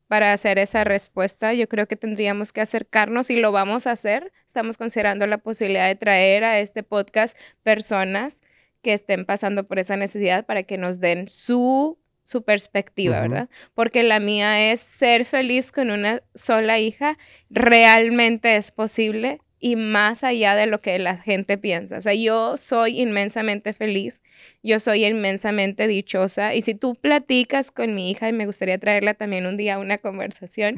para 0.09 0.33
hacer 0.33 0.59
esa 0.59 0.83
respuesta. 0.83 1.53
Yo 1.53 1.69
creo 1.69 1.87
que 1.87 1.97
tendríamos 1.97 2.55
que 2.55 2.63
acercarnos 2.63 3.29
y 3.29 3.37
lo 3.37 3.53
vamos 3.53 3.87
a 3.87 3.91
hacer. 3.91 4.33
Estamos 4.47 4.79
considerando 4.79 5.27
la 5.27 5.37
posibilidad 5.37 5.87
de 5.87 5.95
traer 5.95 6.45
a 6.45 6.59
este 6.59 6.85
podcast 6.85 7.37
personas 7.63 8.41
que 8.85 8.93
estén 8.93 9.25
pasando 9.25 9.67
por 9.67 9.81
esa 9.81 9.97
necesidad 9.97 10.47
para 10.47 10.63
que 10.63 10.79
nos 10.79 11.01
den 11.01 11.29
su, 11.29 11.99
su 12.23 12.45
perspectiva, 12.45 13.21
¿verdad? 13.21 13.49
Porque 13.75 14.05
la 14.05 14.21
mía 14.21 14.71
es 14.71 14.79
ser 14.79 15.25
feliz 15.25 15.73
con 15.73 15.91
una 15.91 16.23
sola 16.35 16.79
hija, 16.79 17.19
realmente 17.51 18.55
es 18.55 18.71
posible 18.71 19.41
y 19.59 19.77
más 19.77 20.23
allá 20.23 20.55
de 20.55 20.67
lo 20.67 20.83
que 20.83 20.99
la 20.99 21.17
gente 21.17 21.57
piensa. 21.57 21.97
O 21.97 22.01
sea, 22.03 22.13
yo 22.15 22.57
soy 22.57 23.01
inmensamente 23.01 23.73
feliz, 23.73 24.23
yo 24.63 24.79
soy 24.79 25.07
inmensamente 25.07 25.89
dichosa 25.89 26.55
y 26.55 26.61
si 26.61 26.75
tú 26.75 26.95
platicas 26.95 27.71
con 27.71 27.95
mi 27.95 28.11
hija 28.11 28.29
y 28.29 28.33
me 28.33 28.47
gustaría 28.47 28.79
traerla 28.79 29.15
también 29.15 29.47
un 29.47 29.57
día 29.57 29.77
a 29.77 29.79
una 29.79 29.99
conversación, 29.99 30.77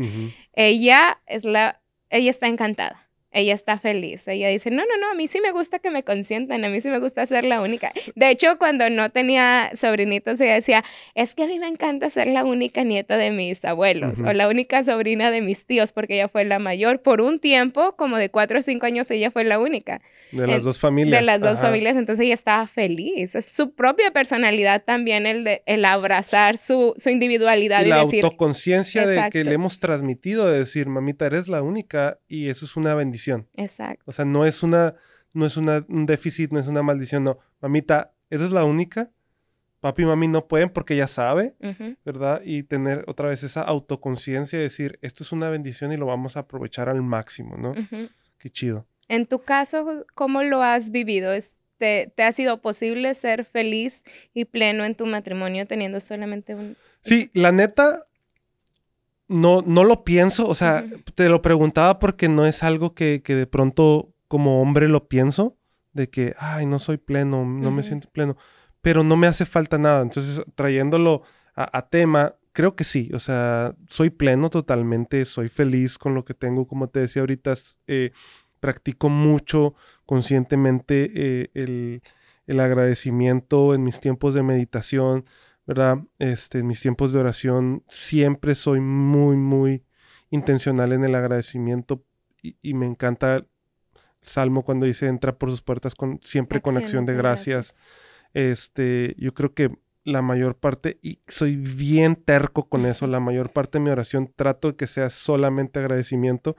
ella 0.53 1.21
es 1.27 1.45
la, 1.45 1.83
ella 2.09 2.31
está 2.31 2.47
encantada 2.47 3.06
ella 3.33 3.55
está 3.55 3.79
feliz. 3.79 4.27
Ella 4.29 4.49
dice, 4.49 4.71
no, 4.71 4.83
no, 4.83 4.97
no, 4.99 5.11
a 5.11 5.15
mí 5.15 5.29
sí 5.29 5.41
me 5.41 5.53
gusta 5.53 5.79
que 5.79 5.91
me 5.91 6.03
consientan, 6.03 6.65
a 6.65 6.69
mí 6.69 6.81
sí 6.81 6.89
me 6.89 6.99
gusta 6.99 7.27
ser 7.27 7.45
la 7.45 7.61
única. 7.61 7.93
De 8.15 8.31
hecho, 8.31 8.57
cuando 8.59 8.89
no 8.89 9.11
tenía 9.11 9.71
sobrinitos, 9.75 10.41
ella 10.41 10.55
decía, 10.55 10.85
es 11.15 11.35
que 11.35 11.43
a 11.43 11.47
mí 11.47 11.59
me 11.59 11.69
encanta 11.69 12.09
ser 12.09 12.29
la 12.29 12.45
única 12.45 12.83
nieta 12.85 13.17
de 13.17 13.31
mis 13.31 13.65
abuelos 13.65 14.21
o 14.21 14.33
la 14.33 14.49
única 14.49 14.83
sobrina 14.85 15.31
de 15.31 15.43
mis 15.43 15.67
tíos, 15.67 15.93
porque 15.93 16.15
ella 16.15 16.29
fue 16.29 16.45
la 16.45 16.59
mayor. 16.59 17.03
Por 17.03 17.21
un 17.21 17.39
tiempo, 17.39 17.95
como 17.97 18.17
de 18.17 18.31
cuatro 18.31 18.61
o 18.61 18.63
cinco 18.63 18.87
años, 18.87 19.11
ella 19.11 19.31
fue 19.31 19.45
la 19.45 19.59
única. 19.59 20.01
De 20.33 20.47
las 20.47 20.63
dos 20.63 20.79
familias. 20.79 21.21
De 21.21 21.25
las 21.25 21.41
dos 21.41 21.61
familias, 21.61 21.97
entonces 21.97 22.25
ella 22.25 22.35
estaba 22.35 22.67
feliz. 22.67 23.35
Es 23.35 23.47
su 23.47 23.75
propia 23.75 24.13
personalidad 24.13 24.83
también 24.85 25.27
el, 25.27 25.45
de, 25.45 25.63
el 25.67 25.85
abrazar 25.85 26.57
su, 26.57 26.95
su 26.97 27.11
individualidad 27.11 27.83
y, 27.83 27.87
y 27.87 27.89
la 27.91 28.05
decir... 28.05 28.25
autoconciencia 28.25 29.07
de 29.07 29.29
que 29.31 29.45
le 29.45 29.53
hemos 29.53 29.79
transmitido, 29.79 30.51
de 30.51 30.61
decir, 30.61 30.87
mamita, 30.87 31.27
eres 31.27 31.49
la 31.49 31.63
única 31.63 32.19
y 32.29 32.49
eso 32.49 32.65
es 32.65 32.77
una 32.77 32.95
bendición 32.95 33.26
Exacto. 33.55 34.03
O 34.07 34.13
sea, 34.13 34.25
no 34.25 34.45
es 34.45 34.63
una, 34.63 34.95
no 35.33 35.47
es 35.47 35.57
una, 35.57 35.85
un 35.89 36.07
déficit, 36.07 36.53
no 36.53 36.61
es 36.61 36.67
una 36.67 36.83
maldición, 36.83 37.25
no. 37.25 37.39
Mamita, 37.61 38.13
eres 38.31 38.53
la 38.53 38.65
única. 38.65 39.11
Papi 39.81 40.03
y 40.03 40.07
mami 40.07 40.27
no 40.29 40.49
pueden 40.49 40.71
porque 40.71 40.97
ya 40.97 41.07
sabe, 41.07 41.55
¿verdad? 42.05 42.41
Y 42.45 42.63
tener 42.63 43.05
otra 43.07 43.29
vez 43.29 43.43
esa 43.43 43.61
autoconciencia 43.61 44.59
de 44.59 44.65
decir, 44.65 44.99
esto 45.03 45.23
es 45.23 45.33
una 45.33 45.51
bendición 45.51 45.93
y 45.93 45.97
lo 45.97 46.07
vamos 46.07 46.37
a 46.37 46.41
aprovechar 46.41 46.89
al 46.89 47.03
máximo, 47.03 47.57
¿no? 47.57 47.75
Qué 48.39 48.51
chido. 48.51 48.87
En 49.09 49.27
tu 49.27 49.43
caso, 49.43 50.05
¿cómo 50.15 50.43
lo 50.43 50.63
has 50.63 50.91
vivido? 50.91 51.33
¿Te, 51.79 52.13
¿Te, 52.17 52.23
ha 52.23 52.33
sido 52.33 52.61
posible 52.63 53.15
ser 53.15 53.45
feliz 53.45 54.03
y 54.33 54.47
pleno 54.47 54.85
en 54.85 54.95
tu 54.95 55.07
matrimonio 55.07 55.67
teniendo 55.67 56.01
solamente 56.01 56.55
un... 56.55 56.77
Sí, 57.03 57.31
la 57.35 57.53
neta, 57.53 58.07
no, 59.29 59.63
no 59.67 59.85
lo 59.85 60.05
pienso, 60.05 60.49
o 60.49 60.55
sea, 60.55 60.85
te 61.15 61.29
lo 61.29 61.43
preguntaba 61.43 61.99
porque 61.99 62.29
no 62.29 62.47
es 62.47 62.63
algo 62.63 62.95
que, 62.95 63.23
que, 63.25 63.35
de 63.35 63.47
pronto 63.47 64.13
como 64.29 64.61
hombre 64.61 64.89
lo 64.89 65.09
pienso, 65.09 65.57
de 65.93 66.09
que, 66.09 66.35
ay, 66.39 66.67
no 66.67 66.79
soy 66.79 66.99
pleno, 66.99 67.45
no 67.45 67.71
me 67.71 67.83
siento 67.83 68.09
pleno, 68.11 68.37
pero 68.83 69.03
no 69.03 69.17
me 69.17 69.27
hace 69.27 69.47
falta 69.47 69.79
nada. 69.79 70.03
Entonces, 70.03 70.45
trayéndolo 70.55 71.23
a, 71.55 71.89
tema, 71.89 72.35
creo 72.53 72.77
que 72.77 72.85
sí, 72.85 73.11
o 73.15 73.19
sea, 73.19 73.75
soy 73.89 74.11
pleno 74.11 74.51
totalmente, 74.51 75.25
soy 75.25 75.49
feliz 75.49 75.99
con 75.99 76.15
lo 76.15 76.25
que 76.25 76.35
tengo, 76.35 76.69
como 76.69 76.89
te 76.89 77.01
decía 77.01 77.23
ahorita, 77.23 77.55
eh, 77.87 78.13
practico 78.61 79.09
mucho 79.09 79.75
conscientemente 80.05 81.11
eh, 81.15 81.51
el, 81.55 82.03
el 82.47 82.61
agradecimiento 82.61 83.75
en 83.75 83.85
mis 83.85 84.01
tiempos 84.01 84.35
de 84.35 84.43
meditación 84.43 85.25
¿verdad? 85.67 85.99
Este, 86.19 86.61
en 86.61 86.69
mis 86.69 86.81
tiempos 86.81 87.13
de 87.13 87.21
oración 87.21 87.83
siempre 87.89 88.55
soy 88.55 88.81
muy, 88.81 89.37
muy 89.37 89.85
intencional 90.31 90.93
en 90.93 91.05
el 91.05 91.15
agradecimiento 91.15 92.05
y, 92.43 92.75
me 92.75 92.87
encanta 92.87 93.37
el 93.37 93.49
salmo 94.23 94.65
cuando 94.65 94.87
dice 94.87 95.09
entra 95.09 95.37
por 95.37 95.51
sus 95.51 95.63
puertas 95.63 95.97
con 95.97 96.21
siempre 96.23 96.61
con 96.61 96.77
acción 96.77 97.05
de 97.05 97.15
gracias. 97.15 97.81
Este, 98.35 99.17
yo 99.19 99.35
creo 99.35 99.53
que 99.53 99.77
la 100.05 100.23
mayor 100.23 100.57
parte, 100.57 101.01
y 101.03 101.19
soy 101.27 101.57
bien 101.57 102.15
terco 102.15 102.69
con 102.69 102.87
eso, 102.87 103.07
la 103.09 103.19
mayor 103.19 103.51
parte 103.51 103.79
de 103.79 103.85
mi 103.85 103.91
oración 103.91 104.33
trato 104.35 104.69
de 104.69 104.77
que 104.77 104.87
sea 104.87 105.11
solamente 105.11 105.81
agradecimiento. 105.81 106.57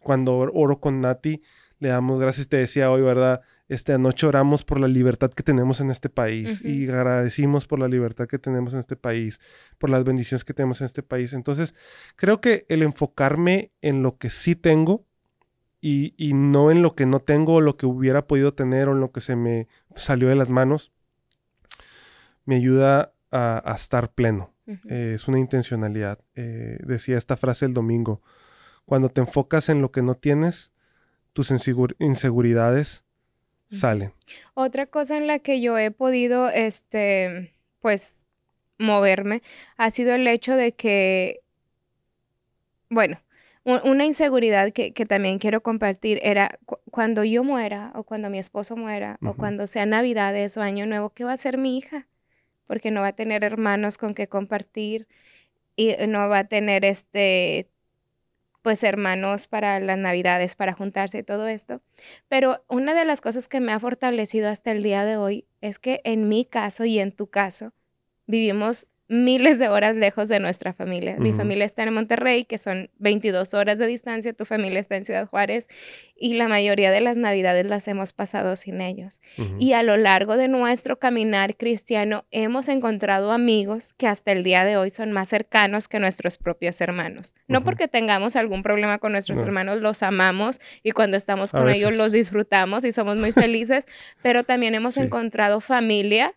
Cuando 0.00 0.36
oro 0.36 0.80
con 0.80 1.00
Nati, 1.00 1.42
le 1.78 1.88
damos 1.88 2.20
gracias, 2.20 2.48
te 2.48 2.58
decía 2.58 2.90
hoy, 2.90 3.00
¿verdad? 3.00 3.40
Este, 3.66 3.94
anoche 3.94 4.26
oramos 4.26 4.62
por 4.62 4.78
la 4.78 4.88
libertad 4.88 5.30
que 5.30 5.42
tenemos 5.42 5.80
en 5.80 5.90
este 5.90 6.10
país 6.10 6.62
y 6.62 6.86
agradecimos 6.88 7.66
por 7.66 7.78
la 7.78 7.88
libertad 7.88 8.26
que 8.26 8.38
tenemos 8.38 8.74
en 8.74 8.80
este 8.80 8.94
país, 8.94 9.40
por 9.78 9.88
las 9.88 10.04
bendiciones 10.04 10.44
que 10.44 10.52
tenemos 10.52 10.82
en 10.82 10.86
este 10.86 11.02
país. 11.02 11.32
Entonces, 11.32 11.74
creo 12.16 12.42
que 12.42 12.66
el 12.68 12.82
enfocarme 12.82 13.72
en 13.80 14.02
lo 14.02 14.18
que 14.18 14.28
sí 14.28 14.54
tengo 14.54 15.06
y, 15.80 16.32
no 16.34 16.70
en 16.70 16.82
lo 16.82 16.94
que 16.94 17.06
no 17.06 17.20
tengo 17.20 17.54
o 17.54 17.60
lo 17.60 17.76
que 17.76 17.86
hubiera 17.86 18.26
podido 18.26 18.52
tener 18.54 18.88
o 18.88 18.92
en 18.92 19.00
lo 19.00 19.12
que 19.12 19.20
se 19.20 19.36
me 19.36 19.68
salió 19.94 20.28
de 20.28 20.34
las 20.34 20.50
manos, 20.50 20.92
me 22.44 22.56
ayuda 22.56 23.12
a, 23.30 23.74
estar 23.76 24.12
pleno. 24.12 24.52
Eh, 24.66 25.12
es 25.14 25.28
una 25.28 25.38
intencionalidad. 25.38 26.20
Eh, 26.34 26.78
decía 26.84 27.18
esta 27.18 27.36
frase 27.36 27.66
el 27.66 27.74
domingo, 27.74 28.22
cuando 28.84 29.08
te 29.08 29.20
enfocas 29.20 29.68
en 29.68 29.80
lo 29.82 29.90
que 29.90 30.02
no 30.02 30.14
tienes, 30.14 30.72
tus 31.32 31.50
inseguridades 31.50 33.03
salen. 33.66 34.12
Otra 34.54 34.86
cosa 34.86 35.16
en 35.16 35.26
la 35.26 35.38
que 35.38 35.60
yo 35.60 35.78
he 35.78 35.90
podido, 35.90 36.48
este, 36.48 37.54
pues, 37.80 38.26
moverme 38.78 39.42
ha 39.76 39.90
sido 39.90 40.14
el 40.14 40.26
hecho 40.26 40.56
de 40.56 40.72
que, 40.72 41.40
bueno, 42.88 43.20
una 43.64 44.04
inseguridad 44.04 44.72
que, 44.72 44.92
también 45.06 45.38
quiero 45.38 45.62
compartir 45.62 46.20
era 46.22 46.58
cuando 46.90 47.24
yo 47.24 47.44
muera 47.44 47.92
o 47.94 48.04
cuando 48.04 48.28
mi 48.28 48.38
esposo 48.38 48.76
muera 48.76 49.18
o 49.22 49.34
cuando 49.34 49.66
sea 49.66 49.86
Navidades 49.86 50.56
o 50.56 50.62
Año 50.62 50.84
Nuevo, 50.84 51.10
¿qué 51.10 51.24
va 51.24 51.30
a 51.30 51.34
hacer 51.34 51.56
mi 51.56 51.78
hija? 51.78 52.06
Porque 52.66 52.90
no 52.90 53.00
va 53.00 53.08
a 53.08 53.12
tener 53.14 53.42
hermanos 53.42 53.96
con 53.96 54.14
que 54.14 54.28
compartir 54.28 55.06
y 55.76 55.94
no 56.06 56.28
va 56.28 56.40
a 56.40 56.44
tener 56.44 56.84
este 56.84 57.68
pues 58.64 58.82
hermanos 58.82 59.46
para 59.46 59.78
las 59.78 59.98
navidades, 59.98 60.56
para 60.56 60.72
juntarse 60.72 61.18
y 61.18 61.22
todo 61.22 61.48
esto. 61.48 61.82
Pero 62.28 62.64
una 62.66 62.94
de 62.94 63.04
las 63.04 63.20
cosas 63.20 63.46
que 63.46 63.60
me 63.60 63.72
ha 63.72 63.78
fortalecido 63.78 64.48
hasta 64.48 64.72
el 64.72 64.82
día 64.82 65.04
de 65.04 65.18
hoy 65.18 65.46
es 65.60 65.78
que 65.78 66.00
en 66.02 66.30
mi 66.30 66.46
caso 66.46 66.86
y 66.86 66.98
en 66.98 67.12
tu 67.12 67.26
caso 67.26 67.74
vivimos 68.26 68.86
miles 69.08 69.58
de 69.58 69.68
horas 69.68 69.94
lejos 69.94 70.28
de 70.28 70.40
nuestra 70.40 70.72
familia. 70.72 71.16
Mi 71.18 71.32
familia 71.32 71.66
está 71.66 71.82
en 71.82 71.92
Monterrey, 71.92 72.44
que 72.44 72.58
son 72.58 72.90
22 72.98 73.52
horas 73.52 73.78
de 73.78 73.86
distancia, 73.86 74.32
tu 74.32 74.46
familia 74.46 74.80
está 74.80 74.96
en 74.96 75.04
Ciudad 75.04 75.26
Juárez 75.26 75.68
y 76.16 76.34
la 76.34 76.48
mayoría 76.48 76.90
de 76.90 77.00
las 77.00 77.16
navidades 77.16 77.66
las 77.66 77.86
hemos 77.86 78.12
pasado 78.12 78.56
sin 78.56 78.80
ellos. 78.80 79.20
Y 79.58 79.72
a 79.72 79.82
lo 79.82 79.96
largo 79.96 80.36
de 80.36 80.48
nuestro 80.48 80.98
caminar 80.98 81.56
cristiano 81.56 82.24
hemos 82.30 82.68
encontrado 82.68 83.32
amigos 83.32 83.92
que 83.98 84.06
hasta 84.06 84.32
el 84.32 84.42
día 84.42 84.64
de 84.64 84.76
hoy 84.76 84.90
son 84.90 85.12
más 85.12 85.28
cercanos 85.28 85.86
que 85.86 85.98
nuestros 85.98 86.38
propios 86.38 86.80
hermanos. 86.80 87.34
No 87.46 87.62
porque 87.62 87.88
tengamos 87.88 88.36
algún 88.36 88.62
problema 88.62 88.98
con 88.98 89.12
nuestros 89.12 89.40
hermanos, 89.40 89.80
los 89.80 90.02
amamos 90.02 90.60
y 90.82 90.92
cuando 90.92 91.16
estamos 91.16 91.52
con 91.52 91.68
ellos 91.68 91.94
los 91.94 92.10
disfrutamos 92.10 92.84
y 92.84 92.92
somos 92.92 93.16
muy 93.16 93.32
felices, 93.32 93.86
pero 94.22 94.44
también 94.44 94.74
hemos 94.74 94.96
encontrado 94.96 95.60
familia 95.60 96.34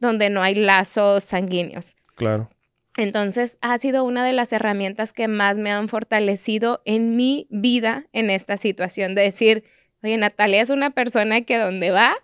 donde 0.00 0.30
no 0.30 0.42
hay 0.42 0.54
lazos 0.54 1.24
sanguíneos. 1.24 1.96
Claro. 2.16 2.50
Entonces, 2.96 3.58
ha 3.60 3.78
sido 3.78 4.04
una 4.04 4.24
de 4.24 4.32
las 4.32 4.52
herramientas 4.52 5.12
que 5.12 5.28
más 5.28 5.58
me 5.58 5.70
han 5.70 5.88
fortalecido 5.88 6.82
en 6.84 7.16
mi 7.16 7.46
vida 7.50 8.06
en 8.12 8.30
esta 8.30 8.56
situación 8.56 9.14
de 9.14 9.22
decir, 9.22 9.64
oye, 10.02 10.16
Natalia 10.16 10.60
es 10.60 10.70
una 10.70 10.90
persona 10.90 11.42
que 11.42 11.56
donde 11.56 11.92
va, 11.92 12.16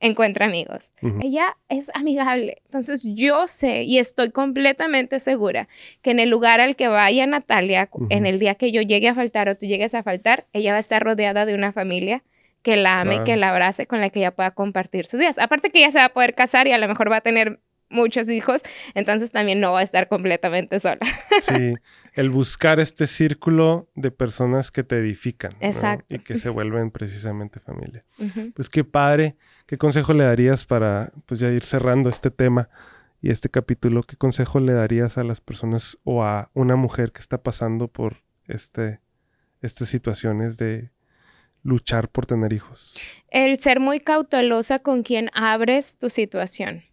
encuentra 0.00 0.46
amigos. 0.46 0.92
Ella 1.22 1.56
es 1.68 1.90
amigable. 1.94 2.62
Entonces, 2.64 3.04
yo 3.04 3.46
sé 3.46 3.84
y 3.84 3.98
estoy 3.98 4.30
completamente 4.30 5.20
segura 5.20 5.68
que 6.02 6.10
en 6.10 6.20
el 6.20 6.28
lugar 6.28 6.60
al 6.60 6.76
que 6.76 6.88
vaya 6.88 7.26
Natalia, 7.26 7.88
en 8.10 8.26
el 8.26 8.38
día 8.38 8.56
que 8.56 8.72
yo 8.72 8.82
llegue 8.82 9.08
a 9.08 9.14
faltar 9.14 9.48
o 9.48 9.56
tú 9.56 9.66
llegues 9.66 9.94
a 9.94 10.02
faltar, 10.02 10.46
ella 10.52 10.72
va 10.72 10.76
a 10.76 10.80
estar 10.80 11.02
rodeada 11.02 11.46
de 11.46 11.54
una 11.54 11.72
familia 11.72 12.22
que 12.66 12.76
la 12.76 13.00
ame, 13.00 13.22
que 13.22 13.36
la 13.36 13.50
abrace, 13.50 13.86
con 13.86 14.00
la 14.00 14.10
que 14.10 14.18
ella 14.18 14.34
pueda 14.34 14.50
compartir 14.50 15.06
sus 15.06 15.20
días. 15.20 15.38
Aparte 15.38 15.70
que 15.70 15.78
ella 15.78 15.92
se 15.92 15.98
va 15.98 16.06
a 16.06 16.08
poder 16.08 16.34
casar 16.34 16.66
y 16.66 16.72
a 16.72 16.78
lo 16.78 16.88
mejor 16.88 17.12
va 17.12 17.18
a 17.18 17.20
tener 17.20 17.60
muchos 17.90 18.28
hijos, 18.28 18.62
entonces 18.94 19.30
también 19.30 19.60
no 19.60 19.70
va 19.70 19.78
a 19.78 19.82
estar 19.84 20.08
completamente 20.08 20.80
sola. 20.80 20.98
Sí, 21.42 21.74
el 22.14 22.30
buscar 22.30 22.80
este 22.80 23.06
círculo 23.06 23.88
de 23.94 24.10
personas 24.10 24.72
que 24.72 24.82
te 24.82 24.98
edifican. 24.98 25.52
Exacto. 25.60 26.16
Y 26.16 26.18
que 26.18 26.40
se 26.40 26.48
vuelven 26.48 26.90
precisamente 26.90 27.60
familia. 27.60 28.04
Pues 28.56 28.68
qué 28.68 28.82
padre, 28.82 29.36
¿qué 29.66 29.78
consejo 29.78 30.12
le 30.12 30.24
darías 30.24 30.66
para 30.66 31.12
pues 31.26 31.38
ya 31.38 31.48
ir 31.50 31.62
cerrando 31.62 32.08
este 32.08 32.32
tema 32.32 32.68
y 33.22 33.30
este 33.30 33.48
capítulo? 33.48 34.02
¿Qué 34.02 34.16
consejo 34.16 34.58
le 34.58 34.72
darías 34.72 35.18
a 35.18 35.22
las 35.22 35.40
personas 35.40 35.98
o 36.02 36.24
a 36.24 36.50
una 36.52 36.74
mujer 36.74 37.12
que 37.12 37.20
está 37.20 37.38
pasando 37.38 37.86
por 37.86 38.24
este, 38.48 38.98
estas 39.62 39.88
situaciones 39.88 40.56
de 40.56 40.90
luchar 41.66 42.08
por 42.08 42.26
tener 42.26 42.52
hijos? 42.52 42.96
El 43.28 43.58
ser 43.58 43.80
muy 43.80 44.00
cautelosa 44.00 44.78
con 44.78 45.02
quien 45.02 45.30
abres 45.34 45.98
tu 45.98 46.08
situación. 46.08 46.84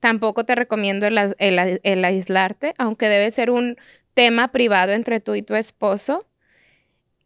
Tampoco 0.00 0.44
te 0.44 0.54
recomiendo 0.54 1.06
el, 1.06 2.04
aislarte, 2.04 2.74
aunque 2.78 3.08
debe 3.08 3.30
ser 3.30 3.50
un 3.50 3.76
tema 4.14 4.52
privado 4.52 4.92
entre 4.92 5.20
tú 5.20 5.34
y 5.34 5.42
tu 5.42 5.54
esposo, 5.54 6.26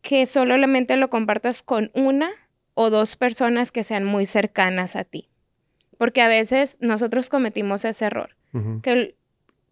que 0.02 0.24
solamente 0.26 0.96
lo 0.96 1.10
compartas 1.10 1.62
con 1.62 1.90
una 1.94 2.30
o 2.74 2.90
dos 2.90 3.16
personas 3.16 3.70
que 3.72 3.84
sean 3.84 4.04
muy 4.04 4.26
cercanas 4.26 4.96
a 4.96 5.04
ti. 5.04 5.28
porque 5.98 6.22
a 6.22 6.28
veces 6.28 6.78
nosotros 6.80 7.28
cometimos 7.28 7.84
ese 7.84 8.06
error, 8.06 8.34
que 8.82 9.16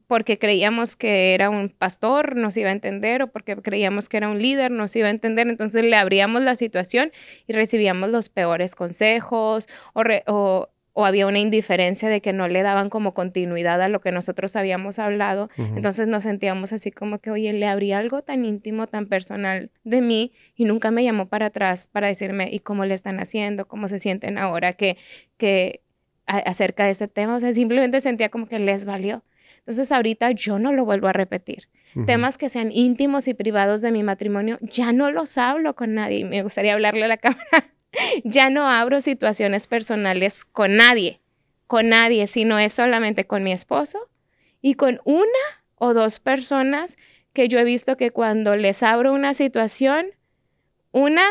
porque 0.08 0.38
creíamos 0.38 0.96
que 0.96 1.34
era 1.34 1.48
un 1.50 1.68
pastor, 1.68 2.34
nos 2.34 2.56
iba 2.56 2.70
a 2.70 2.72
entender, 2.72 3.22
o 3.22 3.28
porque 3.28 3.54
creíamos 3.56 4.08
que 4.08 4.16
era 4.16 4.28
un 4.28 4.38
líder, 4.40 4.70
nos 4.72 4.96
iba 4.96 5.06
a 5.06 5.10
entender, 5.10 5.46
entonces 5.46 5.84
le 5.84 5.94
abríamos 5.94 6.42
la 6.42 6.56
situación 6.56 7.12
y 7.46 7.52
recibíamos 7.52 8.08
los 8.10 8.28
peores 8.30 8.74
consejos, 8.74 9.68
o, 9.92 10.02
re- 10.02 10.24
o- 10.26 10.68
o 10.94 11.06
había 11.06 11.28
una 11.28 11.38
indiferencia 11.38 12.08
de 12.08 12.20
que 12.20 12.32
no 12.32 12.48
le 12.48 12.62
daban 12.62 12.90
como 12.90 13.14
continuidad 13.14 13.80
a 13.80 13.88
lo 13.88 14.00
que 14.00 14.10
nosotros 14.10 14.56
habíamos 14.56 14.98
hablado, 14.98 15.48
entonces 15.76 16.08
nos 16.08 16.24
sentíamos 16.24 16.72
así 16.72 16.90
como 16.90 17.20
que, 17.20 17.30
oye, 17.30 17.52
le 17.52 17.66
abrí 17.68 17.92
algo 17.92 18.22
tan 18.22 18.44
íntimo, 18.44 18.88
tan 18.88 19.06
personal 19.06 19.70
de 19.84 20.00
mí 20.02 20.32
y 20.56 20.64
nunca 20.64 20.90
me 20.90 21.04
llamó 21.04 21.28
para 21.28 21.46
atrás 21.46 21.86
para 21.92 22.08
decirme, 22.08 22.48
¿y 22.50 22.58
cómo 22.60 22.84
le 22.84 22.94
están 22.94 23.20
haciendo? 23.20 23.68
¿Cómo 23.68 23.86
se 23.86 24.00
sienten 24.00 24.38
ahora 24.38 24.72
que, 24.72 24.96
que 25.36 25.82
a- 26.26 26.38
acerca 26.38 26.86
de 26.86 26.90
este 26.90 27.06
tema? 27.06 27.36
O 27.36 27.40
sea, 27.40 27.52
simplemente 27.52 28.00
sentía 28.00 28.28
como 28.30 28.48
que 28.48 28.58
les 28.58 28.84
valió. 28.84 29.22
Entonces 29.58 29.92
ahorita 29.92 30.30
yo 30.32 30.58
no 30.58 30.72
lo 30.72 30.84
vuelvo 30.84 31.08
a 31.08 31.12
repetir. 31.12 31.68
Temas 32.06 32.38
que 32.38 32.48
sean 32.48 32.70
íntimos 32.70 33.26
y 33.28 33.34
privados 33.34 33.82
de 33.82 33.90
mi 33.90 34.02
matrimonio, 34.02 34.58
ya 34.60 34.92
no 34.92 35.10
los 35.10 35.36
hablo 35.36 35.74
con 35.74 35.94
nadie. 35.94 36.24
Me 36.24 36.42
gustaría 36.42 36.74
hablarle 36.74 37.04
a 37.04 37.08
la 37.08 37.16
cámara. 37.18 37.72
ya 38.24 38.50
no 38.50 38.68
abro 38.68 39.00
situaciones 39.00 39.66
personales 39.66 40.44
con 40.44 40.76
nadie, 40.76 41.20
con 41.66 41.88
nadie, 41.88 42.26
sino 42.26 42.58
es 42.58 42.72
solamente 42.72 43.24
con 43.24 43.42
mi 43.42 43.52
esposo 43.52 44.08
y 44.60 44.74
con 44.74 45.00
una 45.04 45.22
o 45.76 45.94
dos 45.94 46.20
personas 46.20 46.96
que 47.32 47.48
yo 47.48 47.58
he 47.58 47.64
visto 47.64 47.96
que 47.96 48.10
cuando 48.10 48.56
les 48.56 48.82
abro 48.82 49.12
una 49.12 49.34
situación, 49.34 50.06
una 50.92 51.22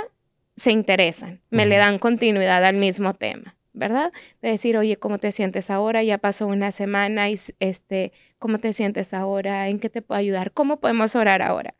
se 0.55 0.71
interesan, 0.71 1.41
me 1.49 1.65
le 1.65 1.77
dan 1.77 1.99
continuidad 1.99 2.63
al 2.63 2.77
mismo 2.77 3.13
tema, 3.13 3.56
¿verdad? 3.77 4.11
De 4.41 4.49
decir, 4.49 4.77
oye, 4.77 4.97
¿cómo 4.97 5.19
te 5.19 5.31
sientes 5.31 5.69
ahora? 5.69 6.03
Ya 6.03 6.17
pasó 6.17 6.47
una 6.47 6.71
semana 6.71 7.29
y 7.29 7.39
este, 7.59 8.11
¿cómo 8.39 8.59
te 8.59 8.73
sientes 8.73 9.13
ahora? 9.13 9.69
¿En 9.69 9.79
qué 9.79 9.89
te 9.89 10.01
puedo 10.01 10.19
ayudar? 10.19 10.51
¿Cómo 10.51 10.79
podemos 10.79 11.15
orar 11.15 11.41
ahora? 11.41 11.75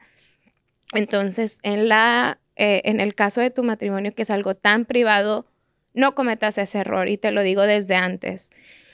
Entonces, 0.94 1.60
en 1.64 1.90
la, 1.90 2.40
eh, 2.56 2.82
en 2.86 3.00
el 3.00 3.16
caso 3.16 3.42
de 3.42 3.50
tu 3.50 3.64
matrimonio, 3.64 4.14
que 4.14 4.22
es 4.22 4.30
algo 4.30 4.56
tan 4.56 4.86
privado, 4.86 5.46
no 5.94 6.16
cometas 6.16 6.58
ese 6.58 6.80
error 6.80 7.10
y 7.10 7.18
te 7.18 7.32
lo 7.32 7.42
digo 7.42 7.64
desde 7.64 7.96
antes. 7.96 8.52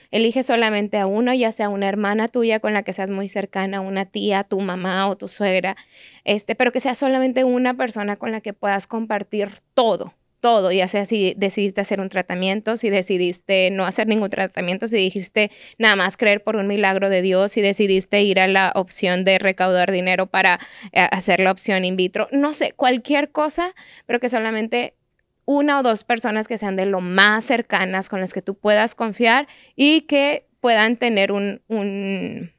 Elige 0.10 0.44
solamente 0.44 0.98
a 1.00 1.08
uno, 1.08 1.34
ya 1.34 1.52
sea 1.52 1.70
una 1.70 1.90
hermana 1.90 2.28
tuya 2.28 2.60
con 2.60 2.74
la 2.74 2.84
que 2.84 2.94
seas 2.94 3.10
muy 3.10 3.28
cercana, 3.28 3.82
una 3.82 4.06
tía, 4.06 4.44
tu 4.44 4.60
mamá 4.60 5.08
o 5.10 5.18
tu 5.18 5.28
suegra, 5.28 5.76
este, 6.24 6.54
pero 6.56 6.72
que 6.72 6.80
sea 6.80 6.94
solamente 6.94 7.44
una 7.44 7.74
persona 7.76 8.16
con 8.16 8.32
la 8.32 8.40
que 8.40 8.54
puedas 8.54 8.86
compartir 8.86 9.50
todo, 9.74 10.14
todo, 10.44 10.74
ya 10.74 10.90
sea 10.90 11.06
si 11.06 11.34
decidiste 11.38 11.80
hacer 11.80 12.02
un 12.02 12.10
tratamiento, 12.10 12.76
si 12.76 12.90
decidiste 12.90 13.72
no 13.72 13.86
hacer 13.86 14.08
ningún 14.08 14.30
tratamiento, 14.30 14.90
si 14.90 14.98
dijiste 14.98 15.50
nada 15.80 15.96
más 15.96 16.18
creer 16.18 16.44
por 16.44 16.58
un 16.58 16.68
milagro 16.68 17.10
de 17.10 17.22
Dios, 17.22 17.54
si 17.54 17.62
decidiste 17.62 18.22
ir 18.24 18.42
a 18.42 18.48
la 18.50 18.74
opción 18.76 19.24
de 19.24 19.40
recaudar 19.40 19.90
dinero 19.90 20.28
para 20.28 20.60
eh, 20.92 21.08
hacer 21.12 21.40
la 21.40 21.50
opción 21.52 21.86
in 21.86 21.96
vitro, 21.96 22.28
no 22.34 22.54
sé, 22.54 22.74
cualquier 22.74 23.32
cosa, 23.32 23.74
pero 24.06 24.20
que 24.20 24.28
solamente 24.28 24.96
una 25.46 25.80
o 25.80 25.84
dos 25.84 26.04
personas 26.04 26.50
que 26.50 26.58
sean 26.58 26.76
de 26.76 26.88
lo 26.88 27.00
más 27.00 27.46
cercanas 27.46 28.10
con 28.10 28.20
las 28.20 28.34
que 28.34 28.42
tú 28.42 28.56
puedas 28.56 28.96
confiar 28.96 29.48
y 29.78 30.02
que 30.02 30.46
puedan 30.60 30.98
tener 30.98 31.32
un, 31.32 31.62
un- 31.70 32.52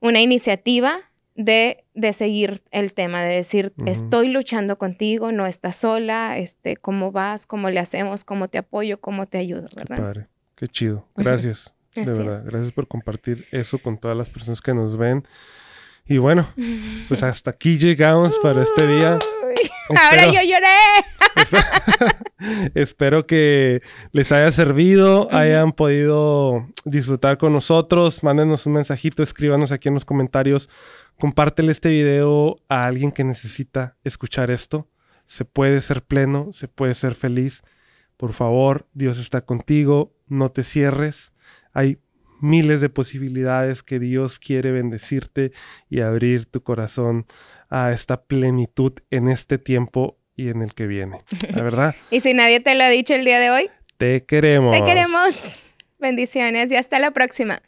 una 0.00 0.20
iniciativa 0.20 1.00
de, 1.40 1.84
de 1.94 2.12
seguir 2.12 2.62
el 2.72 2.92
tema, 2.92 3.22
de 3.22 3.36
decir, 3.36 3.72
estoy 3.86 4.28
luchando 4.28 4.76
contigo, 4.76 5.30
no 5.30 5.46
estás 5.46 5.76
sola, 5.76 6.36
este, 6.36 6.76
¿cómo 6.76 7.12
vas? 7.12 7.46
¿Cómo 7.46 7.70
le 7.70 7.78
hacemos? 7.78 8.24
¿Cómo 8.24 8.48
te 8.48 8.58
apoyo? 8.58 9.00
¿Cómo 9.00 9.26
te 9.26 9.38
ayudo? 9.38 9.68
Qué 9.68 9.76
¿Verdad? 9.76 9.96
padre. 9.96 10.26
Qué 10.56 10.66
chido. 10.66 11.06
Gracias. 11.16 11.72
de 11.94 12.04
verdad. 12.04 12.38
es. 12.40 12.44
Gracias 12.44 12.72
por 12.72 12.88
compartir 12.88 13.46
eso 13.52 13.78
con 13.78 13.98
todas 13.98 14.16
las 14.16 14.28
personas 14.28 14.60
que 14.60 14.74
nos 14.74 14.96
ven. 14.98 15.24
Y 16.06 16.18
bueno, 16.18 16.48
pues 17.06 17.22
hasta 17.22 17.50
aquí 17.50 17.78
llegamos 17.78 18.36
para 18.42 18.62
este 18.62 18.86
día. 18.88 19.18
Ahora 19.90 20.24
Espero- 20.26 20.32
yo 20.32 20.40
lloré. 20.42 20.68
Espero 22.74 23.26
que 23.26 23.80
les 24.12 24.32
haya 24.32 24.50
servido, 24.50 25.28
hayan 25.32 25.72
podido 25.72 26.66
disfrutar 26.84 27.38
con 27.38 27.52
nosotros. 27.52 28.22
Mándenos 28.22 28.66
un 28.66 28.74
mensajito, 28.74 29.22
escríbanos 29.22 29.72
aquí 29.72 29.88
en 29.88 29.94
los 29.94 30.04
comentarios. 30.04 30.68
Compártele 31.18 31.72
este 31.72 31.90
video 31.90 32.60
a 32.68 32.82
alguien 32.82 33.10
que 33.10 33.24
necesita 33.24 33.96
escuchar 34.04 34.50
esto. 34.50 34.88
Se 35.24 35.44
puede 35.44 35.80
ser 35.80 36.02
pleno, 36.02 36.52
se 36.52 36.68
puede 36.68 36.94
ser 36.94 37.14
feliz. 37.14 37.62
Por 38.16 38.32
favor, 38.32 38.86
Dios 38.94 39.18
está 39.18 39.40
contigo, 39.40 40.14
no 40.28 40.50
te 40.50 40.62
cierres. 40.62 41.32
Hay 41.72 41.98
miles 42.40 42.80
de 42.80 42.88
posibilidades 42.88 43.82
que 43.82 43.98
Dios 43.98 44.38
quiere 44.38 44.70
bendecirte 44.70 45.50
y 45.90 46.00
abrir 46.00 46.46
tu 46.46 46.62
corazón 46.62 47.26
a 47.68 47.90
esta 47.90 48.22
plenitud 48.22 48.92
en 49.10 49.28
este 49.28 49.58
tiempo 49.58 50.18
y 50.36 50.50
en 50.50 50.62
el 50.62 50.74
que 50.74 50.86
viene. 50.86 51.18
La 51.52 51.62
verdad, 51.62 51.96
Y 52.10 52.20
si 52.20 52.32
nadie 52.32 52.60
te 52.60 52.74
lo 52.76 52.84
ha 52.84 52.88
dicho 52.88 53.14
el 53.14 53.24
día 53.24 53.40
de 53.40 53.50
hoy, 53.50 53.70
te 53.96 54.24
queremos. 54.24 54.70
te 54.76 54.84
queremos. 54.84 55.66
Bendiciones 55.98 56.70
y 56.70 56.76
hasta 56.76 57.00
la 57.00 57.10
próxima. 57.10 57.60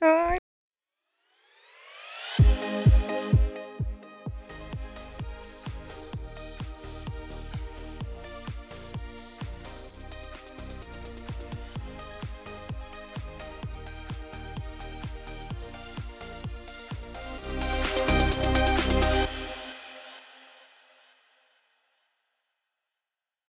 Ay. 0.00 0.36